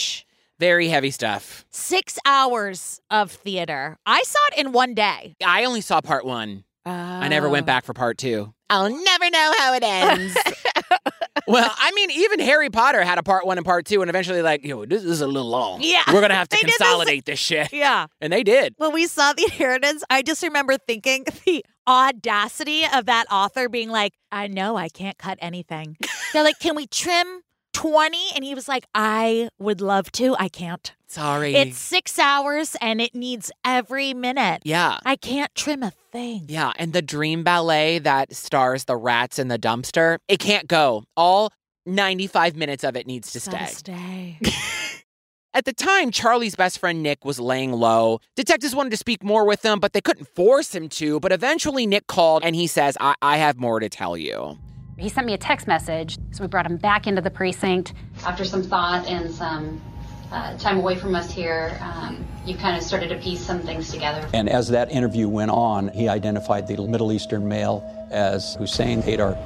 Very 0.59 0.87
heavy 0.89 1.09
stuff. 1.11 1.65
Six 1.71 2.19
hours 2.23 3.01
of 3.09 3.31
theater. 3.31 3.97
I 4.05 4.21
saw 4.21 4.39
it 4.51 4.59
in 4.59 4.71
one 4.71 4.93
day. 4.93 5.35
I 5.43 5.65
only 5.65 5.81
saw 5.81 5.99
part 5.99 6.25
one. 6.25 6.63
I 6.85 7.27
never 7.27 7.47
Oh. 7.47 7.49
went 7.51 7.65
back 7.65 7.85
for 7.85 7.93
part 7.93 8.17
two. 8.19 8.53
I'll 8.69 8.89
never 8.89 9.29
know 9.31 9.53
how 9.57 9.73
it 9.73 9.83
ends. 9.83 10.37
well, 11.47 11.73
I 11.77 11.91
mean, 11.91 12.11
even 12.11 12.39
Harry 12.39 12.69
Potter 12.69 13.03
had 13.03 13.17
a 13.17 13.23
part 13.23 13.45
one 13.45 13.57
and 13.57 13.65
part 13.65 13.85
two, 13.85 14.01
and 14.01 14.09
eventually, 14.09 14.41
like, 14.41 14.65
yo, 14.65 14.85
this 14.85 15.03
is 15.03 15.21
a 15.21 15.27
little 15.27 15.49
long. 15.49 15.79
Yeah. 15.81 16.03
We're 16.07 16.19
going 16.21 16.29
to 16.29 16.35
have 16.35 16.49
to 16.49 16.57
did 16.57 16.67
this- 16.67 16.77
consolidate 16.77 17.25
this 17.25 17.39
shit. 17.39 17.71
Yeah. 17.73 18.07
And 18.21 18.31
they 18.33 18.43
did. 18.43 18.73
When 18.77 18.93
we 18.93 19.07
saw 19.07 19.33
The 19.33 19.43
Inheritance, 19.43 20.03
I 20.09 20.21
just 20.21 20.43
remember 20.43 20.77
thinking 20.77 21.25
the 21.45 21.63
audacity 21.87 22.83
of 22.93 23.05
that 23.05 23.25
author 23.31 23.69
being 23.69 23.89
like, 23.89 24.13
I 24.31 24.47
know 24.47 24.75
I 24.75 24.89
can't 24.89 25.17
cut 25.17 25.37
anything. 25.41 25.97
They're 26.33 26.43
like, 26.43 26.59
can 26.59 26.75
we 26.75 26.85
trim 26.87 27.41
20 27.77 28.17
and 28.33 28.43
he 28.43 28.55
was 28.55 28.67
like, 28.67 28.87
I 28.95 29.49
would 29.59 29.81
love 29.81 30.11
to. 30.13 30.35
I 30.39 30.49
can't. 30.49 30.91
Sorry. 31.05 31.53
It's 31.53 31.77
six 31.77 32.17
hours 32.17 32.75
and 32.81 32.99
it 32.99 33.13
needs 33.13 33.51
every 33.63 34.15
minute. 34.15 34.63
yeah. 34.65 34.97
I 35.05 35.15
can't 35.15 35.53
trim 35.53 35.83
a 35.83 35.91
thing. 36.11 36.45
Yeah, 36.47 36.71
and 36.77 36.91
the 36.91 37.03
dream 37.03 37.43
ballet 37.43 37.99
that 37.99 38.35
stars 38.35 38.85
the 38.85 38.97
rats 38.97 39.37
in 39.37 39.47
the 39.47 39.59
dumpster, 39.59 40.17
it 40.27 40.39
can't 40.39 40.67
go. 40.67 41.03
All 41.15 41.53
95 41.85 42.55
minutes 42.55 42.83
of 42.83 42.95
it 42.95 43.05
needs 43.05 43.31
to 43.33 43.39
stay. 43.39 43.67
Stay. 43.67 44.39
At 45.53 45.65
the 45.65 45.73
time, 45.73 46.09
Charlie's 46.09 46.55
best 46.55 46.79
friend 46.79 47.03
Nick 47.03 47.25
was 47.25 47.39
laying 47.39 47.73
low. 47.73 48.21
Detectives 48.35 48.73
wanted 48.73 48.89
to 48.89 48.97
speak 48.97 49.23
more 49.23 49.45
with 49.45 49.63
him, 49.63 49.79
but 49.79 49.93
they 49.93 50.01
couldn't 50.01 50.27
force 50.29 50.73
him 50.73 50.89
to. 50.89 51.19
But 51.19 51.31
eventually, 51.31 51.85
Nick 51.85 52.07
called 52.07 52.43
and 52.43 52.55
he 52.55 52.65
says, 52.65 52.97
I, 52.99 53.13
I 53.21 53.37
have 53.37 53.57
more 53.59 53.79
to 53.79 53.87
tell 53.87 54.17
you. 54.17 54.57
He 54.97 55.09
sent 55.09 55.27
me 55.27 55.33
a 55.33 55.37
text 55.37 55.67
message, 55.67 56.17
so 56.31 56.43
we 56.43 56.47
brought 56.47 56.65
him 56.65 56.77
back 56.77 57.05
into 57.05 57.21
the 57.21 57.29
precinct. 57.29 57.93
After 58.25 58.43
some 58.43 58.63
thought 58.63 59.05
and 59.07 59.29
some 59.29 59.79
uh, 60.31 60.57
time 60.57 60.77
away 60.77 60.95
from 60.95 61.13
us 61.13 61.31
here, 61.31 61.77
um, 61.81 62.25
you 62.45 62.55
kind 62.55 62.75
of 62.75 62.81
started 62.81 63.09
to 63.09 63.17
piece 63.17 63.39
some 63.39 63.59
things 63.61 63.91
together. 63.91 64.27
And 64.33 64.49
as 64.49 64.69
that 64.69 64.91
interview 64.91 65.29
went 65.29 65.51
on, 65.51 65.89
he 65.89 66.09
identified 66.09 66.67
the 66.67 66.77
Middle 66.87 67.11
Eastern 67.11 67.47
male 67.47 67.83
as 68.11 68.55
Hussein 68.55 69.03
Haydar. 69.03 69.37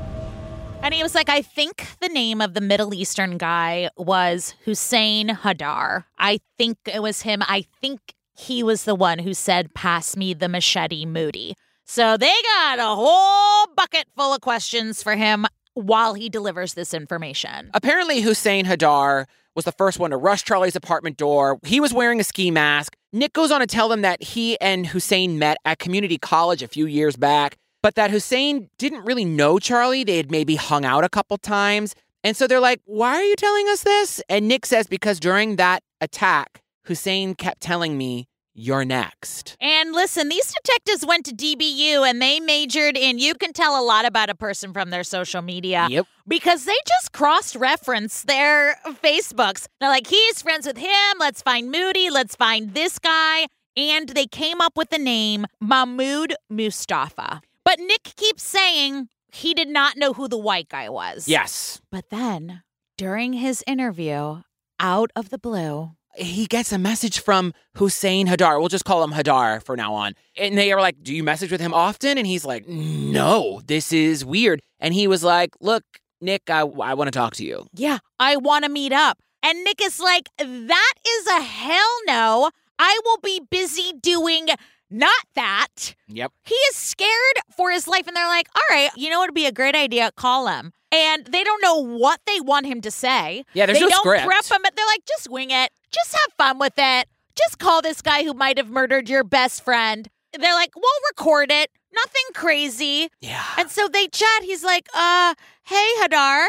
And 0.82 0.94
he 0.94 1.04
was 1.04 1.14
like, 1.14 1.30
I 1.30 1.42
think 1.42 1.86
the 2.00 2.08
name 2.08 2.42
of 2.42 2.54
the 2.54 2.62
Middle 2.62 2.94
Eastern 2.94 3.38
guy 3.38 3.90
was 3.98 4.56
Hussein 4.66 5.28
Hadar. 5.30 6.06
I 6.18 6.40
think 6.58 6.78
it 6.92 7.04
was 7.04 7.22
him. 7.22 7.44
I 7.44 7.66
think 7.82 8.16
he 8.34 8.64
was 8.64 8.86
the 8.86 8.96
one 8.96 9.20
who 9.20 9.34
said, 9.36 9.76
Pass 9.76 10.16
me 10.16 10.34
the 10.34 10.50
machete, 10.50 11.06
Moody. 11.06 11.56
So 11.92 12.16
they 12.16 12.32
got 12.56 12.80
a 12.80 12.96
whole 12.96 13.68
bucket 13.76 14.06
full 14.16 14.34
of 14.34 14.40
questions 14.40 15.04
for 15.04 15.18
him 15.18 15.46
while 15.74 16.14
he 16.14 16.30
delivers 16.30 16.74
this 16.74 16.94
information. 16.94 17.70
Apparently, 17.74 18.22
Hussein 18.22 18.64
Hadar 18.64 19.26
was 19.58 19.66
the 19.66 19.74
first 19.74 20.00
one 20.00 20.12
to 20.12 20.16
rush 20.16 20.46
Charlie's 20.46 20.78
apartment 20.78 21.18
door. 21.18 21.60
He 21.66 21.82
was 21.82 21.94
wearing 21.94 22.22
a 22.22 22.24
ski 22.24 22.50
mask. 22.50 22.96
Nick 23.12 23.34
goes 23.34 23.52
on 23.52 23.60
to 23.60 23.68
tell 23.68 23.90
them 23.90 24.04
that 24.04 24.24
he 24.24 24.58
and 24.62 24.88
Hussein 24.88 25.38
met 25.38 25.58
at 25.66 25.80
community 25.80 26.18
college 26.18 26.64
a 26.64 26.70
few 26.70 26.86
years 26.86 27.18
back, 27.18 27.58
but 27.84 27.96
that 27.96 28.10
Hussein 28.10 28.70
didn't 28.78 29.04
really 29.04 29.26
know 29.26 29.60
Charlie. 29.60 30.06
They 30.06 30.16
had 30.16 30.32
maybe 30.32 30.56
hung 30.56 30.86
out 30.86 31.04
a 31.04 31.10
couple 31.10 31.38
times. 31.40 31.94
And 32.24 32.38
so 32.38 32.48
they're 32.48 32.62
like, 32.62 32.80
Why 32.86 33.16
are 33.16 33.24
you 33.24 33.36
telling 33.36 33.68
us 33.68 33.84
this? 33.84 34.22
And 34.30 34.48
Nick 34.48 34.66
says, 34.66 34.88
Because 34.88 35.20
during 35.20 35.58
that 35.58 35.84
attack, 36.00 36.62
Hussein 36.86 37.36
kept 37.36 37.60
telling 37.60 37.98
me, 37.98 38.30
You're 38.64 38.86
next. 38.86 39.58
And 39.60 39.92
listen, 39.92 40.30
these 40.30 40.54
detectives 40.54 41.04
went 41.04 41.26
to 41.26 41.34
DBU 41.34 42.08
and 42.08 42.22
they 42.22 42.40
majored 42.40 42.96
in 42.96 43.18
you 43.18 43.34
can 43.34 43.54
tell 43.54 43.82
a 43.82 43.84
lot 43.84 44.06
about 44.06 44.30
a 44.30 44.36
person 44.36 44.72
from 44.72 44.92
their 44.92 45.04
social 45.04 45.42
media. 45.42 45.88
Yep. 45.90 46.06
Because 46.28 46.66
they 46.66 46.78
just 46.88 47.12
cross 47.12 47.56
reference 47.56 48.22
their 48.22 48.76
Facebooks. 49.04 49.66
They're 49.80 49.90
like, 49.90 50.06
he's 50.06 50.44
friends 50.44 50.68
with 50.68 50.78
him. 50.78 51.18
Let's 51.20 51.42
find 51.42 51.72
Moody. 51.72 52.12
Let's 52.12 52.36
find 52.36 52.76
this 52.76 53.00
guy. 53.00 53.48
And 53.76 54.10
they 54.10 54.28
came 54.28 54.62
up 54.62 54.78
with 54.78 54.92
the 54.92 55.00
name 55.00 55.48
Mahmoud 55.60 56.36
Mustafa. 56.48 57.42
But 57.66 57.80
Nick 57.80 58.14
keeps 58.16 58.44
saying 58.44 59.08
he 59.32 59.56
did 59.56 59.70
not 59.70 59.98
know 59.98 60.14
who 60.14 60.28
the 60.28 60.38
white 60.38 60.70
guy 60.70 60.88
was. 60.88 61.28
Yes. 61.28 61.82
But 61.90 62.12
then 62.12 62.62
during 62.96 63.34
his 63.34 63.64
interview, 63.66 64.44
out 64.80 65.10
of 65.16 65.30
the 65.30 65.40
blue, 65.40 65.94
he 66.16 66.46
gets 66.46 66.72
a 66.72 66.78
message 66.78 67.20
from 67.20 67.54
Hussein 67.76 68.28
Hadar. 68.28 68.60
We'll 68.60 68.70
just 68.70 68.86
call 68.86 69.04
him 69.04 69.12
Hadar 69.12 69.64
for 69.64 69.76
now 69.78 69.94
on. 69.94 70.14
And 70.38 70.58
they 70.58 70.72
are 70.72 70.82
like, 70.82 71.02
Do 71.04 71.16
you 71.16 71.24
message 71.24 71.52
with 71.52 71.62
him 71.62 71.74
often? 71.74 72.18
And 72.18 72.28
he's 72.28 72.46
like, 72.46 72.68
No, 72.68 73.62
this 73.66 73.94
is 73.94 74.26
weird. 74.26 74.62
And 74.80 74.94
he 74.94 75.08
was 75.08 75.24
like, 75.24 75.52
Look, 75.62 75.84
Nick, 76.20 76.50
I, 76.50 76.60
I 76.60 76.94
want 76.94 77.08
to 77.08 77.12
talk 77.12 77.36
to 77.36 77.46
you. 77.46 77.66
Yeah, 77.74 78.00
I 78.20 78.38
want 78.38 78.66
to 78.66 78.70
meet 78.70 78.92
up. 78.94 79.20
And 79.44 79.64
Nick 79.64 79.82
is 79.82 80.00
like, 80.00 80.30
That 80.38 80.94
is 81.08 81.28
a 81.28 81.42
hell 81.42 81.98
no. 82.06 82.52
I 82.78 83.00
will 83.06 83.20
be 83.24 83.42
busy 83.50 83.94
doing 84.02 84.48
not 84.92 85.26
that. 85.36 85.96
Yep. 86.08 86.32
He 86.44 86.56
is 86.56 86.76
scared 86.76 87.10
for 87.56 87.72
his 87.72 87.88
life. 87.88 88.08
And 88.08 88.16
they're 88.16 88.28
like, 88.28 88.48
All 88.56 88.62
right, 88.70 88.90
you 88.96 89.10
know 89.10 89.20
what 89.20 89.30
would 89.30 89.36
be 89.36 89.46
a 89.46 89.52
great 89.52 89.76
idea? 89.76 90.12
Call 90.16 90.48
him. 90.48 90.74
And 90.92 91.26
they 91.26 91.44
don't 91.44 91.62
know 91.62 91.78
what 91.78 92.20
they 92.28 92.42
want 92.42 92.66
him 92.66 92.82
to 92.82 92.92
say. 92.92 93.46
Yeah, 93.54 93.66
there's 93.66 93.80
they 93.80 93.86
no 93.86 93.90
don't 93.90 94.02
script. 94.02 94.26
prep 94.26 94.46
him. 94.46 94.62
They're 94.76 94.86
like, 94.86 95.06
Just 95.08 95.30
wing 95.30 95.52
it. 95.52 95.72
Just 95.92 96.12
have 96.12 96.34
fun 96.38 96.60
with 96.60 96.74
it. 96.78 97.08
Just 97.36 97.60
call 97.60 97.82
this 97.82 98.02
guy 98.02 98.24
who 98.24 98.34
might 98.34 98.58
have 98.58 98.70
murdered 98.70 99.10
your 99.10 99.24
best 99.24 99.64
friend. 99.64 100.10
They're 100.38 100.54
like, 100.54 100.76
we'll 100.76 100.84
record 101.10 101.52
it. 101.52 101.72
Nothing 101.94 102.24
crazy. 102.34 103.10
Yeah. 103.22 103.44
And 103.58 103.70
so 103.70 103.88
they 103.88 104.08
chat. 104.08 104.44
He's 104.44 104.64
like, 104.64 104.88
uh, 104.94 105.36
hey, 105.64 105.90
Hadar, 106.00 106.46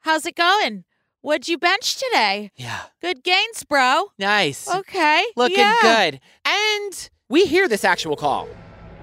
how's 0.00 0.26
it 0.26 0.34
going? 0.34 0.84
What'd 1.22 1.48
you 1.48 1.56
bench 1.56 1.96
today? 1.96 2.50
Yeah. 2.56 2.80
Good 3.00 3.22
gains, 3.22 3.64
bro. 3.68 4.06
Nice. 4.18 4.68
Okay. 4.68 5.24
Looking 5.36 5.58
yeah. 5.58 5.78
good. 5.80 6.20
And 6.44 7.10
we 7.32 7.46
hear 7.46 7.66
this 7.66 7.82
actual 7.82 8.14
call. 8.14 8.46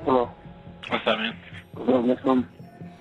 Hello. 0.06 0.30
What's 0.88 1.08
up, 1.08 1.18
man? 1.18 1.36
Hello, 1.76 2.00
Miss 2.04 2.20
Mom. 2.24 2.48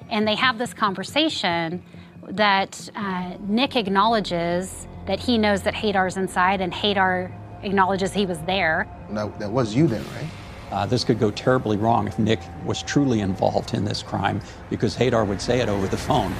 And 0.08 0.26
they 0.26 0.34
have 0.34 0.56
this 0.56 0.72
conversation 0.72 1.84
that 2.30 2.88
uh, 2.96 3.34
Nick 3.40 3.76
acknowledges 3.76 4.88
that 5.06 5.20
he 5.20 5.36
knows 5.36 5.62
that 5.64 5.74
Hadar's 5.74 6.16
inside, 6.16 6.62
and 6.62 6.72
Hadar 6.72 7.30
acknowledges 7.62 8.14
he 8.14 8.24
was 8.24 8.38
there. 8.40 8.88
That, 9.10 9.38
that 9.38 9.50
was 9.50 9.74
you 9.74 9.86
then, 9.86 10.02
right? 10.16 10.30
Uh, 10.70 10.86
this 10.86 11.04
could 11.04 11.18
go 11.18 11.30
terribly 11.30 11.76
wrong 11.76 12.08
if 12.08 12.18
Nick 12.18 12.40
was 12.64 12.82
truly 12.82 13.20
involved 13.20 13.74
in 13.74 13.84
this 13.84 14.02
crime 14.02 14.40
because 14.70 14.96
Hadar 14.96 15.26
would 15.26 15.42
say 15.42 15.60
it 15.60 15.68
over 15.68 15.86
the 15.88 15.96
phone. 15.98 16.32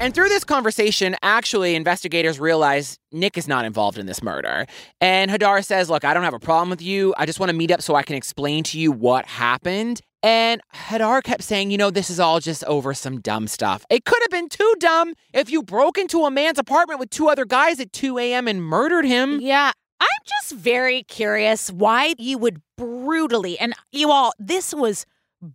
And 0.00 0.12
through 0.12 0.28
this 0.28 0.44
conversation, 0.44 1.16
actually, 1.22 1.74
investigators 1.76 2.40
realize 2.40 2.98
Nick 3.12 3.38
is 3.38 3.46
not 3.46 3.64
involved 3.64 3.96
in 3.96 4.06
this 4.06 4.22
murder. 4.22 4.66
And 5.00 5.30
Hadar 5.30 5.64
says, 5.64 5.88
Look, 5.88 6.04
I 6.04 6.12
don't 6.12 6.24
have 6.24 6.34
a 6.34 6.38
problem 6.38 6.68
with 6.68 6.82
you. 6.82 7.14
I 7.16 7.26
just 7.26 7.40
want 7.40 7.50
to 7.50 7.56
meet 7.56 7.70
up 7.70 7.80
so 7.80 7.94
I 7.94 8.02
can 8.02 8.16
explain 8.16 8.64
to 8.64 8.78
you 8.78 8.92
what 8.92 9.24
happened. 9.26 10.00
And 10.22 10.60
Hadar 10.74 11.22
kept 11.22 11.42
saying, 11.42 11.70
You 11.70 11.78
know, 11.78 11.90
this 11.90 12.10
is 12.10 12.18
all 12.18 12.40
just 12.40 12.64
over 12.64 12.92
some 12.92 13.20
dumb 13.20 13.46
stuff. 13.46 13.86
It 13.88 14.04
could 14.04 14.20
have 14.22 14.30
been 14.30 14.48
too 14.48 14.74
dumb 14.78 15.14
if 15.32 15.48
you 15.48 15.62
broke 15.62 15.96
into 15.96 16.24
a 16.24 16.30
man's 16.30 16.58
apartment 16.58 16.98
with 16.98 17.10
two 17.10 17.28
other 17.28 17.44
guys 17.44 17.78
at 17.78 17.92
2 17.92 18.18
a.m. 18.18 18.48
and 18.48 18.62
murdered 18.62 19.04
him. 19.04 19.40
Yeah. 19.40 19.70
I'm 20.00 20.08
just 20.40 20.52
very 20.52 21.04
curious 21.04 21.70
why 21.70 22.14
you 22.18 22.36
would 22.38 22.60
brutally, 22.76 23.58
and 23.58 23.74
you 23.92 24.10
all, 24.10 24.32
this 24.38 24.74
was 24.74 25.06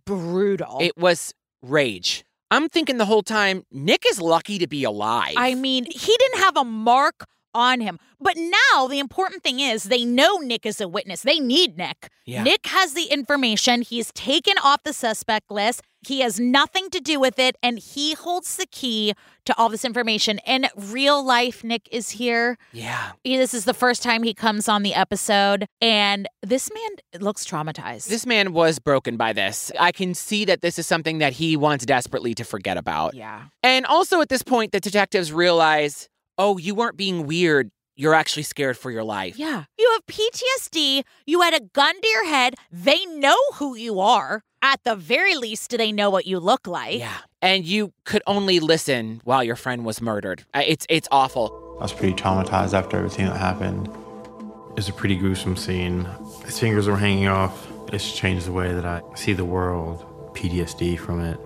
brutal. 0.06 0.78
It 0.80 0.96
was 0.96 1.34
rage. 1.62 2.24
I'm 2.50 2.68
thinking 2.68 2.98
the 2.98 3.04
whole 3.04 3.22
time, 3.22 3.64
Nick 3.70 4.04
is 4.06 4.20
lucky 4.20 4.58
to 4.58 4.66
be 4.66 4.84
alive. 4.84 5.34
I 5.36 5.54
mean, 5.54 5.84
he 5.84 6.16
didn't 6.18 6.40
have 6.40 6.56
a 6.56 6.64
mark 6.64 7.26
on 7.54 7.80
him. 7.80 7.98
But 8.20 8.36
now 8.36 8.86
the 8.86 8.98
important 8.98 9.42
thing 9.42 9.60
is 9.60 9.84
they 9.84 10.04
know 10.04 10.36
Nick 10.38 10.66
is 10.66 10.80
a 10.80 10.88
witness. 10.88 11.22
They 11.22 11.40
need 11.40 11.76
Nick. 11.76 12.08
Yeah. 12.26 12.42
Nick 12.42 12.66
has 12.66 12.94
the 12.94 13.04
information. 13.04 13.82
He's 13.82 14.12
taken 14.12 14.54
off 14.62 14.82
the 14.84 14.92
suspect 14.92 15.50
list. 15.50 15.82
He 16.06 16.20
has 16.20 16.40
nothing 16.40 16.88
to 16.90 17.00
do 17.00 17.20
with 17.20 17.38
it. 17.38 17.56
And 17.62 17.78
he 17.78 18.14
holds 18.14 18.56
the 18.56 18.66
key 18.66 19.14
to 19.44 19.56
all 19.58 19.68
this 19.68 19.84
information. 19.84 20.38
In 20.46 20.66
real 20.76 21.24
life, 21.24 21.62
Nick 21.64 21.88
is 21.92 22.10
here. 22.10 22.56
Yeah. 22.72 23.12
He- 23.24 23.36
This 23.36 23.52
is 23.54 23.64
the 23.64 23.74
first 23.74 24.02
time 24.02 24.22
he 24.22 24.32
comes 24.34 24.68
on 24.68 24.82
the 24.82 24.94
episode. 24.94 25.66
And 25.80 26.26
this 26.42 26.70
man 26.72 27.20
looks 27.22 27.44
traumatized. 27.46 28.08
This 28.08 28.24
man 28.26 28.52
was 28.52 28.78
broken 28.78 29.16
by 29.16 29.32
this. 29.32 29.70
I 29.78 29.92
can 29.92 30.14
see 30.14 30.44
that 30.46 30.60
this 30.62 30.78
is 30.78 30.86
something 30.86 31.18
that 31.18 31.34
he 31.34 31.56
wants 31.56 31.84
desperately 31.86 32.34
to 32.34 32.44
forget 32.44 32.76
about. 32.76 33.14
yeah. 33.14 33.44
And 33.62 33.84
also 33.86 34.20
at 34.20 34.28
this 34.28 34.42
point, 34.42 34.72
the 34.72 34.80
detectives 34.80 35.32
realize, 35.32 36.08
oh, 36.38 36.56
you 36.58 36.74
weren't 36.74 36.96
being 36.96 37.26
weird. 37.26 37.70
You're 37.96 38.14
actually 38.14 38.44
scared 38.44 38.78
for 38.78 38.90
your 38.90 39.04
life. 39.04 39.38
Yeah. 39.38 39.64
You 39.78 39.90
have 39.92 40.06
PTSD. 40.06 41.02
You 41.26 41.42
had 41.42 41.52
a 41.54 41.60
gun 41.60 42.00
to 42.00 42.08
your 42.08 42.26
head. 42.26 42.54
They 42.70 43.04
know 43.06 43.36
who 43.54 43.74
you 43.74 44.00
are. 44.00 44.42
At 44.62 44.82
the 44.84 44.94
very 44.94 45.36
least, 45.36 45.70
do 45.70 45.76
they 45.78 45.90
know 45.92 46.10
what 46.10 46.26
you 46.26 46.38
look 46.38 46.66
like? 46.66 46.98
Yeah. 46.98 47.16
And 47.40 47.64
you 47.64 47.92
could 48.04 48.22
only 48.26 48.60
listen 48.60 49.20
while 49.24 49.42
your 49.42 49.56
friend 49.56 49.84
was 49.84 50.02
murdered. 50.02 50.44
Uh, 50.52 50.62
It's 50.66 50.86
it's 50.90 51.08
awful. 51.10 51.76
I 51.80 51.82
was 51.84 51.92
pretty 51.94 52.14
traumatized 52.14 52.74
after 52.74 52.98
everything 52.98 53.26
that 53.26 53.36
happened. 53.38 53.88
It 53.88 54.76
was 54.76 54.88
a 54.88 54.92
pretty 54.92 55.16
gruesome 55.16 55.56
scene. 55.56 56.06
His 56.44 56.58
fingers 56.58 56.86
were 56.86 56.96
hanging 56.98 57.26
off. 57.28 57.66
It's 57.92 58.12
changed 58.14 58.46
the 58.46 58.52
way 58.52 58.72
that 58.72 58.84
I 58.84 59.00
see 59.14 59.32
the 59.32 59.44
world. 59.46 60.04
PTSD 60.34 60.98
from 60.98 61.20
it, 61.24 61.40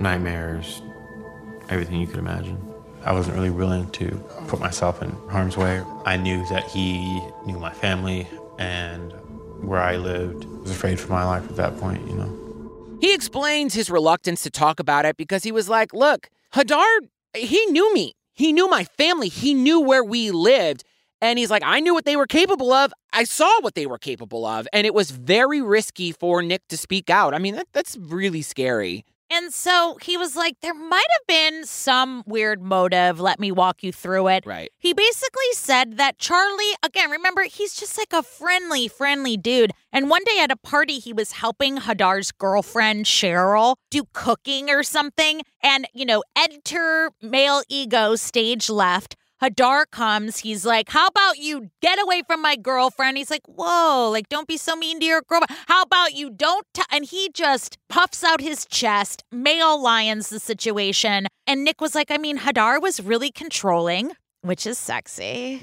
nightmares, 0.00 0.80
everything 1.68 2.00
you 2.00 2.06
could 2.06 2.18
imagine. 2.18 2.56
I 3.04 3.12
wasn't 3.12 3.34
really 3.36 3.50
willing 3.50 3.90
to 3.90 4.06
put 4.46 4.58
myself 4.60 5.02
in 5.02 5.10
harm's 5.28 5.56
way. 5.56 5.82
I 6.06 6.16
knew 6.16 6.46
that 6.48 6.64
he 6.64 7.20
knew 7.44 7.58
my 7.58 7.72
family 7.72 8.26
and 8.58 9.12
where 9.60 9.80
I 9.80 9.96
lived. 9.96 10.44
I 10.44 10.60
was 10.62 10.70
afraid 10.70 10.98
for 11.00 11.10
my 11.12 11.24
life 11.24 11.44
at 11.50 11.56
that 11.56 11.76
point, 11.78 12.06
you 12.08 12.14
know. 12.14 12.38
He 13.02 13.12
explains 13.12 13.74
his 13.74 13.90
reluctance 13.90 14.44
to 14.44 14.50
talk 14.50 14.78
about 14.78 15.04
it 15.04 15.16
because 15.16 15.42
he 15.42 15.50
was 15.50 15.68
like, 15.68 15.92
look, 15.92 16.30
Hadar, 16.54 16.98
he 17.34 17.66
knew 17.66 17.92
me. 17.92 18.14
He 18.32 18.52
knew 18.52 18.68
my 18.68 18.84
family. 18.84 19.28
He 19.28 19.54
knew 19.54 19.80
where 19.80 20.04
we 20.04 20.30
lived. 20.30 20.84
And 21.20 21.36
he's 21.36 21.50
like, 21.50 21.64
I 21.66 21.80
knew 21.80 21.94
what 21.94 22.04
they 22.04 22.14
were 22.14 22.28
capable 22.28 22.72
of. 22.72 22.92
I 23.12 23.24
saw 23.24 23.60
what 23.60 23.74
they 23.74 23.86
were 23.86 23.98
capable 23.98 24.46
of. 24.46 24.68
And 24.72 24.86
it 24.86 24.94
was 24.94 25.10
very 25.10 25.60
risky 25.60 26.12
for 26.12 26.42
Nick 26.42 26.68
to 26.68 26.76
speak 26.76 27.10
out. 27.10 27.34
I 27.34 27.38
mean, 27.38 27.56
that, 27.56 27.66
that's 27.72 27.96
really 27.96 28.40
scary. 28.40 29.04
And 29.34 29.50
so 29.50 29.96
he 30.02 30.18
was 30.18 30.36
like, 30.36 30.60
there 30.60 30.74
might 30.74 31.06
have 31.18 31.26
been 31.26 31.64
some 31.64 32.22
weird 32.26 32.60
motive. 32.60 33.18
Let 33.18 33.40
me 33.40 33.50
walk 33.50 33.82
you 33.82 33.90
through 33.90 34.28
it. 34.28 34.44
Right. 34.44 34.70
He 34.78 34.92
basically 34.92 35.52
said 35.54 35.96
that 35.96 36.18
Charlie, 36.18 36.74
again, 36.82 37.10
remember, 37.10 37.44
he's 37.44 37.74
just 37.74 37.96
like 37.96 38.12
a 38.12 38.22
friendly, 38.22 38.88
friendly 38.88 39.38
dude. 39.38 39.72
And 39.90 40.10
one 40.10 40.22
day 40.24 40.38
at 40.38 40.50
a 40.50 40.56
party, 40.56 40.98
he 40.98 41.14
was 41.14 41.32
helping 41.32 41.78
Hadar's 41.78 42.30
girlfriend, 42.30 43.06
Cheryl, 43.06 43.76
do 43.90 44.04
cooking 44.12 44.68
or 44.68 44.82
something. 44.82 45.40
And, 45.62 45.86
you 45.94 46.04
know, 46.04 46.22
enter 46.36 47.10
male 47.22 47.62
ego, 47.70 48.16
stage 48.16 48.68
left. 48.68 49.16
Hadar 49.42 49.90
comes. 49.90 50.38
He's 50.38 50.64
like, 50.64 50.88
How 50.90 51.08
about 51.08 51.38
you 51.38 51.70
get 51.80 52.00
away 52.00 52.22
from 52.26 52.40
my 52.40 52.54
girlfriend? 52.54 53.16
He's 53.16 53.30
like, 53.30 53.42
Whoa, 53.46 54.08
like, 54.10 54.28
don't 54.28 54.46
be 54.46 54.56
so 54.56 54.76
mean 54.76 55.00
to 55.00 55.06
your 55.06 55.22
girlfriend. 55.22 55.58
How 55.66 55.82
about 55.82 56.14
you 56.14 56.30
don't? 56.30 56.64
T-? 56.72 56.82
And 56.90 57.04
he 57.04 57.28
just 57.34 57.76
puffs 57.88 58.22
out 58.22 58.40
his 58.40 58.64
chest, 58.66 59.24
male 59.32 59.80
lions 59.82 60.28
the 60.28 60.38
situation. 60.38 61.26
And 61.46 61.64
Nick 61.64 61.80
was 61.80 61.94
like, 61.94 62.10
I 62.10 62.18
mean, 62.18 62.38
Hadar 62.38 62.80
was 62.80 63.00
really 63.00 63.32
controlling, 63.32 64.12
which 64.42 64.64
is 64.66 64.78
sexy. 64.78 65.60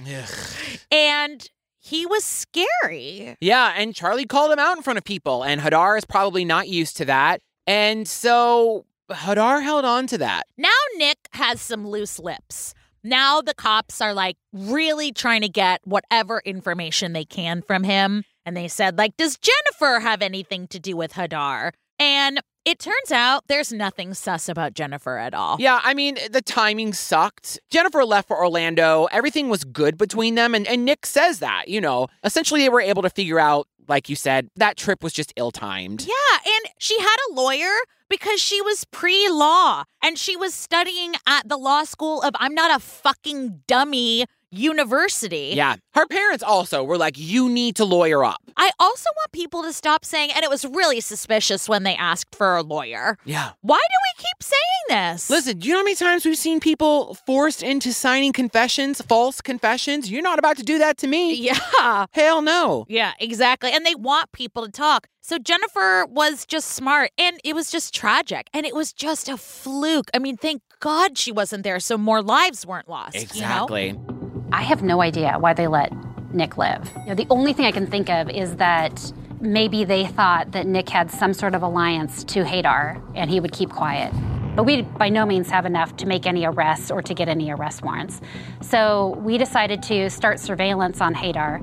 And 0.91 1.49
he 1.77 2.05
was 2.05 2.25
scary. 2.25 3.37
Yeah, 3.39 3.73
and 3.77 3.95
Charlie 3.95 4.25
called 4.25 4.51
him 4.51 4.59
out 4.59 4.75
in 4.75 4.83
front 4.83 4.97
of 4.97 5.05
people, 5.05 5.43
and 5.43 5.61
Hadar 5.61 5.97
is 5.97 6.03
probably 6.03 6.43
not 6.43 6.67
used 6.67 6.97
to 6.97 7.05
that. 7.05 7.41
And 7.65 8.07
so 8.07 8.85
Hadar 9.09 9.63
held 9.63 9.85
on 9.85 10.05
to 10.07 10.17
that. 10.17 10.43
Now 10.57 10.69
Nick 10.97 11.29
has 11.31 11.61
some 11.61 11.87
loose 11.87 12.19
lips. 12.19 12.73
Now 13.03 13.41
the 13.41 13.53
cops 13.53 14.01
are 14.01 14.13
like 14.13 14.37
really 14.53 15.11
trying 15.11 15.41
to 15.41 15.49
get 15.49 15.81
whatever 15.83 16.41
information 16.45 17.13
they 17.13 17.25
can 17.25 17.61
from 17.61 17.83
him. 17.83 18.23
And 18.45 18.57
they 18.57 18.67
said, 18.67 18.97
like, 18.97 19.15
does 19.17 19.37
Jennifer 19.37 19.99
have 19.99 20.21
anything 20.21 20.67
to 20.69 20.79
do 20.79 20.97
with 20.97 21.13
Hadar? 21.13 21.71
And 21.99 22.39
it 22.69 22.77
turns 22.77 23.11
out 23.11 23.47
there's 23.47 23.73
nothing 23.73 24.13
sus 24.13 24.47
about 24.47 24.75
Jennifer 24.75 25.17
at 25.17 25.33
all. 25.33 25.57
Yeah, 25.59 25.79
I 25.83 25.95
mean, 25.95 26.17
the 26.31 26.41
timing 26.41 26.93
sucked. 26.93 27.59
Jennifer 27.71 28.05
left 28.05 28.27
for 28.27 28.37
Orlando. 28.37 29.07
Everything 29.11 29.49
was 29.49 29.63
good 29.63 29.97
between 29.97 30.35
them. 30.35 30.53
And, 30.53 30.67
and 30.67 30.85
Nick 30.85 31.07
says 31.07 31.39
that, 31.39 31.67
you 31.67 31.81
know, 31.81 32.07
essentially 32.23 32.61
they 32.61 32.69
were 32.69 32.79
able 32.81 33.01
to 33.01 33.09
figure 33.09 33.39
out, 33.39 33.67
like 33.87 34.07
you 34.07 34.15
said, 34.15 34.49
that 34.55 34.77
trip 34.77 35.03
was 35.03 35.13
just 35.13 35.33
ill 35.35 35.49
timed. 35.49 36.05
Yeah, 36.07 36.37
and 36.45 36.73
she 36.77 36.99
had 36.99 37.15
a 37.29 37.33
lawyer 37.33 37.73
because 38.07 38.39
she 38.39 38.61
was 38.61 38.85
pre 38.85 39.27
law 39.29 39.85
and 40.03 40.17
she 40.17 40.35
was 40.35 40.53
studying 40.53 41.15
at 41.25 41.49
the 41.49 41.57
law 41.57 41.83
school 41.85 42.21
of 42.21 42.35
I'm 42.35 42.53
not 42.53 42.75
a 42.75 42.79
fucking 42.79 43.63
dummy 43.67 44.25
university. 44.51 45.53
Yeah. 45.55 45.75
Her 45.93 46.05
parents 46.07 46.43
also 46.43 46.83
were 46.83 46.97
like, 46.97 47.17
you 47.17 47.49
need 47.49 47.75
to 47.77 47.85
lawyer 47.85 48.23
up. 48.23 48.41
I 48.57 48.71
also 48.79 49.09
want 49.15 49.31
people 49.31 49.63
to 49.63 49.73
stop 49.73 50.03
saying, 50.03 50.31
and 50.35 50.43
it 50.43 50.49
was 50.49 50.65
really 50.65 51.01
suspicious 51.01 51.69
when 51.69 51.83
they 51.83 51.95
asked 51.95 52.35
for 52.35 52.55
a 52.57 52.61
lawyer. 52.61 53.17
Yeah. 53.25 53.51
Why 53.61 53.77
do 53.77 53.95
we 54.17 54.23
keep 54.23 54.43
saying 54.43 55.13
this? 55.13 55.29
Listen, 55.29 55.59
do 55.59 55.67
you 55.67 55.73
know 55.73 55.79
how 55.79 55.83
many 55.83 55.95
times 55.95 56.25
we've 56.25 56.37
seen 56.37 56.59
people 56.59 57.13
forced 57.25 57.63
into 57.63 57.93
signing 57.93 58.33
confessions, 58.33 59.01
false 59.01 59.41
confessions? 59.41 60.11
You're 60.11 60.21
not 60.23 60.39
about 60.39 60.57
to 60.57 60.63
do 60.63 60.77
that 60.79 60.97
to 60.99 61.07
me. 61.07 61.35
Yeah. 61.35 62.05
Hell 62.11 62.41
no. 62.41 62.85
Yeah, 62.89 63.13
exactly. 63.19 63.71
And 63.71 63.85
they 63.85 63.95
want 63.95 64.31
people 64.31 64.65
to 64.65 64.71
talk. 64.71 65.07
So 65.21 65.37
Jennifer 65.37 66.05
was 66.09 66.45
just 66.45 66.71
smart 66.71 67.11
and 67.17 67.39
it 67.43 67.53
was 67.53 67.71
just 67.71 67.93
tragic 67.93 68.49
and 68.53 68.65
it 68.65 68.73
was 68.73 68.93
just 68.93 69.29
a 69.29 69.37
fluke. 69.37 70.09
I 70.13 70.19
mean, 70.19 70.37
thank 70.37 70.61
God 70.79 71.17
she 71.17 71.31
wasn't 71.31 71.63
there 71.63 71.79
so 71.79 71.97
more 71.97 72.21
lives 72.21 72.65
weren't 72.65 72.89
lost. 72.89 73.15
Exactly. 73.15 73.87
You 73.87 73.93
know? 73.93 74.18
I 74.59 74.63
have 74.63 74.83
no 74.83 75.01
idea 75.01 75.37
why 75.39 75.53
they 75.53 75.67
let 75.67 75.93
Nick 76.33 76.57
live. 76.57 76.91
You 76.97 77.05
know, 77.05 77.15
the 77.15 77.27
only 77.29 77.53
thing 77.53 77.63
I 77.63 77.71
can 77.71 77.87
think 77.87 78.09
of 78.09 78.29
is 78.29 78.57
that 78.57 79.13
maybe 79.39 79.85
they 79.85 80.05
thought 80.05 80.51
that 80.51 80.67
Nick 80.67 80.89
had 80.89 81.09
some 81.09 81.33
sort 81.33 81.55
of 81.55 81.63
alliance 81.63 82.25
to 82.25 82.43
Hadar 82.43 83.01
and 83.15 83.29
he 83.29 83.39
would 83.39 83.53
keep 83.53 83.69
quiet. 83.69 84.13
But 84.57 84.63
we 84.63 84.81
by 84.81 85.07
no 85.07 85.25
means 85.25 85.49
have 85.49 85.65
enough 85.65 85.95
to 85.95 86.05
make 86.05 86.25
any 86.25 86.45
arrests 86.45 86.91
or 86.91 87.01
to 87.01 87.13
get 87.13 87.29
any 87.29 87.49
arrest 87.49 87.83
warrants. 87.83 88.19
So 88.61 89.15
we 89.23 89.37
decided 89.37 89.81
to 89.83 90.09
start 90.09 90.41
surveillance 90.41 90.99
on 90.99 91.15
Hadar. 91.15 91.61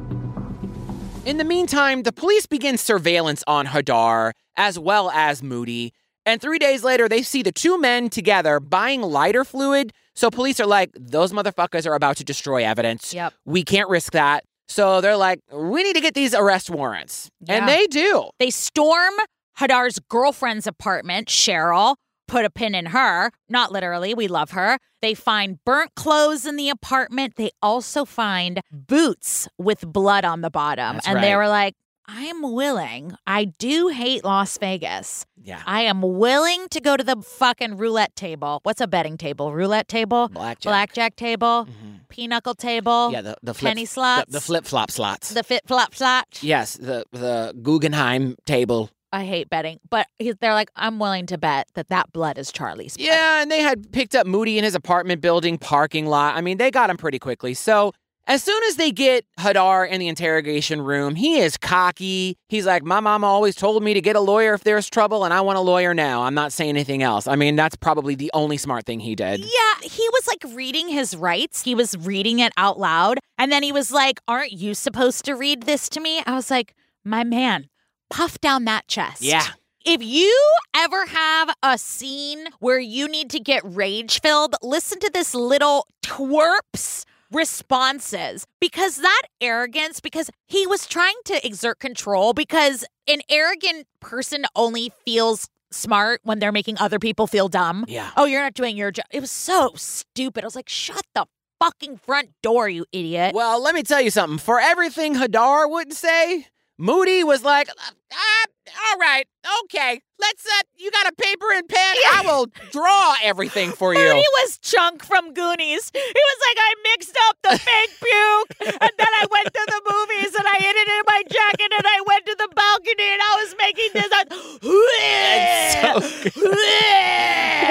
In 1.27 1.37
the 1.37 1.45
meantime, 1.45 2.03
the 2.03 2.13
police 2.13 2.47
begin 2.47 2.79
surveillance 2.79 3.45
on 3.47 3.67
Hadar 3.67 4.33
as 4.57 4.79
well 4.79 5.11
as 5.11 5.43
Moody. 5.43 5.93
And 6.25 6.41
three 6.41 6.59
days 6.59 6.83
later, 6.83 7.11
they 7.11 7.23
see 7.23 7.43
the 7.43 7.53
two 7.53 7.79
men 7.79 8.09
together 8.09 8.59
buying 8.59 9.03
lighter 9.03 9.45
fluid. 9.45 9.93
So 10.17 10.31
police 10.31 10.59
are 10.61 10.67
like, 10.67 10.91
those 10.95 11.33
motherfuckers 11.33 11.87
are 11.87 11.95
about 11.95 12.17
to 12.17 12.25
destroy 12.25 12.65
evidence. 12.65 13.13
Yep. 13.15 13.35
We 13.45 13.63
can't 13.63 13.89
risk 13.89 14.13
that. 14.13 14.45
So 14.69 15.01
they're 15.01 15.17
like, 15.17 15.41
we 15.53 15.85
need 15.85 15.95
to 15.95 16.01
get 16.01 16.15
these 16.15 16.35
arrest 16.35 16.71
warrants. 16.71 17.31
And 17.49 17.69
they 17.69 17.87
do. 17.87 18.31
They 18.39 18.51
storm 18.51 19.15
Hadar's 19.59 19.99
girlfriend's 20.09 20.67
apartment, 20.67 21.29
Cheryl, 21.29 21.97
put 22.27 22.45
a 22.45 22.51
pin 22.51 22.75
in 22.75 22.87
her. 22.87 23.31
Not 23.49 23.71
literally, 23.71 24.15
we 24.15 24.27
love 24.27 24.51
her. 24.51 24.79
They 25.03 25.15
find 25.15 25.63
burnt 25.65 25.95
clothes 25.95 26.47
in 26.47 26.57
the 26.57 26.69
apartment. 26.69 27.35
They 27.37 27.51
also 27.63 28.05
find 28.05 28.61
boots 28.73 29.47
with 29.59 29.81
blood 29.87 30.25
on 30.25 30.41
the 30.41 30.51
bottom. 30.51 30.97
That's 30.97 31.07
and 31.07 31.23
they 31.23 31.37
were 31.37 31.49
like, 31.49 31.75
I'm 32.09 32.41
willing. 32.43 33.15
I 33.27 33.47
do 33.47 33.89
hate 33.89 34.25
Las 34.25 34.57
Vegas. 34.59 35.27
Yeah. 35.43 35.61
I 35.67 35.83
am 35.83 36.03
willing 36.03 36.69
to 36.71 36.81
go 36.81 36.97
to 36.97 37.03
the 37.03 37.17
fucking 37.17 37.77
roulette 37.77 38.15
table. 38.15 38.61
What's 38.63 38.81
a 38.81 38.87
betting 38.87 39.17
table? 39.17 39.53
Roulette 39.53 39.89
table? 39.89 40.29
Blackjack. 40.29 40.71
Blackjack 40.71 41.17
table? 41.17 41.67
Mm-hmm. 41.69 41.97
Pinochle 42.09 42.55
table? 42.55 43.11
Yeah, 43.13 43.23
the, 43.23 43.37
the 43.43 43.55
flip, 43.55 43.71
penny 43.71 43.85
slots? 43.87 44.27
The, 44.27 44.33
the 44.33 44.41
flip 44.41 44.65
flop 44.65 44.91
slots. 44.91 45.31
The 45.31 45.43
fit 45.43 45.63
flop 45.67 45.95
slot? 45.95 46.27
yes, 46.43 46.75
the, 46.75 47.05
the 47.13 47.55
Guggenheim 47.63 48.37
table. 48.47 48.91
I 49.13 49.25
hate 49.25 49.49
betting, 49.49 49.81
but 49.89 50.09
he, 50.19 50.33
they're 50.33 50.53
like, 50.53 50.71
I'm 50.77 50.99
willing 50.99 51.27
to 51.27 51.39
bet 51.39 51.69
that 51.75 51.89
that 51.89 52.13
blood 52.13 52.39
is 52.39 52.53
Charlie's. 52.53 52.97
blood." 52.97 53.07
Yeah, 53.07 53.41
and 53.43 53.51
they 53.51 53.61
had 53.63 53.91
picked 53.93 54.15
up 54.15 54.27
Moody 54.27 54.59
in 54.59 54.65
his 54.65 54.75
apartment 54.75 55.21
building 55.21 55.59
parking 55.59 56.07
lot. 56.07 56.37
I 56.37 56.41
mean, 56.41 56.59
they 56.59 56.71
got 56.71 56.91
him 56.91 56.97
pretty 56.97 57.19
quickly. 57.19 57.55
So 57.55 57.93
as 58.27 58.43
soon 58.43 58.61
as 58.65 58.77
they 58.77 58.91
get 58.91 59.25
Hadar 59.39 59.89
in 59.89 60.01
the 60.01 60.09
interrogation 60.09 60.81
room, 60.81 61.15
he 61.15 61.39
is 61.39 61.57
cocky. 61.57 62.37
He's 62.49 62.67
like, 62.67 62.83
My 62.83 63.01
mama 63.01 63.27
always 63.27 63.55
told 63.55 63.83
me 63.83 63.95
to 63.95 64.01
get 64.01 64.17
a 64.17 64.21
lawyer 64.21 64.55
if 64.55 64.65
there's 64.65 64.91
trouble, 64.91 65.25
and 65.25 65.33
I 65.33 65.41
want 65.43 65.59
a 65.59 65.61
lawyer 65.61 65.95
now. 65.95 66.23
I'm 66.23 66.35
not 66.35 66.53
saying 66.53 66.71
anything 66.71 67.03
else. 67.03 67.27
I 67.27 67.37
mean, 67.37 67.57
that's 67.57 67.77
probably 67.77 68.15
the 68.15 68.31
only 68.35 68.57
smart 68.57 68.85
thing 68.85 69.01
he 69.01 69.15
did. 69.15 69.41
Yeah, 69.41 69.89
he 69.89 70.09
was 70.13 70.27
like 70.27 70.57
reading 70.57 70.89
his 70.89 71.15
rights. 71.15 71.63
He 71.63 71.75
was 71.75 71.97
reading 71.99 72.41
it 72.41 72.53
out 72.57 72.79
loud. 72.79 73.19
And 73.39 73.53
then 73.53 73.63
he 73.63 73.73
was 73.73 73.93
like, 73.93 74.21
Aren't 74.27 74.53
you 74.53 74.75
supposed 74.75 75.25
to 75.27 75.35
read 75.35 75.63
this 75.63 75.89
to 75.91 76.01
me? 76.01 76.23
I 76.27 76.35
was 76.35 76.51
like, 76.51 76.75
My 77.05 77.23
man, 77.23 77.69
puff 78.11 78.41
down 78.41 78.65
that 78.65 78.89
chest. 78.89 79.23
Yeah. 79.23 79.47
If 79.85 80.03
you 80.03 80.37
ever 80.75 81.07
have 81.07 81.51
a 81.63 81.79
scene 81.79 82.49
where 82.59 82.81
you 82.81 83.07
need 83.07 83.31
to 83.31 83.39
get 83.39 83.63
rage 83.65 84.21
filled, 84.21 84.57
listen 84.61 84.99
to 84.99 85.11
this 85.15 85.33
little 85.33 85.87
twerp's 86.05 87.07
responses 87.33 88.47
because 88.61 88.97
that 88.97 89.23
arrogance, 89.41 90.01
because 90.01 90.31
he 90.47 90.67
was 90.67 90.87
trying 90.87 91.17
to 91.27 91.47
exert 91.47 91.79
control, 91.79 92.33
because 92.33 92.85
an 93.09 93.21
arrogant 93.29 93.87
person 94.01 94.45
only 94.55 94.93
feels 95.05 95.49
smart 95.71 96.21
when 96.23 96.39
they're 96.39 96.53
making 96.53 96.79
other 96.79 96.99
people 96.99 97.27
feel 97.27 97.49
dumb. 97.49 97.85
Yeah. 97.89 98.11
Oh, 98.17 98.25
you're 98.25 98.43
not 98.43 98.55
doing 98.55 98.77
your 98.77 98.91
job. 98.91 99.07
It 99.11 99.21
was 99.21 99.31
so 99.31 99.73
stupid. 99.77 100.45
I 100.45 100.47
was 100.47 100.57
like, 100.57 100.69
shut 100.69 101.03
the 101.15 101.27
fucking 101.61 101.99
front 101.99 102.31
door, 102.43 102.69
you 102.69 102.85
idiot. 102.93 103.35
Well, 103.35 103.63
let 103.63 103.75
me 103.75 103.83
tell 103.83 104.01
you 104.01 104.11
something. 104.11 104.39
For 104.39 104.61
everything 104.61 105.15
Hadar 105.15 105.71
wouldn't 105.71 105.97
say, 105.97 106.47
Moody 106.79 107.25
was 107.25 107.43
like, 107.43 107.71
ah, 108.13 108.45
all 108.93 108.99
right, 108.99 109.27
okay, 109.65 110.01
let's, 110.19 110.45
uh, 110.47 110.63
you 110.77 110.91
got 110.91 111.07
a 111.07 111.13
paper 111.13 111.47
and 111.55 111.67
pen? 111.67 111.97
I 112.13 112.23
will 112.27 112.47
draw 112.71 113.15
everything 113.23 113.71
for 113.79 113.95
you. 113.95 114.01
Moody 114.01 114.25
was 114.43 114.59
Chunk 114.59 115.03
from 115.03 115.33
Goonies. 115.33 115.91
He 115.95 116.01
was 116.15 116.39
like, 116.49 116.59
I 116.59 116.75
mixed 116.93 117.17
up 117.29 117.37
the 117.43 117.59
fake 117.59 117.91
puke, 117.99 118.57
and 118.83 118.91
then 118.99 119.09
I 119.09 119.27
went 119.31 119.47
to 119.47 119.65
the 119.67 119.81
movies, 119.91 120.35
and 120.35 120.47
I 120.47 120.57
hid 120.59 120.77
it 120.77 120.89
in 120.89 121.03
my 121.07 121.23
jacket, 121.31 121.73
and 121.79 121.87
I 121.87 122.01
went 122.07 122.27
to 122.27 122.35
the 122.39 122.49
balcony, 122.55 123.09
and 123.11 123.23
I 123.23 123.37
was 123.41 123.55
making 123.59 123.91
this. 123.95 124.11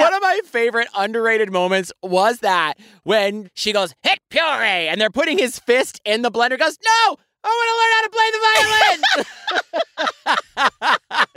One 0.00 0.14
of 0.14 0.22
my 0.22 0.40
favorite 0.46 0.88
underrated 0.96 1.52
moments 1.52 1.92
was 2.02 2.40
that 2.40 2.74
when 3.04 3.50
she 3.54 3.72
goes, 3.72 3.94
hit 4.02 4.18
puree, 4.30 4.88
and 4.88 5.00
they're 5.00 5.10
putting 5.10 5.38
his 5.38 5.60
fist 5.60 6.00
in 6.04 6.22
the 6.22 6.30
blender, 6.30 6.58
goes, 6.58 6.76
no, 6.84 7.16
I 7.44 7.48
want 7.48 7.68
to 7.70 7.76
learn 7.80 7.92
how 7.96 8.02
to 8.02 8.10
play 8.16 8.28
the 8.32 8.40
violin. 8.46 9.26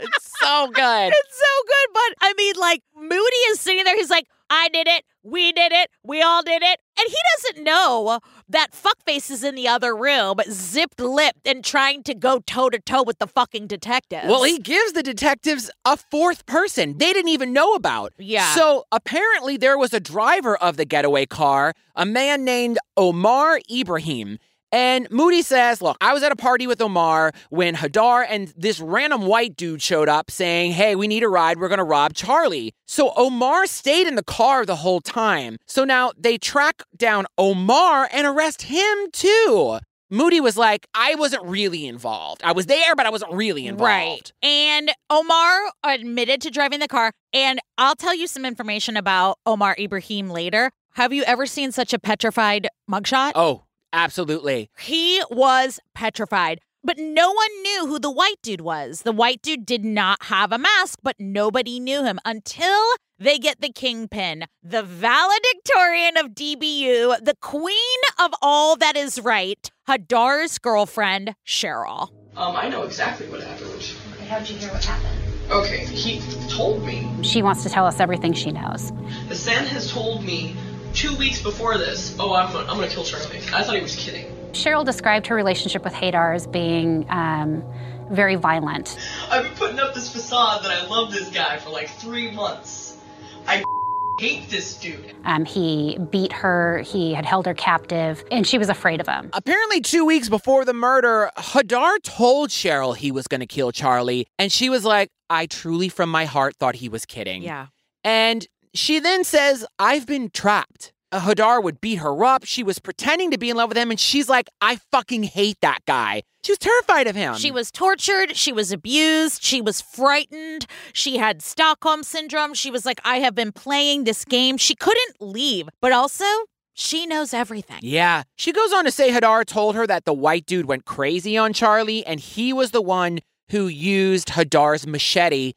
it's 0.00 0.38
so 0.40 0.66
good. 0.68 1.12
It's 1.12 1.38
so 1.38 1.62
good, 1.66 1.88
but 1.94 2.14
I 2.20 2.34
mean, 2.36 2.54
like, 2.58 2.82
Moody 2.96 3.36
is 3.50 3.60
sitting 3.60 3.84
there. 3.84 3.96
He's 3.96 4.10
like, 4.10 4.26
I 4.50 4.68
did 4.68 4.88
it. 4.88 5.04
We 5.22 5.52
did 5.52 5.72
it. 5.72 5.90
We 6.02 6.22
all 6.22 6.42
did 6.42 6.62
it. 6.62 6.80
And 6.98 7.08
he 7.08 7.16
doesn't 7.36 7.64
know 7.64 8.18
that 8.48 8.72
fuckface 8.72 9.30
is 9.30 9.44
in 9.44 9.54
the 9.54 9.68
other 9.68 9.94
room, 9.94 10.38
zipped 10.50 10.98
lipped 10.98 11.46
and 11.46 11.64
trying 11.64 12.02
to 12.04 12.14
go 12.14 12.40
toe 12.40 12.70
to 12.70 12.80
toe 12.80 13.04
with 13.04 13.18
the 13.18 13.26
fucking 13.26 13.68
detectives. 13.68 14.26
Well, 14.26 14.42
he 14.42 14.58
gives 14.58 14.92
the 14.92 15.02
detectives 15.02 15.70
a 15.84 15.96
fourth 15.96 16.46
person 16.46 16.98
they 16.98 17.12
didn't 17.12 17.28
even 17.28 17.52
know 17.52 17.74
about. 17.74 18.12
Yeah. 18.18 18.54
So 18.54 18.86
apparently, 18.90 19.56
there 19.56 19.78
was 19.78 19.94
a 19.94 20.00
driver 20.00 20.56
of 20.56 20.76
the 20.76 20.84
getaway 20.84 21.26
car, 21.26 21.74
a 21.94 22.04
man 22.04 22.44
named 22.44 22.78
Omar 22.96 23.60
Ibrahim. 23.70 24.38
And 24.72 25.10
Moody 25.10 25.42
says, 25.42 25.82
Look, 25.82 25.96
I 26.00 26.14
was 26.14 26.22
at 26.22 26.32
a 26.32 26.36
party 26.36 26.66
with 26.66 26.80
Omar 26.80 27.32
when 27.50 27.74
Hadar 27.74 28.24
and 28.28 28.52
this 28.56 28.80
random 28.80 29.22
white 29.22 29.56
dude 29.56 29.82
showed 29.82 30.08
up 30.08 30.30
saying, 30.30 30.72
Hey, 30.72 30.94
we 30.94 31.08
need 31.08 31.22
a 31.22 31.28
ride. 31.28 31.58
We're 31.58 31.68
going 31.68 31.78
to 31.78 31.84
rob 31.84 32.14
Charlie. 32.14 32.72
So 32.86 33.12
Omar 33.16 33.66
stayed 33.66 34.06
in 34.06 34.14
the 34.14 34.22
car 34.22 34.64
the 34.64 34.76
whole 34.76 35.00
time. 35.00 35.58
So 35.66 35.84
now 35.84 36.12
they 36.16 36.38
track 36.38 36.82
down 36.96 37.26
Omar 37.38 38.08
and 38.12 38.26
arrest 38.26 38.62
him 38.62 39.10
too. 39.12 39.78
Moody 40.12 40.40
was 40.40 40.56
like, 40.56 40.88
I 40.92 41.14
wasn't 41.14 41.44
really 41.44 41.86
involved. 41.86 42.42
I 42.42 42.50
was 42.50 42.66
there, 42.66 42.96
but 42.96 43.06
I 43.06 43.10
wasn't 43.10 43.32
really 43.32 43.68
involved. 43.68 44.32
Right. 44.42 44.48
And 44.48 44.90
Omar 45.08 45.70
admitted 45.84 46.40
to 46.42 46.50
driving 46.50 46.80
the 46.80 46.88
car. 46.88 47.12
And 47.32 47.60
I'll 47.78 47.94
tell 47.94 48.14
you 48.14 48.26
some 48.26 48.44
information 48.44 48.96
about 48.96 49.38
Omar 49.46 49.76
Ibrahim 49.78 50.28
later. 50.28 50.72
Have 50.94 51.12
you 51.12 51.22
ever 51.22 51.46
seen 51.46 51.70
such 51.70 51.92
a 51.92 51.98
petrified 52.00 52.66
mugshot? 52.90 53.32
Oh, 53.36 53.62
absolutely. 53.92 54.70
He 54.78 55.22
was 55.30 55.80
petrified. 55.94 56.60
But 56.82 56.98
no 56.98 57.30
one 57.30 57.62
knew 57.62 57.86
who 57.88 57.98
the 57.98 58.10
white 58.10 58.40
dude 58.42 58.62
was. 58.62 59.02
The 59.02 59.12
white 59.12 59.42
dude 59.42 59.66
did 59.66 59.84
not 59.84 60.22
have 60.24 60.50
a 60.50 60.56
mask, 60.56 61.00
but 61.02 61.16
nobody 61.18 61.78
knew 61.78 62.02
him 62.04 62.18
until 62.24 62.80
they 63.18 63.38
get 63.38 63.60
the 63.60 63.70
kingpin, 63.70 64.46
the 64.62 64.82
valedictorian 64.82 66.16
of 66.16 66.28
DBU, 66.28 67.22
the 67.22 67.36
queen 67.42 67.76
of 68.18 68.32
all 68.40 68.76
that 68.76 68.96
is 68.96 69.20
right, 69.20 69.70
Hadar's 69.86 70.58
girlfriend, 70.58 71.34
Cheryl. 71.46 72.08
Um, 72.34 72.56
I 72.56 72.70
know 72.70 72.84
exactly 72.84 73.28
what 73.28 73.42
happened. 73.42 73.70
Okay, 74.14 74.24
how'd 74.24 74.48
you 74.48 74.56
hear 74.56 74.70
what 74.70 74.82
happened? 74.82 75.18
Okay, 75.50 75.84
he 75.84 76.22
told 76.48 76.86
me. 76.86 77.06
She 77.22 77.42
wants 77.42 77.62
to 77.64 77.68
tell 77.68 77.84
us 77.84 78.00
everything 78.00 78.32
she 78.32 78.52
knows. 78.52 78.90
Hassan 79.28 79.66
has 79.66 79.90
told 79.92 80.24
me 80.24 80.56
two 80.94 81.14
weeks 81.16 81.42
before 81.42 81.78
this, 81.78 82.16
oh, 82.18 82.34
I'm, 82.34 82.54
I'm 82.56 82.66
gonna 82.66 82.88
kill 82.88 83.04
Charlie. 83.04 83.38
I 83.52 83.62
thought 83.62 83.76
he 83.76 83.82
was 83.82 83.96
kidding. 83.96 84.26
Cheryl 84.52 84.84
described 84.84 85.26
her 85.28 85.34
relationship 85.34 85.84
with 85.84 85.92
Hadar 85.92 86.34
as 86.34 86.46
being 86.46 87.06
um, 87.08 87.62
very 88.10 88.34
violent. 88.34 88.98
I've 89.30 89.44
been 89.44 89.54
putting 89.54 89.78
up 89.78 89.94
this 89.94 90.12
facade 90.12 90.64
that 90.64 90.70
I 90.70 90.86
love 90.86 91.12
this 91.12 91.30
guy 91.30 91.58
for 91.58 91.70
like 91.70 91.88
three 91.88 92.30
months. 92.30 92.98
I 93.46 93.62
hate 94.20 94.50
this 94.50 94.76
dude. 94.76 95.14
Um, 95.24 95.44
he 95.44 95.98
beat 96.10 96.32
her, 96.32 96.80
he 96.80 97.14
had 97.14 97.24
held 97.24 97.46
her 97.46 97.54
captive, 97.54 98.22
and 98.30 98.46
she 98.46 98.58
was 98.58 98.68
afraid 98.68 99.00
of 99.00 99.06
him. 99.06 99.30
Apparently, 99.32 99.80
two 99.80 100.04
weeks 100.04 100.28
before 100.28 100.64
the 100.64 100.74
murder, 100.74 101.30
Hadar 101.36 102.02
told 102.02 102.50
Cheryl 102.50 102.96
he 102.96 103.12
was 103.12 103.26
going 103.28 103.40
to 103.40 103.46
kill 103.46 103.72
Charlie, 103.72 104.26
and 104.38 104.50
she 104.50 104.68
was 104.68 104.84
like, 104.84 105.08
I 105.30 105.46
truly, 105.46 105.88
from 105.88 106.10
my 106.10 106.24
heart, 106.24 106.56
thought 106.56 106.74
he 106.76 106.88
was 106.88 107.06
kidding. 107.06 107.42
Yeah. 107.42 107.68
And 108.02 108.46
she 108.74 108.98
then 108.98 109.24
says, 109.24 109.66
I've 109.78 110.06
been 110.06 110.30
trapped. 110.30 110.92
Uh, 111.12 111.20
Hadar 111.20 111.62
would 111.62 111.80
beat 111.80 111.96
her 111.96 112.24
up. 112.24 112.44
She 112.44 112.62
was 112.62 112.78
pretending 112.78 113.30
to 113.32 113.38
be 113.38 113.50
in 113.50 113.56
love 113.56 113.68
with 113.68 113.76
him, 113.76 113.90
and 113.90 113.98
she's 113.98 114.28
like, 114.28 114.48
I 114.60 114.76
fucking 114.92 115.24
hate 115.24 115.56
that 115.60 115.80
guy. 115.86 116.22
She 116.44 116.52
was 116.52 116.58
terrified 116.58 117.06
of 117.06 117.16
him. 117.16 117.34
She 117.34 117.50
was 117.50 117.70
tortured. 117.70 118.36
She 118.36 118.52
was 118.52 118.72
abused. 118.72 119.42
She 119.42 119.60
was 119.60 119.80
frightened. 119.80 120.66
She 120.92 121.18
had 121.18 121.42
Stockholm 121.42 122.02
syndrome. 122.02 122.54
She 122.54 122.70
was 122.70 122.86
like, 122.86 123.00
I 123.04 123.16
have 123.18 123.34
been 123.34 123.52
playing 123.52 124.04
this 124.04 124.24
game. 124.24 124.56
She 124.56 124.74
couldn't 124.74 125.16
leave, 125.20 125.68
but 125.82 125.92
also, 125.92 126.24
she 126.72 127.06
knows 127.06 127.34
everything. 127.34 127.80
Yeah. 127.82 128.22
She 128.36 128.52
goes 128.52 128.72
on 128.72 128.84
to 128.84 128.90
say 128.90 129.10
Hadar 129.10 129.44
told 129.44 129.74
her 129.74 129.86
that 129.86 130.04
the 130.04 130.14
white 130.14 130.46
dude 130.46 130.66
went 130.66 130.84
crazy 130.84 131.36
on 131.36 131.52
Charlie, 131.52 132.06
and 132.06 132.20
he 132.20 132.52
was 132.52 132.70
the 132.70 132.80
one 132.82 133.18
who 133.50 133.66
used 133.66 134.28
Hadar's 134.28 134.86
machete 134.86 135.52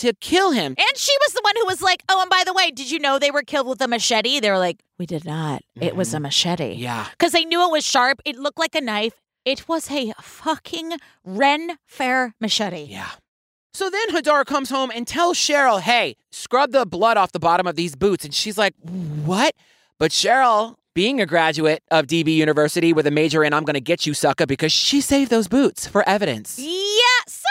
to 0.00 0.12
kill 0.14 0.50
him. 0.52 0.74
And 0.78 0.96
she 0.96 1.12
was 1.26 1.32
the 1.34 1.40
one 1.42 1.54
who 1.56 1.66
was 1.66 1.82
like, 1.82 2.02
Oh, 2.08 2.20
and 2.20 2.30
by 2.30 2.42
the 2.44 2.52
way, 2.52 2.70
did 2.70 2.90
you 2.90 2.98
know 2.98 3.18
they 3.18 3.30
were 3.30 3.42
killed 3.42 3.66
with 3.66 3.80
a 3.80 3.88
machete? 3.88 4.40
They 4.40 4.50
were 4.50 4.58
like, 4.58 4.80
We 4.98 5.06
did 5.06 5.24
not. 5.24 5.62
It 5.80 5.96
was 5.96 6.14
a 6.14 6.20
machete. 6.20 6.74
Yeah. 6.74 7.06
Because 7.10 7.32
they 7.32 7.44
knew 7.44 7.62
it 7.66 7.70
was 7.70 7.84
sharp. 7.84 8.20
It 8.24 8.36
looked 8.36 8.58
like 8.58 8.74
a 8.74 8.80
knife. 8.80 9.14
It 9.44 9.68
was 9.68 9.90
a 9.90 10.12
fucking 10.20 10.92
Ren 11.24 11.78
Fair 11.86 12.34
machete. 12.40 12.86
Yeah. 12.90 13.10
So 13.74 13.88
then 13.90 14.10
Hadar 14.10 14.44
comes 14.44 14.70
home 14.70 14.90
and 14.94 15.06
tells 15.06 15.36
Cheryl, 15.36 15.80
hey, 15.80 16.16
scrub 16.32 16.72
the 16.72 16.84
blood 16.84 17.16
off 17.16 17.32
the 17.32 17.38
bottom 17.38 17.66
of 17.66 17.76
these 17.76 17.94
boots. 17.94 18.24
And 18.24 18.34
she's 18.34 18.58
like, 18.58 18.74
what? 18.82 19.54
But 19.98 20.10
Cheryl, 20.10 20.74
being 20.94 21.20
a 21.20 21.26
graduate 21.26 21.82
of 21.90 22.06
DB 22.06 22.34
University 22.34 22.92
with 22.92 23.06
a 23.06 23.10
major 23.12 23.44
in 23.44 23.52
I'm 23.52 23.64
going 23.64 23.74
to 23.74 23.80
get 23.80 24.04
you, 24.04 24.14
sucker, 24.14 24.46
because 24.46 24.72
she 24.72 25.00
saved 25.00 25.30
those 25.30 25.46
boots 25.46 25.86
for 25.86 26.06
evidence. 26.08 26.58
Yeah, 26.58 27.22
someone 27.28 27.47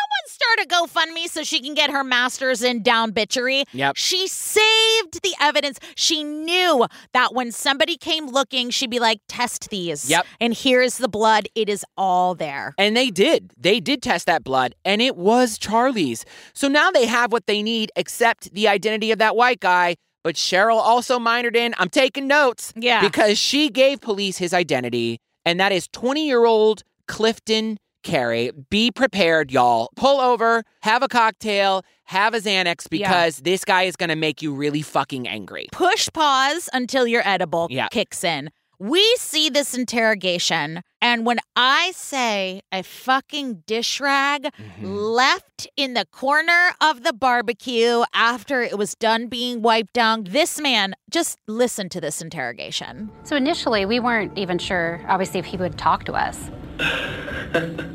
start 0.47 0.65
a 0.65 0.69
GoFundMe 0.69 1.27
so 1.27 1.43
she 1.43 1.59
can 1.59 1.73
get 1.73 1.89
her 1.89 2.03
master's 2.03 2.61
in 2.61 2.81
down 2.83 3.11
bitchery. 3.11 3.63
Yep. 3.73 3.95
She 3.95 4.27
saved 4.27 5.21
the 5.23 5.33
evidence. 5.39 5.79
She 5.95 6.23
knew 6.23 6.85
that 7.13 7.33
when 7.33 7.51
somebody 7.51 7.97
came 7.97 8.27
looking, 8.27 8.69
she'd 8.69 8.89
be 8.89 8.99
like, 8.99 9.19
test 9.27 9.69
these. 9.69 10.09
Yep. 10.09 10.25
And 10.39 10.53
here's 10.53 10.97
the 10.97 11.07
blood. 11.07 11.47
It 11.55 11.69
is 11.69 11.85
all 11.97 12.35
there. 12.35 12.73
And 12.77 12.95
they 12.95 13.09
did. 13.09 13.51
They 13.57 13.79
did 13.79 14.01
test 14.01 14.25
that 14.27 14.43
blood, 14.43 14.75
and 14.85 15.01
it 15.01 15.15
was 15.15 15.57
Charlie's. 15.57 16.25
So 16.53 16.67
now 16.67 16.91
they 16.91 17.05
have 17.05 17.31
what 17.31 17.47
they 17.47 17.61
need, 17.63 17.91
except 17.95 18.53
the 18.53 18.67
identity 18.67 19.11
of 19.11 19.19
that 19.19 19.35
white 19.35 19.59
guy. 19.59 19.95
But 20.23 20.35
Cheryl 20.35 20.77
also 20.77 21.19
minored 21.19 21.55
in, 21.55 21.73
I'm 21.77 21.89
taking 21.89 22.27
notes. 22.27 22.73
Yeah. 22.75 23.01
Because 23.01 23.37
she 23.37 23.69
gave 23.69 24.01
police 24.01 24.37
his 24.37 24.53
identity, 24.53 25.19
and 25.45 25.59
that 25.59 25.71
is 25.71 25.87
20 25.89 26.25
year 26.25 26.45
old 26.45 26.83
Clifton 27.07 27.79
Carey. 28.07 28.51
Be 28.69 28.89
prepared, 28.89 29.51
y'all. 29.51 29.89
Pull 29.97 30.21
over, 30.21 30.63
have 30.81 31.03
a 31.03 31.07
cocktail, 31.09 31.83
have 32.05 32.33
a 32.33 32.37
Xanax, 32.39 32.89
because 32.89 33.39
this 33.39 33.65
guy 33.65 33.83
is 33.83 33.97
going 33.97 34.09
to 34.09 34.15
make 34.15 34.41
you 34.41 34.53
really 34.55 34.81
fucking 34.81 35.27
angry. 35.27 35.67
Push 35.73 36.07
pause 36.13 36.69
until 36.73 37.05
your 37.05 37.21
edible 37.27 37.67
Yeah. 37.69 37.89
kicks 37.89 38.23
in. 38.23 38.49
We 38.79 39.03
see 39.17 39.49
this 39.49 39.75
interrogation, 39.75 40.83
and 41.01 41.25
when 41.25 41.39
I 41.55 41.91
say 41.95 42.61
a 42.71 42.83
fucking 42.83 43.63
dish 43.65 43.99
rag 43.99 44.43
Mm-hmm. 44.43 44.85
left 44.85 45.67
in 45.75 45.95
the 45.95 46.05
corner 46.05 46.71
of 46.79 47.03
the 47.03 47.11
barbecue 47.11 48.03
after 48.13 48.61
it 48.61 48.77
was 48.77 48.93
done 48.95 49.27
being 49.27 49.61
wiped 49.63 49.93
down, 49.93 50.25
this 50.25 50.59
man, 50.61 50.93
just 51.09 51.39
listen 51.47 51.89
to 51.89 51.99
this 51.99 52.21
interrogation. 52.21 53.09
So 53.23 53.35
initially, 53.35 53.85
we 53.85 53.99
weren't 53.99 54.37
even 54.37 54.59
sure, 54.59 55.01
obviously, 55.07 55.39
if 55.39 55.45
he 55.47 55.57
would 55.57 55.77
talk 55.77 56.03
to 56.05 56.13
us. 56.13 56.51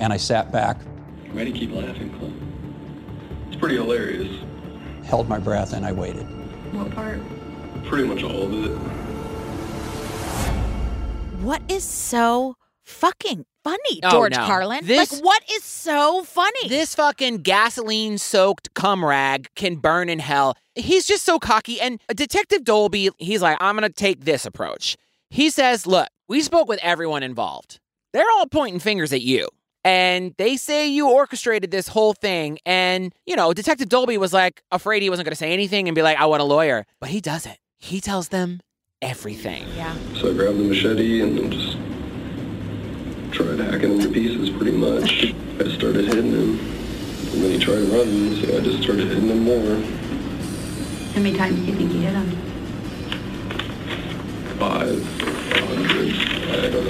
And 0.00 0.12
I 0.12 0.16
sat 0.16 0.50
back, 0.50 0.76
Ready? 1.32 1.52
do 1.52 1.58
you 1.58 1.66
keep 1.68 1.76
laughing, 1.76 2.10
Clint? 2.18 2.34
It's 3.48 3.56
pretty 3.56 3.76
hilarious. 3.76 4.28
held 5.04 5.28
my 5.28 5.38
breath, 5.38 5.72
and 5.72 5.86
I 5.86 5.92
waited. 5.92 6.24
What 6.74 6.90
part? 6.90 7.20
Pretty 7.84 8.04
much 8.06 8.22
all 8.24 8.42
of 8.42 8.52
it. 8.52 8.76
What 11.42 11.62
is 11.70 11.84
so 11.84 12.56
fucking 12.82 13.46
funny, 13.62 14.00
Oh, 14.02 14.10
George 14.10 14.32
no. 14.36 14.44
Carlin? 14.46 14.84
This- 14.84 15.12
like, 15.12 15.22
what 15.24 15.42
is 15.50 15.62
so 15.62 16.24
funny? 16.24 16.68
This 16.68 16.94
fucking 16.94 17.38
gasoline 17.38 18.18
soaked 18.18 18.74
cum 18.74 19.04
rag 19.04 19.48
can 19.54 19.76
burn 19.76 20.08
in 20.08 20.18
hell. 20.18 20.56
He's 20.74 21.06
just 21.06 21.24
so 21.24 21.38
cocky. 21.38 21.80
And 21.80 22.00
Detective 22.14 22.64
Dolby, 22.64 23.10
he's 23.18 23.42
like, 23.42 23.58
I'm 23.60 23.76
going 23.76 23.88
to 23.88 23.94
take 23.94 24.24
this 24.24 24.44
approach. 24.44 24.96
He 25.30 25.50
says, 25.50 25.86
Look, 25.86 26.08
we 26.28 26.40
spoke 26.40 26.68
with 26.68 26.80
everyone 26.82 27.22
involved. 27.22 27.80
They're 28.12 28.30
all 28.36 28.46
pointing 28.46 28.80
fingers 28.80 29.12
at 29.12 29.22
you. 29.22 29.48
And 29.86 30.34
they 30.38 30.56
say 30.56 30.88
you 30.88 31.10
orchestrated 31.10 31.70
this 31.70 31.88
whole 31.88 32.14
thing. 32.14 32.58
And, 32.64 33.12
you 33.26 33.36
know, 33.36 33.52
Detective 33.52 33.88
Dolby 33.90 34.16
was 34.16 34.32
like 34.32 34.62
afraid 34.70 35.02
he 35.02 35.10
wasn't 35.10 35.26
going 35.26 35.32
to 35.32 35.36
say 35.36 35.52
anything 35.52 35.88
and 35.88 35.94
be 35.94 36.00
like, 36.00 36.16
I 36.18 36.24
want 36.26 36.40
a 36.40 36.44
lawyer. 36.44 36.86
But 37.00 37.10
he 37.10 37.20
doesn't. 37.20 37.58
He 37.78 38.00
tells 38.00 38.28
them 38.28 38.60
everything. 39.02 39.66
Yeah. 39.76 39.94
So 40.14 40.30
I 40.30 40.32
grabbed 40.32 40.58
the 40.58 40.64
machete 40.64 41.20
and 41.20 41.52
just 41.52 41.76
tried 43.32 43.58
hacking 43.58 43.92
him 43.92 44.00
to 44.00 44.08
pieces 44.08 44.48
pretty 44.48 44.72
much. 44.72 45.34
I 45.60 45.76
started 45.76 46.06
hitting 46.06 46.32
him. 46.32 46.58
And 47.34 47.42
then 47.42 47.50
he 47.50 47.58
tried 47.58 47.82
running, 47.88 48.36
so 48.36 48.56
I 48.56 48.60
just 48.60 48.82
started 48.82 49.08
hitting 49.08 49.28
him 49.28 49.40
more. 49.44 49.76
How 51.14 51.20
many 51.20 51.36
times 51.36 51.56
do 51.60 51.66
you 51.66 51.74
think 51.76 51.92
you 51.92 52.00
hit 52.00 52.12
him? 52.14 52.30
Five, 54.58 55.04
hundred, 55.66 56.14
I 56.50 56.70
don't. 56.70 56.84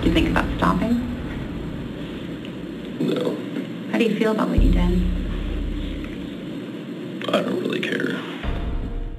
Do 0.00 0.08
you 0.08 0.14
think 0.14 0.30
about 0.30 0.46
stopping? 0.56 0.96
No, 3.00 3.36
How 3.92 3.98
do 3.98 4.04
you 4.04 4.16
feel 4.18 4.32
about 4.32 4.48
what 4.48 4.60
you 4.62 4.72
did? 4.72 5.02
I 7.28 7.42
don't 7.42 7.60
really 7.60 7.80
care. 7.80 8.18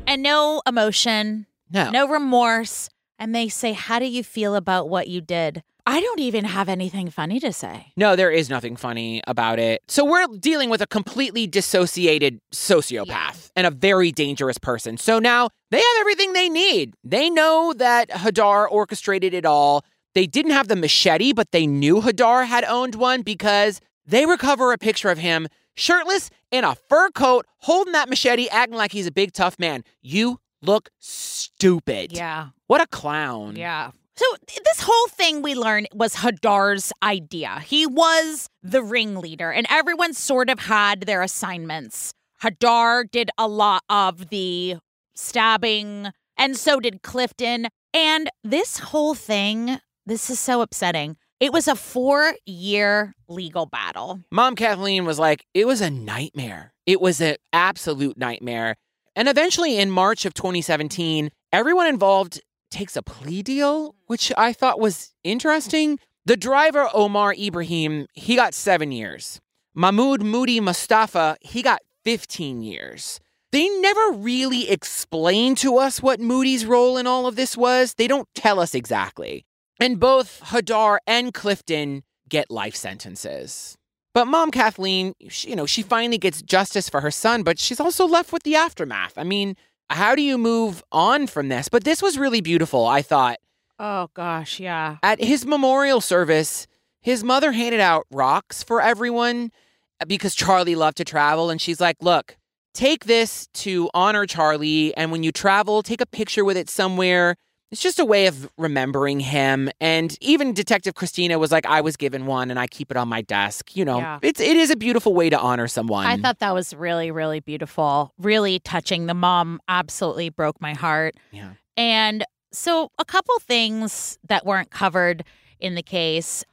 and 0.07 0.21
no 0.23 0.61
emotion, 0.67 1.45
No. 1.71 1.89
no 1.91 2.07
remorse. 2.07 2.89
And 3.19 3.35
they 3.35 3.49
say, 3.49 3.73
How 3.73 3.99
do 3.99 4.05
you 4.05 4.23
feel 4.23 4.55
about 4.55 4.89
what 4.89 5.07
you 5.07 5.21
did? 5.21 5.61
I 5.86 5.99
don't 5.99 6.19
even 6.19 6.45
have 6.45 6.69
anything 6.69 7.09
funny 7.09 7.39
to 7.39 7.51
say. 7.51 7.93
No, 7.97 8.15
there 8.15 8.32
is 8.32 8.49
nothing 8.49 8.75
funny 8.75 9.21
about 9.25 9.59
it. 9.59 9.82
So 9.88 10.05
we're 10.05 10.27
dealing 10.39 10.69
with 10.69 10.82
a 10.82 10.88
completely 10.88 11.47
dissociated 11.47 12.39
sociopath 12.53 13.51
and 13.55 13.65
a 13.65 13.71
very 13.71 14.11
dangerous 14.11 14.57
person. 14.57 14.97
So 14.97 15.19
now 15.19 15.49
they 15.71 15.77
have 15.77 15.97
everything 15.99 16.34
they 16.34 16.49
need. 16.49 16.93
They 17.03 17.29
know 17.29 17.73
that 17.77 18.09
Hadar 18.09 18.67
orchestrated 18.69 19.34
it 19.34 19.45
all. 19.45 19.84
They 20.13 20.27
didn't 20.27 20.51
have 20.51 20.67
the 20.67 20.75
machete, 20.75 21.34
but 21.34 21.51
they 21.51 21.65
knew 21.65 22.01
Hadar 22.01 22.45
had 22.45 22.63
owned 22.65 22.95
one 22.95 23.21
because 23.21 23.79
they 24.05 24.25
recover 24.25 24.73
a 24.73 24.77
picture 24.77 25.09
of 25.09 25.17
him 25.17 25.47
shirtless 25.75 26.29
in 26.51 26.63
a 26.63 26.75
fur 26.75 27.09
coat, 27.11 27.45
holding 27.59 27.93
that 27.93 28.09
machete, 28.09 28.49
acting 28.49 28.77
like 28.77 28.91
he's 28.91 29.07
a 29.07 29.11
big 29.11 29.32
tough 29.32 29.57
man. 29.57 29.84
You 30.01 30.39
look 30.61 30.89
stupid. 30.99 32.11
Yeah. 32.11 32.49
What 32.67 32.82
a 32.82 32.88
clown. 32.88 33.55
Yeah. 33.55 33.91
So 34.22 34.36
this 34.45 34.82
whole 34.82 35.07
thing 35.07 35.41
we 35.41 35.55
learned 35.55 35.88
was 35.95 36.17
Hadar's 36.17 36.93
idea. 37.01 37.59
He 37.65 37.88
was 37.88 38.47
the 38.61 38.84
ringleader, 38.84 39.51
and 39.51 39.65
everyone 39.67 40.13
sort 40.13 40.51
of 40.51 40.59
had 40.59 41.01
their 41.01 41.24
assignments. 41.24 42.13
Hadar 42.43 43.09
did 43.09 43.32
a 43.39 43.47
lot 43.47 43.82
of 43.89 44.30
the 44.30 44.76
stabbing, 45.15 46.09
and 46.38 46.55
so 46.55 46.80
did 46.80 47.01
Clifton. 47.01 47.69
And 47.95 48.30
this 48.43 48.78
whole 48.78 49.15
thing, 49.15 49.80
this 50.05 50.30
is 50.30 50.39
so 50.39 50.61
upsetting. 50.61 51.17
It 51.39 51.51
was 51.51 51.67
a 51.67 51.76
four 51.76 52.36
year 52.45 53.15
legal 53.28 53.65
battle. 53.65 54.19
Mom 54.32 54.55
Kathleen 54.55 55.03
was 55.03 55.17
like, 55.17 55.47
it 55.55 55.65
was 55.65 55.82
a 55.82 55.89
nightmare. 55.89 56.74
It 56.86 57.01
was 57.01 57.22
an 57.22 57.38
absolute 57.53 58.19
nightmare. 58.19 58.76
And 59.15 59.28
eventually, 59.28 59.80
in 59.80 59.89
March 59.89 60.26
of 60.26 60.36
2017, 60.36 61.32
everyone 61.51 61.88
involved 61.88 62.39
takes 62.72 62.95
a 62.95 63.03
plea 63.03 63.43
deal, 63.43 63.95
which 64.07 64.32
I 64.38 64.53
thought 64.53 64.80
was 64.80 65.13
interesting. 65.24 65.99
The 66.26 66.38
driver, 66.38 66.88
Omar 66.93 67.36
Ibrahim, 67.38 68.07
he 68.13 68.36
got 68.36 68.53
seven 68.53 68.91
years. 68.91 69.39
Mahmoud 69.76 70.24
Moody 70.24 70.59
Mustafa, 70.59 71.38
he 71.41 71.61
got 71.61 71.82
15 72.03 72.61
years. 72.61 73.19
They 73.51 73.67
never 73.80 74.11
really 74.11 74.69
explain 74.69 75.55
to 75.55 75.78
us 75.78 76.01
what 76.01 76.19
Moody's 76.19 76.65
role 76.65 76.97
in 76.97 77.05
all 77.05 77.28
of 77.28 77.36
this 77.36 77.57
was. 77.57 77.95
They 77.95 78.07
don't 78.07 78.28
tell 78.34 78.59
us 78.59 78.74
exactly. 78.74 79.45
And 79.80 79.99
both 79.99 80.41
Hadar 80.45 80.99
and 81.05 81.34
Clifton 81.34 82.03
get 82.30 82.49
life 82.49 82.76
sentences. 82.76 83.78
But 84.13 84.26
mom 84.26 84.51
Kathleen, 84.51 85.13
she, 85.30 85.49
you 85.49 85.55
know, 85.55 85.65
she 85.65 85.84
finally 85.84 86.17
gets 86.17 86.41
justice 86.41 86.89
for 86.89 87.01
her 87.01 87.11
son, 87.11 87.43
but 87.43 87.59
she's 87.59 87.80
also 87.80 88.05
left 88.05 88.34
with 88.34 88.43
the 88.43 88.55
aftermath. 88.55 89.13
I 89.17 89.24
mean, 89.24 89.55
how 89.91 90.15
do 90.15 90.21
you 90.21 90.37
move 90.37 90.83
on 90.91 91.27
from 91.27 91.49
this? 91.49 91.69
But 91.69 91.83
this 91.83 92.01
was 92.01 92.17
really 92.17 92.41
beautiful, 92.41 92.85
I 92.85 93.01
thought. 93.01 93.37
Oh, 93.79 94.09
gosh, 94.13 94.59
yeah. 94.59 94.97
At 95.03 95.21
his 95.21 95.45
memorial 95.45 96.01
service, 96.01 96.67
his 97.01 97.23
mother 97.23 97.51
handed 97.51 97.79
out 97.79 98.05
rocks 98.11 98.63
for 98.63 98.81
everyone 98.81 99.51
uh, 99.99 100.05
because 100.05 100.35
Charlie 100.35 100.75
loved 100.75 100.97
to 100.97 101.03
travel. 101.03 101.49
And 101.49 101.59
she's 101.59 101.81
like, 101.81 101.97
look, 102.01 102.37
take 102.73 103.05
this 103.05 103.47
to 103.53 103.89
honor 103.93 104.25
Charlie. 104.25 104.95
And 104.95 105.11
when 105.11 105.23
you 105.23 105.31
travel, 105.31 105.81
take 105.81 106.01
a 106.01 106.05
picture 106.05 106.45
with 106.45 106.57
it 106.57 106.69
somewhere. 106.69 107.35
It's 107.72 107.82
just 107.82 107.99
a 107.99 108.05
way 108.05 108.28
of 108.28 108.49
remembering 108.57 109.22
him. 109.22 109.69
And 109.80 110.17
even 110.19 110.53
Detective 110.53 110.93
Christina 110.93 111.39
was 111.39 111.51
like, 111.51 111.65
I 111.65 111.80
was 111.80 111.95
given 111.95 112.26
one 112.26 112.51
and 112.51 112.59
I 112.59 112.67
keep 112.67 112.91
it 112.91 112.97
on 112.97 113.07
my 113.07 113.22
desk. 113.22 113.76
You 113.78 113.86
know, 113.86 113.99
Yeah. 113.99 114.19
it's 114.22 114.41
it 114.41 114.57
is 114.57 114.69
a 114.72 114.76
beautiful 114.76 115.13
way 115.13 115.30
to 115.30 115.39
honor 115.39 115.67
someone. 115.67 116.05
I 116.05 116.17
thought 116.17 116.39
that 116.39 116.53
was 116.53 116.74
really, 116.74 117.11
really 117.11 117.39
beautiful, 117.39 118.13
really 118.19 118.59
touching. 118.59 119.05
The 119.05 119.13
mom 119.13 119.61
absolutely 119.69 120.30
broke 120.30 120.59
my 120.59 120.74
heart. 120.74 121.15
Yeah. 121.32 121.53
And 121.78 122.26
so, 122.51 122.89
a 122.99 123.05
couple 123.05 123.34
things 123.39 124.17
that 124.28 124.45
weren't 124.45 124.69
covered 124.72 125.24
in 125.59 125.76
the 125.76 125.82
case 125.84 126.43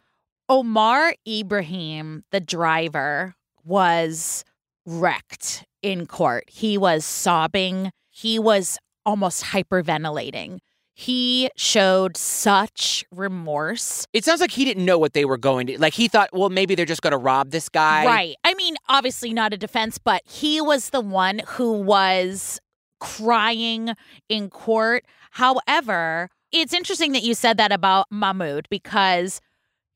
Omar 0.48 1.14
Ibrahim, 1.26 2.22
the 2.30 2.40
driver, 2.40 3.34
was 3.64 4.44
wrecked 4.86 5.64
in 5.82 6.06
court. 6.06 6.44
He 6.48 6.78
was 6.78 7.04
sobbing, 7.04 7.90
he 8.10 8.38
was 8.38 8.78
almost 9.04 9.42
hyperventilating. 9.46 10.58
He 11.00 11.48
showed 11.54 12.16
such 12.16 13.04
remorse. 13.12 14.04
It 14.12 14.24
sounds 14.24 14.40
like 14.40 14.50
he 14.50 14.64
didn't 14.64 14.84
know 14.84 14.98
what 14.98 15.12
they 15.12 15.24
were 15.24 15.36
going 15.36 15.68
to 15.68 15.78
like 15.78 15.94
he 15.94 16.08
thought, 16.08 16.30
well, 16.32 16.50
maybe 16.50 16.74
they're 16.74 16.84
just 16.84 17.02
gonna 17.02 17.16
rob 17.16 17.52
this 17.52 17.68
guy. 17.68 18.04
Right. 18.04 18.36
I 18.42 18.54
mean, 18.54 18.74
obviously 18.88 19.32
not 19.32 19.52
a 19.52 19.56
defense, 19.56 19.98
but 19.98 20.22
he 20.26 20.60
was 20.60 20.90
the 20.90 21.00
one 21.00 21.42
who 21.50 21.70
was 21.70 22.58
crying 22.98 23.90
in 24.28 24.50
court. 24.50 25.04
However, 25.30 26.30
it's 26.50 26.72
interesting 26.72 27.12
that 27.12 27.22
you 27.22 27.34
said 27.34 27.58
that 27.58 27.70
about 27.70 28.06
Mahmoud 28.10 28.66
because 28.68 29.40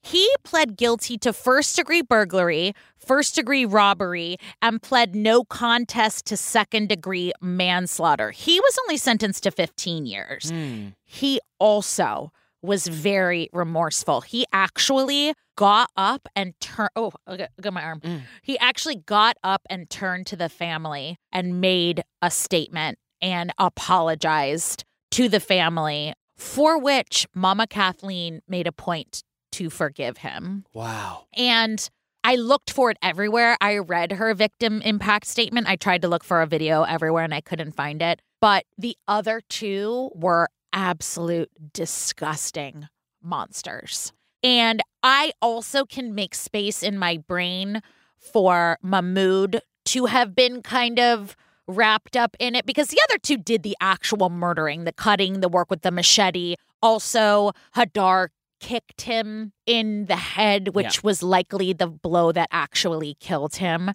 he 0.02 0.28
pled 0.42 0.76
guilty 0.76 1.16
to 1.18 1.32
first 1.32 1.76
degree 1.76 2.02
burglary, 2.02 2.74
first 2.98 3.34
degree 3.34 3.64
robbery, 3.64 4.36
and 4.60 4.82
pled 4.82 5.14
no 5.14 5.44
contest 5.44 6.26
to 6.26 6.36
second 6.36 6.88
degree 6.88 7.32
manslaughter. 7.40 8.32
He 8.32 8.58
was 8.60 8.78
only 8.82 8.96
sentenced 8.96 9.44
to 9.44 9.50
15 9.50 10.06
years. 10.06 10.50
Hmm. 10.50 10.88
He 11.04 11.40
also 11.58 12.32
was 12.62 12.86
very 12.86 13.48
remorseful. 13.52 14.20
He 14.20 14.44
actually 14.52 15.34
got 15.56 15.90
up 15.96 16.28
and 16.34 16.54
turned. 16.60 16.90
Oh, 16.96 17.12
got 17.60 17.72
my 17.72 17.82
arm. 17.82 18.00
He 18.42 18.58
actually 18.58 18.96
got 18.96 19.36
up 19.42 19.62
and 19.70 19.88
turned 19.88 20.26
to 20.28 20.36
the 20.36 20.48
family 20.48 21.16
and 21.32 21.60
made 21.60 22.02
a 22.20 22.30
statement 22.30 22.98
and 23.20 23.52
apologized 23.58 24.84
to 25.12 25.28
the 25.28 25.40
family, 25.40 26.14
for 26.36 26.78
which 26.78 27.26
Mama 27.34 27.66
Kathleen 27.66 28.40
made 28.48 28.66
a 28.66 28.72
point 28.72 29.22
to 29.52 29.70
forgive 29.70 30.18
him. 30.18 30.64
Wow. 30.72 31.26
And 31.36 31.88
I 32.24 32.36
looked 32.36 32.70
for 32.70 32.90
it 32.90 32.98
everywhere. 33.02 33.56
I 33.60 33.78
read 33.78 34.12
her 34.12 34.32
victim 34.34 34.80
impact 34.82 35.26
statement. 35.26 35.68
I 35.68 35.76
tried 35.76 36.02
to 36.02 36.08
look 36.08 36.24
for 36.24 36.40
a 36.40 36.46
video 36.46 36.82
everywhere 36.82 37.24
and 37.24 37.34
I 37.34 37.40
couldn't 37.40 37.72
find 37.72 38.00
it. 38.02 38.20
But 38.40 38.64
the 38.78 38.96
other 39.08 39.40
two 39.48 40.10
were 40.14 40.48
absolute 40.72 41.50
disgusting 41.72 42.88
monsters. 43.22 44.12
And 44.42 44.82
I 45.02 45.32
also 45.40 45.84
can 45.84 46.14
make 46.14 46.34
space 46.34 46.82
in 46.82 46.98
my 46.98 47.18
brain 47.18 47.82
for 48.18 48.78
Mahmoud 48.82 49.60
to 49.86 50.06
have 50.06 50.34
been 50.34 50.62
kind 50.62 50.98
of 50.98 51.36
wrapped 51.68 52.16
up 52.16 52.36
in 52.38 52.54
it 52.54 52.66
because 52.66 52.88
the 52.88 53.00
other 53.08 53.18
two 53.18 53.36
did 53.36 53.62
the 53.62 53.76
actual 53.80 54.30
murdering, 54.30 54.84
the 54.84 54.92
cutting, 54.92 55.40
the 55.40 55.48
work 55.48 55.70
with 55.70 55.82
the 55.82 55.90
machete. 55.90 56.56
Also, 56.82 57.52
Hadar 57.76 58.28
kicked 58.62 59.02
him 59.02 59.52
in 59.66 60.06
the 60.06 60.16
head, 60.16 60.68
which 60.74 60.96
Yeah. 60.96 61.00
was 61.02 61.22
likely 61.22 61.72
the 61.74 61.88
blow 61.88 62.32
that 62.32 62.48
actually 62.50 63.16
killed 63.20 63.56
him. 63.56 63.90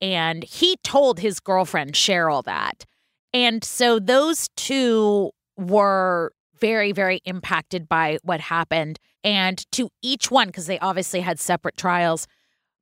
And 0.00 0.44
he 0.44 0.76
told 0.82 1.20
his 1.20 1.40
girlfriend, 1.40 1.92
Cheryl, 1.92 2.42
that. 2.44 2.86
And 3.34 3.62
so 3.64 3.98
those 3.98 4.48
two 4.56 5.32
were 5.56 6.32
very, 6.58 6.92
very 6.92 7.20
impacted 7.24 7.88
by 7.88 8.18
what 8.22 8.40
happened. 8.40 8.98
And 9.24 9.58
to 9.72 9.88
each 10.02 10.30
one, 10.30 10.46
because 10.48 10.66
they 10.66 10.78
obviously 10.78 11.20
had 11.20 11.38
separate 11.40 11.76
trials, 11.76 12.26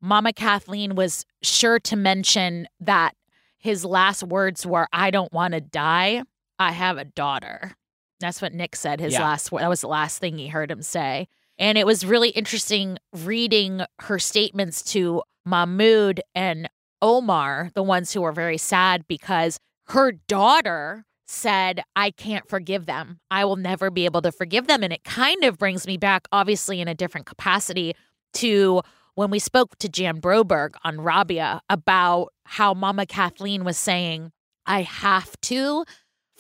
Mama 0.01 0.33
Kathleen 0.33 0.95
was 0.95 1.25
sure 1.43 1.79
to 1.81 1.97
mention 1.97 2.69
that 2.79 3.13
his 3.59 3.85
last 3.85 4.23
words 4.23 4.67
were, 4.67 4.87
I 4.93 5.11
don't 5.11 5.33
want 5.33 5.53
to 5.55 5.61
die. 5.61 6.23
I 6.59 6.73
have 6.73 6.99
a 6.99 7.05
daughter. 7.05 7.75
That's 8.21 8.43
what 8.43 8.53
Nick 8.53 8.77
said. 8.77 9.01
His 9.01 9.15
Yeah. 9.15 9.23
last 9.25 9.51
that 9.51 9.69
was 9.69 9.81
the 9.81 9.89
last 9.89 10.19
thing 10.19 10.39
he 10.39 10.49
heard 10.49 10.71
him 10.71 10.83
say. 10.83 11.29
And 11.59 11.77
it 11.77 11.87
was 11.87 12.07
really 12.07 12.31
interesting 12.31 12.99
reading 13.13 13.83
her 14.01 14.19
statements 14.19 14.83
to 14.93 15.23
Mahmoud 15.45 16.21
and 16.35 16.69
Omar, 17.03 17.71
the 17.75 17.83
ones 17.83 18.13
who 18.13 18.21
were 18.23 18.33
very 18.33 18.59
sad 18.59 19.07
because 19.09 19.59
her 19.89 20.13
daughter 20.13 21.05
said, 21.27 21.83
I 21.95 22.11
can't 22.11 22.49
forgive 22.49 22.87
them. 22.87 23.21
I 23.31 23.45
will 23.45 23.57
never 23.57 23.91
be 23.91 24.05
able 24.05 24.23
to 24.23 24.33
forgive 24.33 24.67
them. 24.67 24.83
And 24.83 24.93
it 24.93 25.05
kind 25.05 25.45
of 25.45 25.59
brings 25.59 25.87
me 25.87 25.97
back, 25.97 26.27
obviously, 26.33 26.81
in 26.81 26.89
a 26.89 26.95
different 26.95 27.27
capacity, 27.27 27.95
to 28.35 28.83
when 29.15 29.31
we 29.31 29.39
spoke 29.39 29.77
to 29.79 29.89
Jan 29.89 30.21
Broberg 30.21 30.75
on 30.85 31.01
Rabia 31.01 31.61
about 31.69 32.29
how 32.45 32.75
Mama 32.75 33.07
Kathleen 33.07 33.65
was 33.65 33.77
saying, 33.77 34.33
I 34.67 34.83
have 34.83 35.41
to 35.43 35.85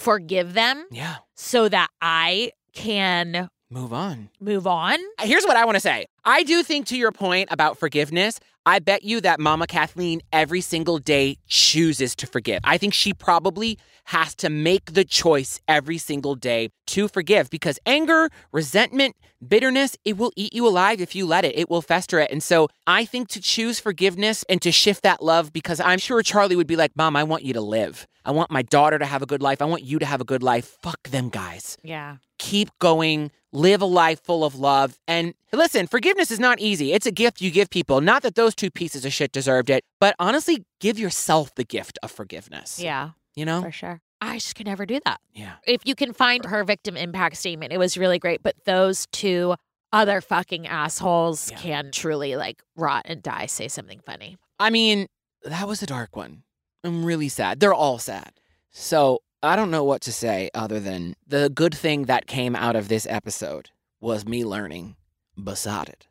forgive 0.00 0.54
them 0.54 0.86
Yeah. 0.90 1.16
so 1.36 1.68
that 1.68 1.88
I 2.00 2.52
can 2.72 3.50
Move 3.70 3.92
on. 3.92 4.30
move 4.40 4.66
on. 4.66 4.98
Uh, 5.18 5.26
here's 5.26 5.44
what 5.44 5.56
I 5.56 5.64
want 5.64 5.76
to 5.76 5.80
say. 5.80 6.06
I 6.24 6.42
do 6.42 6.62
think, 6.62 6.86
to 6.86 6.96
your 6.96 7.12
point 7.12 7.48
about 7.52 7.78
forgiveness, 7.78 8.40
I 8.66 8.78
bet 8.78 9.04
you 9.04 9.20
that 9.20 9.38
Mama 9.40 9.66
Kathleen 9.66 10.20
every 10.32 10.60
single 10.60 10.98
day 10.98 11.36
chooses 11.46 12.14
to 12.16 12.26
forgive. 12.26 12.60
I 12.64 12.78
think 12.78 12.94
she 12.94 13.12
probably 13.14 13.78
has 14.06 14.34
to 14.36 14.50
make 14.50 14.92
the 14.94 15.04
choice 15.04 15.60
every 15.68 15.98
single 15.98 16.34
day 16.34 16.70
to 16.88 17.06
forgive 17.08 17.48
because 17.48 17.78
anger, 17.86 18.28
resentment, 18.52 19.14
bitterness, 19.46 19.96
it 20.04 20.16
will 20.18 20.32
eat 20.36 20.52
you 20.52 20.66
alive 20.66 21.00
if 21.00 21.14
you 21.14 21.24
let 21.26 21.44
it. 21.44 21.56
It 21.56 21.70
will 21.70 21.80
fester 21.82 22.18
it. 22.18 22.30
And 22.30 22.42
so 22.42 22.68
I 22.86 23.04
think 23.04 23.28
to 23.28 23.40
choose 23.40 23.78
forgiveness 23.80 24.44
and 24.48 24.60
to 24.62 24.72
shift 24.72 25.04
that 25.04 25.22
love 25.22 25.52
because 25.52 25.80
I'm 25.80 25.98
sure 25.98 26.22
Charlie 26.22 26.56
would 26.56 26.66
be 26.66 26.76
like, 26.76 26.90
Mom, 26.96 27.14
I 27.16 27.22
want 27.24 27.44
you 27.44 27.52
to 27.54 27.60
live. 27.60 28.06
I 28.24 28.30
want 28.32 28.50
my 28.50 28.62
daughter 28.62 28.98
to 28.98 29.06
have 29.06 29.22
a 29.22 29.26
good 29.26 29.42
life. 29.42 29.62
I 29.62 29.64
want 29.64 29.82
you 29.82 29.98
to 29.98 30.06
have 30.06 30.20
a 30.20 30.24
good 30.24 30.42
life. 30.42 30.76
Fuck 30.82 31.08
them 31.08 31.28
guys 31.30 31.76
Yeah. 31.82 32.16
keep 32.38 32.70
going, 32.78 33.30
live 33.52 33.80
a 33.82 33.86
life 33.86 34.22
full 34.22 34.44
of 34.44 34.54
love. 34.54 34.98
And 35.08 35.34
listen, 35.52 35.86
forgiveness 35.86 36.30
is 36.30 36.38
not 36.38 36.60
easy. 36.60 36.92
It's 36.92 37.06
a 37.06 37.10
gift 37.12 37.40
you 37.40 37.50
give 37.50 37.70
people. 37.70 38.00
Not 38.00 38.22
that 38.22 38.34
those 38.34 38.54
two 38.54 38.70
pieces 38.70 39.04
of 39.04 39.12
shit 39.12 39.32
deserved 39.32 39.70
it, 39.70 39.84
but 40.00 40.14
honestly, 40.18 40.64
give 40.80 40.98
yourself 40.98 41.54
the 41.54 41.64
gift 41.64 41.98
of 42.02 42.10
forgiveness. 42.10 42.78
Yeah. 42.80 43.10
You 43.34 43.44
know? 43.44 43.62
For 43.62 43.72
sure. 43.72 44.00
I 44.20 44.34
just 44.36 44.54
could 44.54 44.66
never 44.66 44.84
do 44.84 45.00
that. 45.06 45.18
Yeah. 45.32 45.54
If 45.66 45.80
you 45.84 45.94
can 45.94 46.12
find 46.12 46.44
her 46.44 46.62
victim 46.62 46.96
impact 46.96 47.36
statement, 47.38 47.72
it 47.72 47.78
was 47.78 47.96
really 47.96 48.18
great. 48.18 48.42
But 48.42 48.54
those 48.66 49.06
two 49.12 49.54
other 49.92 50.20
fucking 50.20 50.66
assholes 50.66 51.50
can 51.56 51.90
truly 51.90 52.36
like 52.36 52.62
rot 52.76 53.02
and 53.06 53.22
die, 53.22 53.46
say 53.46 53.66
something 53.66 54.00
funny. 54.04 54.36
I 54.58 54.68
mean, 54.70 55.06
that 55.42 55.66
was 55.66 55.82
a 55.82 55.86
dark 55.86 56.14
one. 56.16 56.42
I'm 56.84 57.04
really 57.04 57.28
sad. 57.28 57.60
They're 57.60 57.74
all 57.74 57.98
sad. 57.98 58.32
So 58.70 59.20
I 59.42 59.56
don't 59.56 59.70
know 59.70 59.84
what 59.84 60.00
to 60.02 60.12
say 60.12 60.50
other 60.54 60.80
than 60.80 61.14
the 61.26 61.50
good 61.50 61.74
thing 61.74 62.04
that 62.04 62.26
came 62.26 62.56
out 62.56 62.76
of 62.76 62.88
this 62.88 63.06
episode 63.08 63.70
was 64.00 64.26
me 64.26 64.44
learning 64.44 64.96
besotted. 65.42 66.06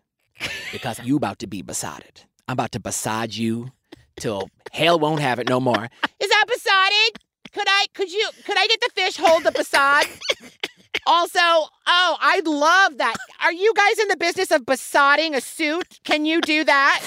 Because 0.72 1.00
you 1.04 1.16
about 1.18 1.40
to 1.40 1.48
be 1.48 1.62
besotted. 1.62 2.22
I'm 2.48 2.54
about 2.54 2.72
to 2.74 2.80
beside 2.80 3.34
you 3.36 3.72
till 4.20 4.50
hell 4.72 5.00
won't 5.00 5.22
have 5.22 5.40
it 5.40 5.50
no 5.50 5.60
more. 5.60 5.90
Is 6.20 6.30
that 6.30 6.46
besotted? 6.48 7.24
Could 7.52 7.68
I 7.68 7.88
could 7.94 8.12
you 8.12 8.30
could 8.46 8.58
I 8.58 8.68
get 8.68 8.80
the 8.82 8.90
fish 8.96 9.18
hold 9.18 9.44
the 9.44 9.52
beside? 9.52 10.06
Also, 11.06 11.40
oh, 11.40 11.70
I 12.20 12.42
love 12.46 12.98
that. 12.98 13.16
Are 13.42 13.54
you 13.54 13.74
guys 13.76 14.00
in 14.00 14.08
the 14.08 14.18
business 14.18 14.52
of 14.52 14.66
besotting 14.66 15.36
a 15.36 15.42
suit? 15.42 16.00
Can 16.04 16.26
you 16.26 16.42
do 16.42 16.64
that? 16.64 17.02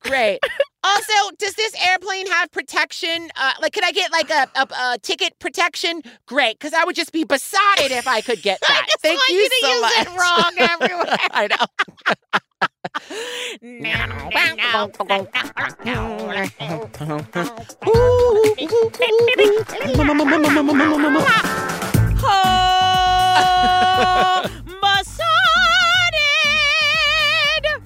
Great. 0.00 0.38
Also, 0.82 1.12
does 1.38 1.54
this 1.54 1.74
airplane 1.86 2.26
have 2.26 2.50
protection? 2.52 3.30
Uh, 3.36 3.52
like, 3.60 3.72
could 3.72 3.84
I 3.84 3.92
get 3.92 4.12
like 4.12 4.30
a, 4.30 4.48
a, 4.54 4.66
a 4.94 4.98
ticket 5.02 5.38
protection? 5.38 6.02
Great, 6.26 6.58
because 6.58 6.74
I 6.74 6.84
would 6.84 6.94
just 6.94 7.12
be 7.12 7.24
besotted 7.24 7.90
if 7.90 8.06
I 8.06 8.20
could 8.20 8.42
get 8.42 8.60
that. 8.68 8.86
Thank 9.00 9.20
you, 9.28 9.36
you 9.36 9.48
so 9.62 9.80
much. 9.80 9.92
it 9.98 10.08
wrong 10.08 10.52
everywhere. 10.58 11.16
I 11.30 11.48
know. 11.48 11.66
Oh. 22.26 22.93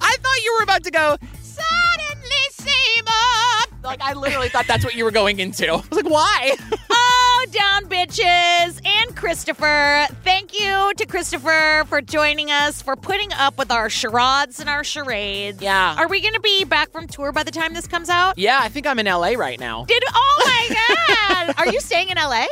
I 0.01 0.15
thought 0.21 0.43
you 0.43 0.55
were 0.57 0.63
about 0.63 0.83
to 0.83 0.91
go. 0.91 1.17
Suddenly 1.41 2.45
Seymour. 2.51 3.79
Like 3.83 4.01
I 4.01 4.13
literally 4.13 4.49
thought 4.49 4.67
that's 4.67 4.83
what 4.83 4.95
you 4.95 5.03
were 5.03 5.11
going 5.11 5.39
into. 5.39 5.67
I 5.67 5.75
was 5.75 5.91
like, 5.91 6.09
why? 6.09 6.55
Oh, 7.41 7.45
down 7.51 7.85
bitches 7.85 8.85
and 8.85 9.15
Christopher. 9.15 10.05
Thank 10.25 10.59
you 10.59 10.91
to 10.97 11.05
Christopher 11.05 11.85
for 11.87 12.01
joining 12.01 12.51
us, 12.51 12.81
for 12.81 12.97
putting 12.97 13.31
up 13.31 13.57
with 13.57 13.71
our 13.71 13.89
charades 13.89 14.59
and 14.59 14.67
our 14.69 14.83
charades. 14.83 15.61
Yeah. 15.61 15.95
Are 15.97 16.09
we 16.09 16.19
going 16.19 16.33
to 16.33 16.41
be 16.41 16.65
back 16.65 16.91
from 16.91 17.07
tour 17.07 17.31
by 17.31 17.43
the 17.43 17.51
time 17.51 17.73
this 17.73 17.87
comes 17.87 18.09
out? 18.09 18.37
Yeah, 18.37 18.59
I 18.61 18.67
think 18.67 18.85
I'm 18.85 18.99
in 18.99 19.05
LA 19.05 19.29
right 19.37 19.57
now. 19.57 19.85
Did 19.85 20.03
oh 20.13 20.43
my 20.45 20.75
god! 21.47 21.55
Are 21.57 21.71
you 21.71 21.79
staying 21.79 22.09
in 22.09 22.17
LA? 22.17 22.45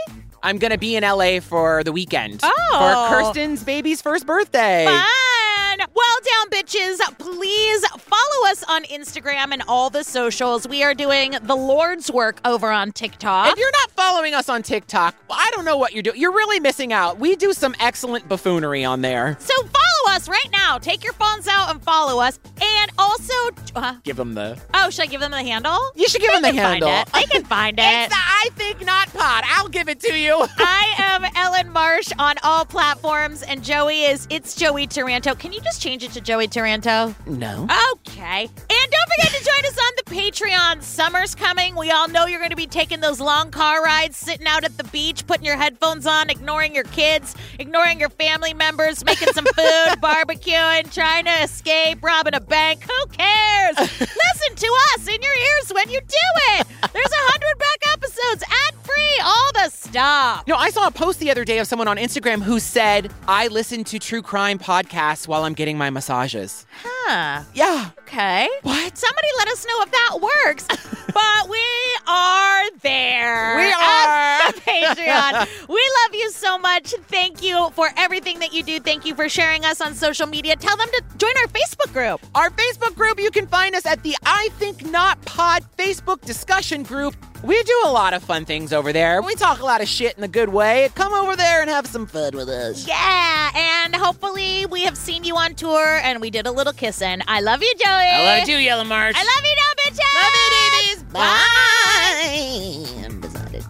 I'm 0.43 0.57
gonna 0.57 0.77
be 0.77 0.95
in 0.95 1.03
LA 1.03 1.39
for 1.39 1.83
the 1.83 1.91
weekend 1.91 2.41
Oh. 2.43 3.07
for 3.09 3.15
Kirsten's 3.15 3.63
baby's 3.63 4.01
first 4.01 4.25
birthday. 4.25 4.85
Fun. 4.85 5.86
Well, 5.97 6.17
down 6.23 6.49
bitches, 6.51 6.99
please 7.17 7.83
follow 7.87 8.51
us 8.51 8.63
on 8.69 8.83
Instagram 8.83 9.51
and 9.51 9.63
all 9.67 9.89
the 9.89 10.03
socials. 10.03 10.67
We 10.67 10.83
are 10.83 10.93
doing 10.93 11.31
the 11.41 11.55
Lord's 11.55 12.11
work 12.11 12.39
over 12.45 12.69
on 12.69 12.91
TikTok. 12.91 13.51
If 13.51 13.57
you're 13.57 13.71
not 13.71 13.89
following 13.91 14.35
us 14.35 14.47
on 14.47 14.61
TikTok, 14.61 15.15
I 15.27 15.49
don't 15.55 15.65
know 15.65 15.75
what 15.77 15.93
you're 15.93 16.03
doing. 16.03 16.17
You're 16.21 16.33
really 16.33 16.59
missing 16.59 16.93
out. 16.93 17.17
We 17.17 17.35
do 17.35 17.51
some 17.51 17.73
excellent 17.79 18.29
buffoonery 18.29 18.83
on 18.83 19.01
there. 19.01 19.37
so 19.39 19.55
follow 19.55 20.15
us 20.15 20.29
right 20.29 20.49
now. 20.51 20.77
Take 20.77 21.03
your 21.03 21.13
phones 21.13 21.47
out 21.47 21.71
and 21.71 21.81
follow 21.81 22.21
us. 22.21 22.39
And 22.61 22.91
also, 22.99 23.33
uh, 23.75 23.95
Give 24.03 24.17
them 24.17 24.35
the. 24.35 24.59
oh, 24.75 24.91
should 24.91 25.01
I 25.03 25.05
give 25.07 25.21
them 25.21 25.31
the 25.31 25.37
handle? 25.41 25.79
You 25.95 26.07
should 26.07 26.21
give 26.21 26.29
They 26.31 26.41
them 26.41 26.55
the 26.55 26.61
can 26.61 26.79
find 26.79 26.83
handle. 26.83 27.01
it. 27.01 27.13
They 27.13 27.23
can 27.39 27.43
find 27.49 27.79
it. 27.79 27.83
It's 27.83 28.13
the 28.13 28.19
I 28.19 28.49
think 28.55 28.85
not 28.85 29.11
pod. 29.13 29.43
I'll 29.47 29.67
give 29.67 29.89
it 29.89 29.99
to 30.01 30.13
you. 30.15 30.35
I 30.59 30.93
am 30.99 31.25
Ellen 31.35 31.71
Marsh 31.73 32.11
on 32.19 32.35
all 32.43 32.65
platforms, 32.65 33.41
and 33.41 33.63
Joey 33.63 34.03
is 34.03 34.27
it's 34.29 34.55
Joey 34.55 34.85
Taranto. 34.85 35.33
Can 35.33 35.53
you 35.53 35.61
just 35.61 35.81
change 35.87 36.03
it 36.03 36.11
to 36.11 36.19
Joey 36.19 36.49
Taranto? 36.49 37.15
No. 37.27 37.65
Okay. 37.93 38.41
And 38.41 38.91
don't 38.91 39.09
forget 39.15 39.31
to 39.31 39.45
join 39.45 39.65
us 39.65 39.77
on 39.77 39.93
the 39.95 40.03
Patreon. 40.11 40.83
Summer's 40.83 41.33
coming. 41.33 41.77
We 41.77 41.91
all 41.91 42.09
know 42.09 42.25
you're 42.25 42.41
going 42.41 42.49
to 42.49 42.57
be 42.57 42.67
taking 42.67 42.99
those 42.99 43.21
long 43.21 43.51
car 43.51 43.81
rides, 43.81 44.17
sitting 44.17 44.47
out 44.47 44.65
at 44.65 44.75
the 44.77 44.83
beach, 44.83 45.25
putting 45.25 45.45
your 45.45 45.55
headphones 45.55 46.05
on, 46.05 46.29
ignoring 46.29 46.75
your 46.75 46.83
kids, 46.83 47.37
ignoring 47.57 48.01
your 48.01 48.09
family 48.09 48.53
members, 48.53 49.05
making 49.05 49.29
some 49.29 49.45
food, 49.45 49.55
barbecuing, 50.01 50.93
trying 50.93 51.23
to 51.23 51.43
escape, 51.43 52.03
robbing 52.03 52.33
a 52.33 52.41
bank. 52.41 52.83
Who 52.83 53.05
cares? 53.07 53.77
Listen 53.79 54.55
to 54.55 54.77
us 54.93 55.07
in 55.07 55.21
your 55.21 55.35
ears 55.35 55.71
when 55.73 55.89
you 55.89 56.01
do 56.01 56.27
it. 56.59 56.67
There's 56.91 57.11
a 57.11 57.31
hundred 57.31 57.57
back 57.59 57.93
episodes, 57.93 58.43
ad 58.43 58.75
free, 58.83 59.21
all 59.23 59.51
the 59.53 59.69
stuff. 59.69 60.45
No, 60.47 60.55
I 60.55 60.69
saw 60.69 60.87
a 60.87 60.91
post 60.91 61.19
the 61.19 61.31
other 61.31 61.45
day 61.45 61.59
of 61.59 61.67
someone 61.67 61.87
on 61.87 61.97
Instagram 61.97 62.41
who 62.41 62.59
said, 62.59 63.11
I 63.27 63.47
listen 63.47 63.83
to 63.85 63.99
true 63.99 64.21
crime 64.21 64.59
podcasts 64.59 65.27
while 65.27 65.43
I'm 65.43 65.53
getting 65.53 65.76
my 65.77 65.89
massages. 65.89 66.65
Huh. 66.83 67.43
Yeah. 67.53 67.91
Okay. 67.99 68.49
What? 68.63 68.97
Somebody 68.97 69.27
let 69.37 69.47
us 69.49 69.65
know 69.65 69.81
if 69.81 69.91
that 69.91 70.19
works. 70.21 70.67
but 71.13 71.49
we 71.49 71.63
are 72.07 72.69
there. 72.81 73.57
We 73.57 73.71
are. 73.71 74.51
the 74.51 74.61
Patreon. 74.61 75.67
we 75.69 75.91
love 76.03 76.15
you 76.15 76.31
so 76.31 76.57
much. 76.57 76.93
Thank 77.07 77.43
you 77.43 77.69
for 77.71 77.89
everything 77.97 78.39
that 78.39 78.53
you 78.53 78.63
do. 78.63 78.79
Thank 78.79 79.05
you 79.05 79.15
for 79.15 79.29
sharing 79.29 79.65
us 79.65 79.81
on 79.81 79.93
social 79.93 80.27
media. 80.27 80.55
Tell 80.55 80.77
them 80.77 80.87
to 80.89 81.03
join 81.17 81.31
our 81.37 81.47
Facebook 81.47 81.93
group. 81.93 82.25
Our 82.35 82.49
Facebook 82.51 82.95
group, 82.95 83.19
you 83.19 83.31
can 83.31 83.47
find 83.47 83.75
us 83.75 83.85
at 83.85 84.03
the 84.03 84.15
I 84.25 84.49
Think 84.57 84.85
Not 84.85 85.23
Pod 85.25 85.63
Facebook 85.77 86.21
discussion 86.21 86.83
group. 86.83 87.15
We 87.43 87.61
do 87.63 87.81
a 87.85 87.91
lot 87.91 88.13
of 88.13 88.23
fun 88.23 88.45
things 88.45 88.73
over 88.73 88.91
there. 88.91 89.21
We 89.21 89.35
talk 89.35 89.59
a 89.59 89.63
lot 89.65 89.79
of 89.81 89.87
shit 89.87 90.17
in 90.17 90.23
a 90.23 90.27
good 90.27 90.49
way. 90.49 90.89
Come 90.95 91.13
over 91.13 91.35
there 91.35 91.61
and 91.61 91.69
have 91.69 91.85
some 91.87 92.05
fun 92.07 92.35
with 92.35 92.49
us. 92.49 92.87
Yeah, 92.87 93.51
and 93.83 93.95
hopefully 93.95 94.65
we 94.65 94.81
have 94.83 94.97
seen 94.97 95.23
you 95.23 95.37
on 95.37 95.53
tour 95.55 95.99
and 96.03 96.19
we 96.19 96.29
did 96.31 96.47
a 96.47 96.51
little 96.51 96.73
kissing. 96.73 97.21
I 97.27 97.41
love 97.41 97.61
you, 97.61 97.71
Joey. 97.77 97.89
I 97.89 98.39
love 98.39 98.49
you 98.49 98.57
Yellow 98.57 98.83
March. 98.83 99.15
I 99.17 99.23
love 99.23 99.45
you 99.45 99.55
now, 99.55 99.71
bitches. 99.85 100.15
Love 100.23 100.33
you, 100.33 100.71
babies. 100.87 101.03
Bye. 101.13 103.05
I'm 103.05 103.21
besotted. 103.21 103.65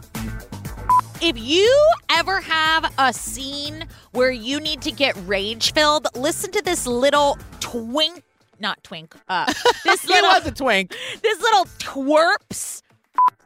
If 1.22 1.38
you 1.38 1.90
ever 2.10 2.40
have 2.42 2.92
a 2.98 3.12
scene 3.12 3.86
where 4.12 4.32
you 4.32 4.60
need 4.60 4.82
to 4.84 4.92
get 4.92 5.16
rage 5.28 5.74
filled, 5.74 6.08
listen 6.16 6.52
to 6.52 6.62
this 6.64 6.88
little 6.88 7.38
twink, 7.60 8.24
not 8.60 8.82
twink, 8.84 9.14
uh, 9.28 9.46
this 9.84 10.04
It 10.06 10.10
little, 10.10 10.30
was 10.30 10.46
a 10.48 10.52
twink. 10.52 10.96
this 11.22 11.42
little 11.42 11.66
twerps. 11.80 12.82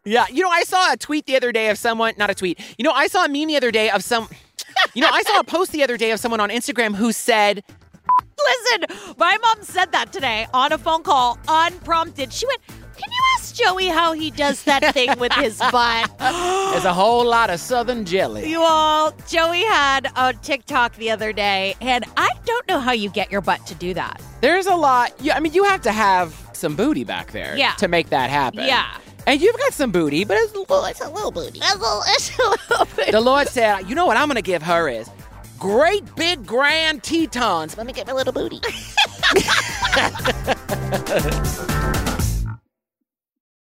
Yeah, 0.03 0.25
you 0.31 0.41
know, 0.43 0.49
I 0.49 0.63
saw 0.63 0.93
a 0.93 0.97
tweet 0.97 1.25
the 1.27 1.35
other 1.35 1.51
day 1.51 1.69
of 1.69 1.77
someone, 1.77 2.13
not 2.17 2.29
a 2.29 2.35
tweet. 2.35 2.59
You 2.77 2.83
know, 2.83 2.91
I 2.91 3.07
saw 3.07 3.25
a 3.25 3.29
meme 3.29 3.47
the 3.47 3.57
other 3.57 3.71
day 3.71 3.89
of 3.91 4.03
some. 4.03 4.27
You 4.95 5.01
know, 5.01 5.09
I 5.11 5.21
saw 5.23 5.39
a 5.39 5.43
post 5.43 5.71
the 5.71 5.83
other 5.83 5.97
day 5.97 6.11
of 6.11 6.19
someone 6.19 6.39
on 6.39 6.49
Instagram 6.49 6.95
who 6.95 7.11
said, 7.11 7.63
Listen, 8.43 9.13
my 9.17 9.37
mom 9.43 9.61
said 9.61 9.91
that 9.91 10.11
today 10.11 10.47
on 10.53 10.71
a 10.71 10.77
phone 10.77 11.03
call, 11.03 11.37
unprompted. 11.47 12.33
She 12.33 12.47
went, 12.47 12.59
Can 12.67 13.11
you 13.11 13.19
ask 13.35 13.53
Joey 13.53 13.87
how 13.87 14.13
he 14.13 14.31
does 14.31 14.63
that 14.63 14.91
thing 14.93 15.09
with 15.19 15.31
his 15.33 15.57
butt? 15.71 16.11
There's 16.17 16.85
a 16.85 16.93
whole 16.93 17.23
lot 17.25 17.51
of 17.51 17.59
Southern 17.59 18.03
jelly. 18.05 18.49
You 18.49 18.61
all, 18.61 19.11
Joey 19.27 19.63
had 19.63 20.07
a 20.15 20.33
TikTok 20.33 20.95
the 20.95 21.11
other 21.11 21.31
day, 21.31 21.75
and 21.79 22.05
I 22.17 22.29
don't 22.45 22.67
know 22.67 22.79
how 22.79 22.91
you 22.93 23.09
get 23.11 23.31
your 23.31 23.41
butt 23.41 23.67
to 23.67 23.75
do 23.75 23.93
that. 23.93 24.19
There's 24.41 24.65
a 24.65 24.75
lot. 24.75 25.13
Yeah, 25.19 25.35
I 25.35 25.39
mean, 25.41 25.53
you 25.53 25.63
have 25.65 25.81
to 25.83 25.91
have 25.91 26.35
some 26.53 26.75
booty 26.75 27.03
back 27.03 27.31
there 27.31 27.55
Yeah. 27.55 27.73
to 27.73 27.87
make 27.87 28.09
that 28.09 28.31
happen. 28.31 28.65
Yeah. 28.65 28.97
And 29.27 29.41
you've 29.41 29.57
got 29.57 29.73
some 29.73 29.91
booty, 29.91 30.23
but 30.25 30.37
it's 30.37 30.53
a 30.53 30.59
little, 30.59 30.85
it's 30.85 31.01
a 31.01 31.09
little 31.09 31.31
booty. 31.31 31.59
It's 31.59 31.75
a, 31.75 31.99
it's 32.07 32.37
a 32.37 32.49
little 32.49 32.87
bit. 32.95 33.11
The 33.11 33.21
Lord 33.21 33.47
said, 33.47 33.81
you 33.89 33.95
know 33.95 34.05
what 34.05 34.17
I'm 34.17 34.27
going 34.27 34.35
to 34.35 34.41
give 34.41 34.63
her 34.63 34.89
is 34.89 35.09
great 35.59 36.03
big 36.15 36.45
grand 36.45 37.03
Tetons. 37.03 37.77
Let 37.77 37.85
me 37.85 37.93
get 37.93 38.07
my 38.07 38.13
little 38.13 38.33
booty. 38.33 38.61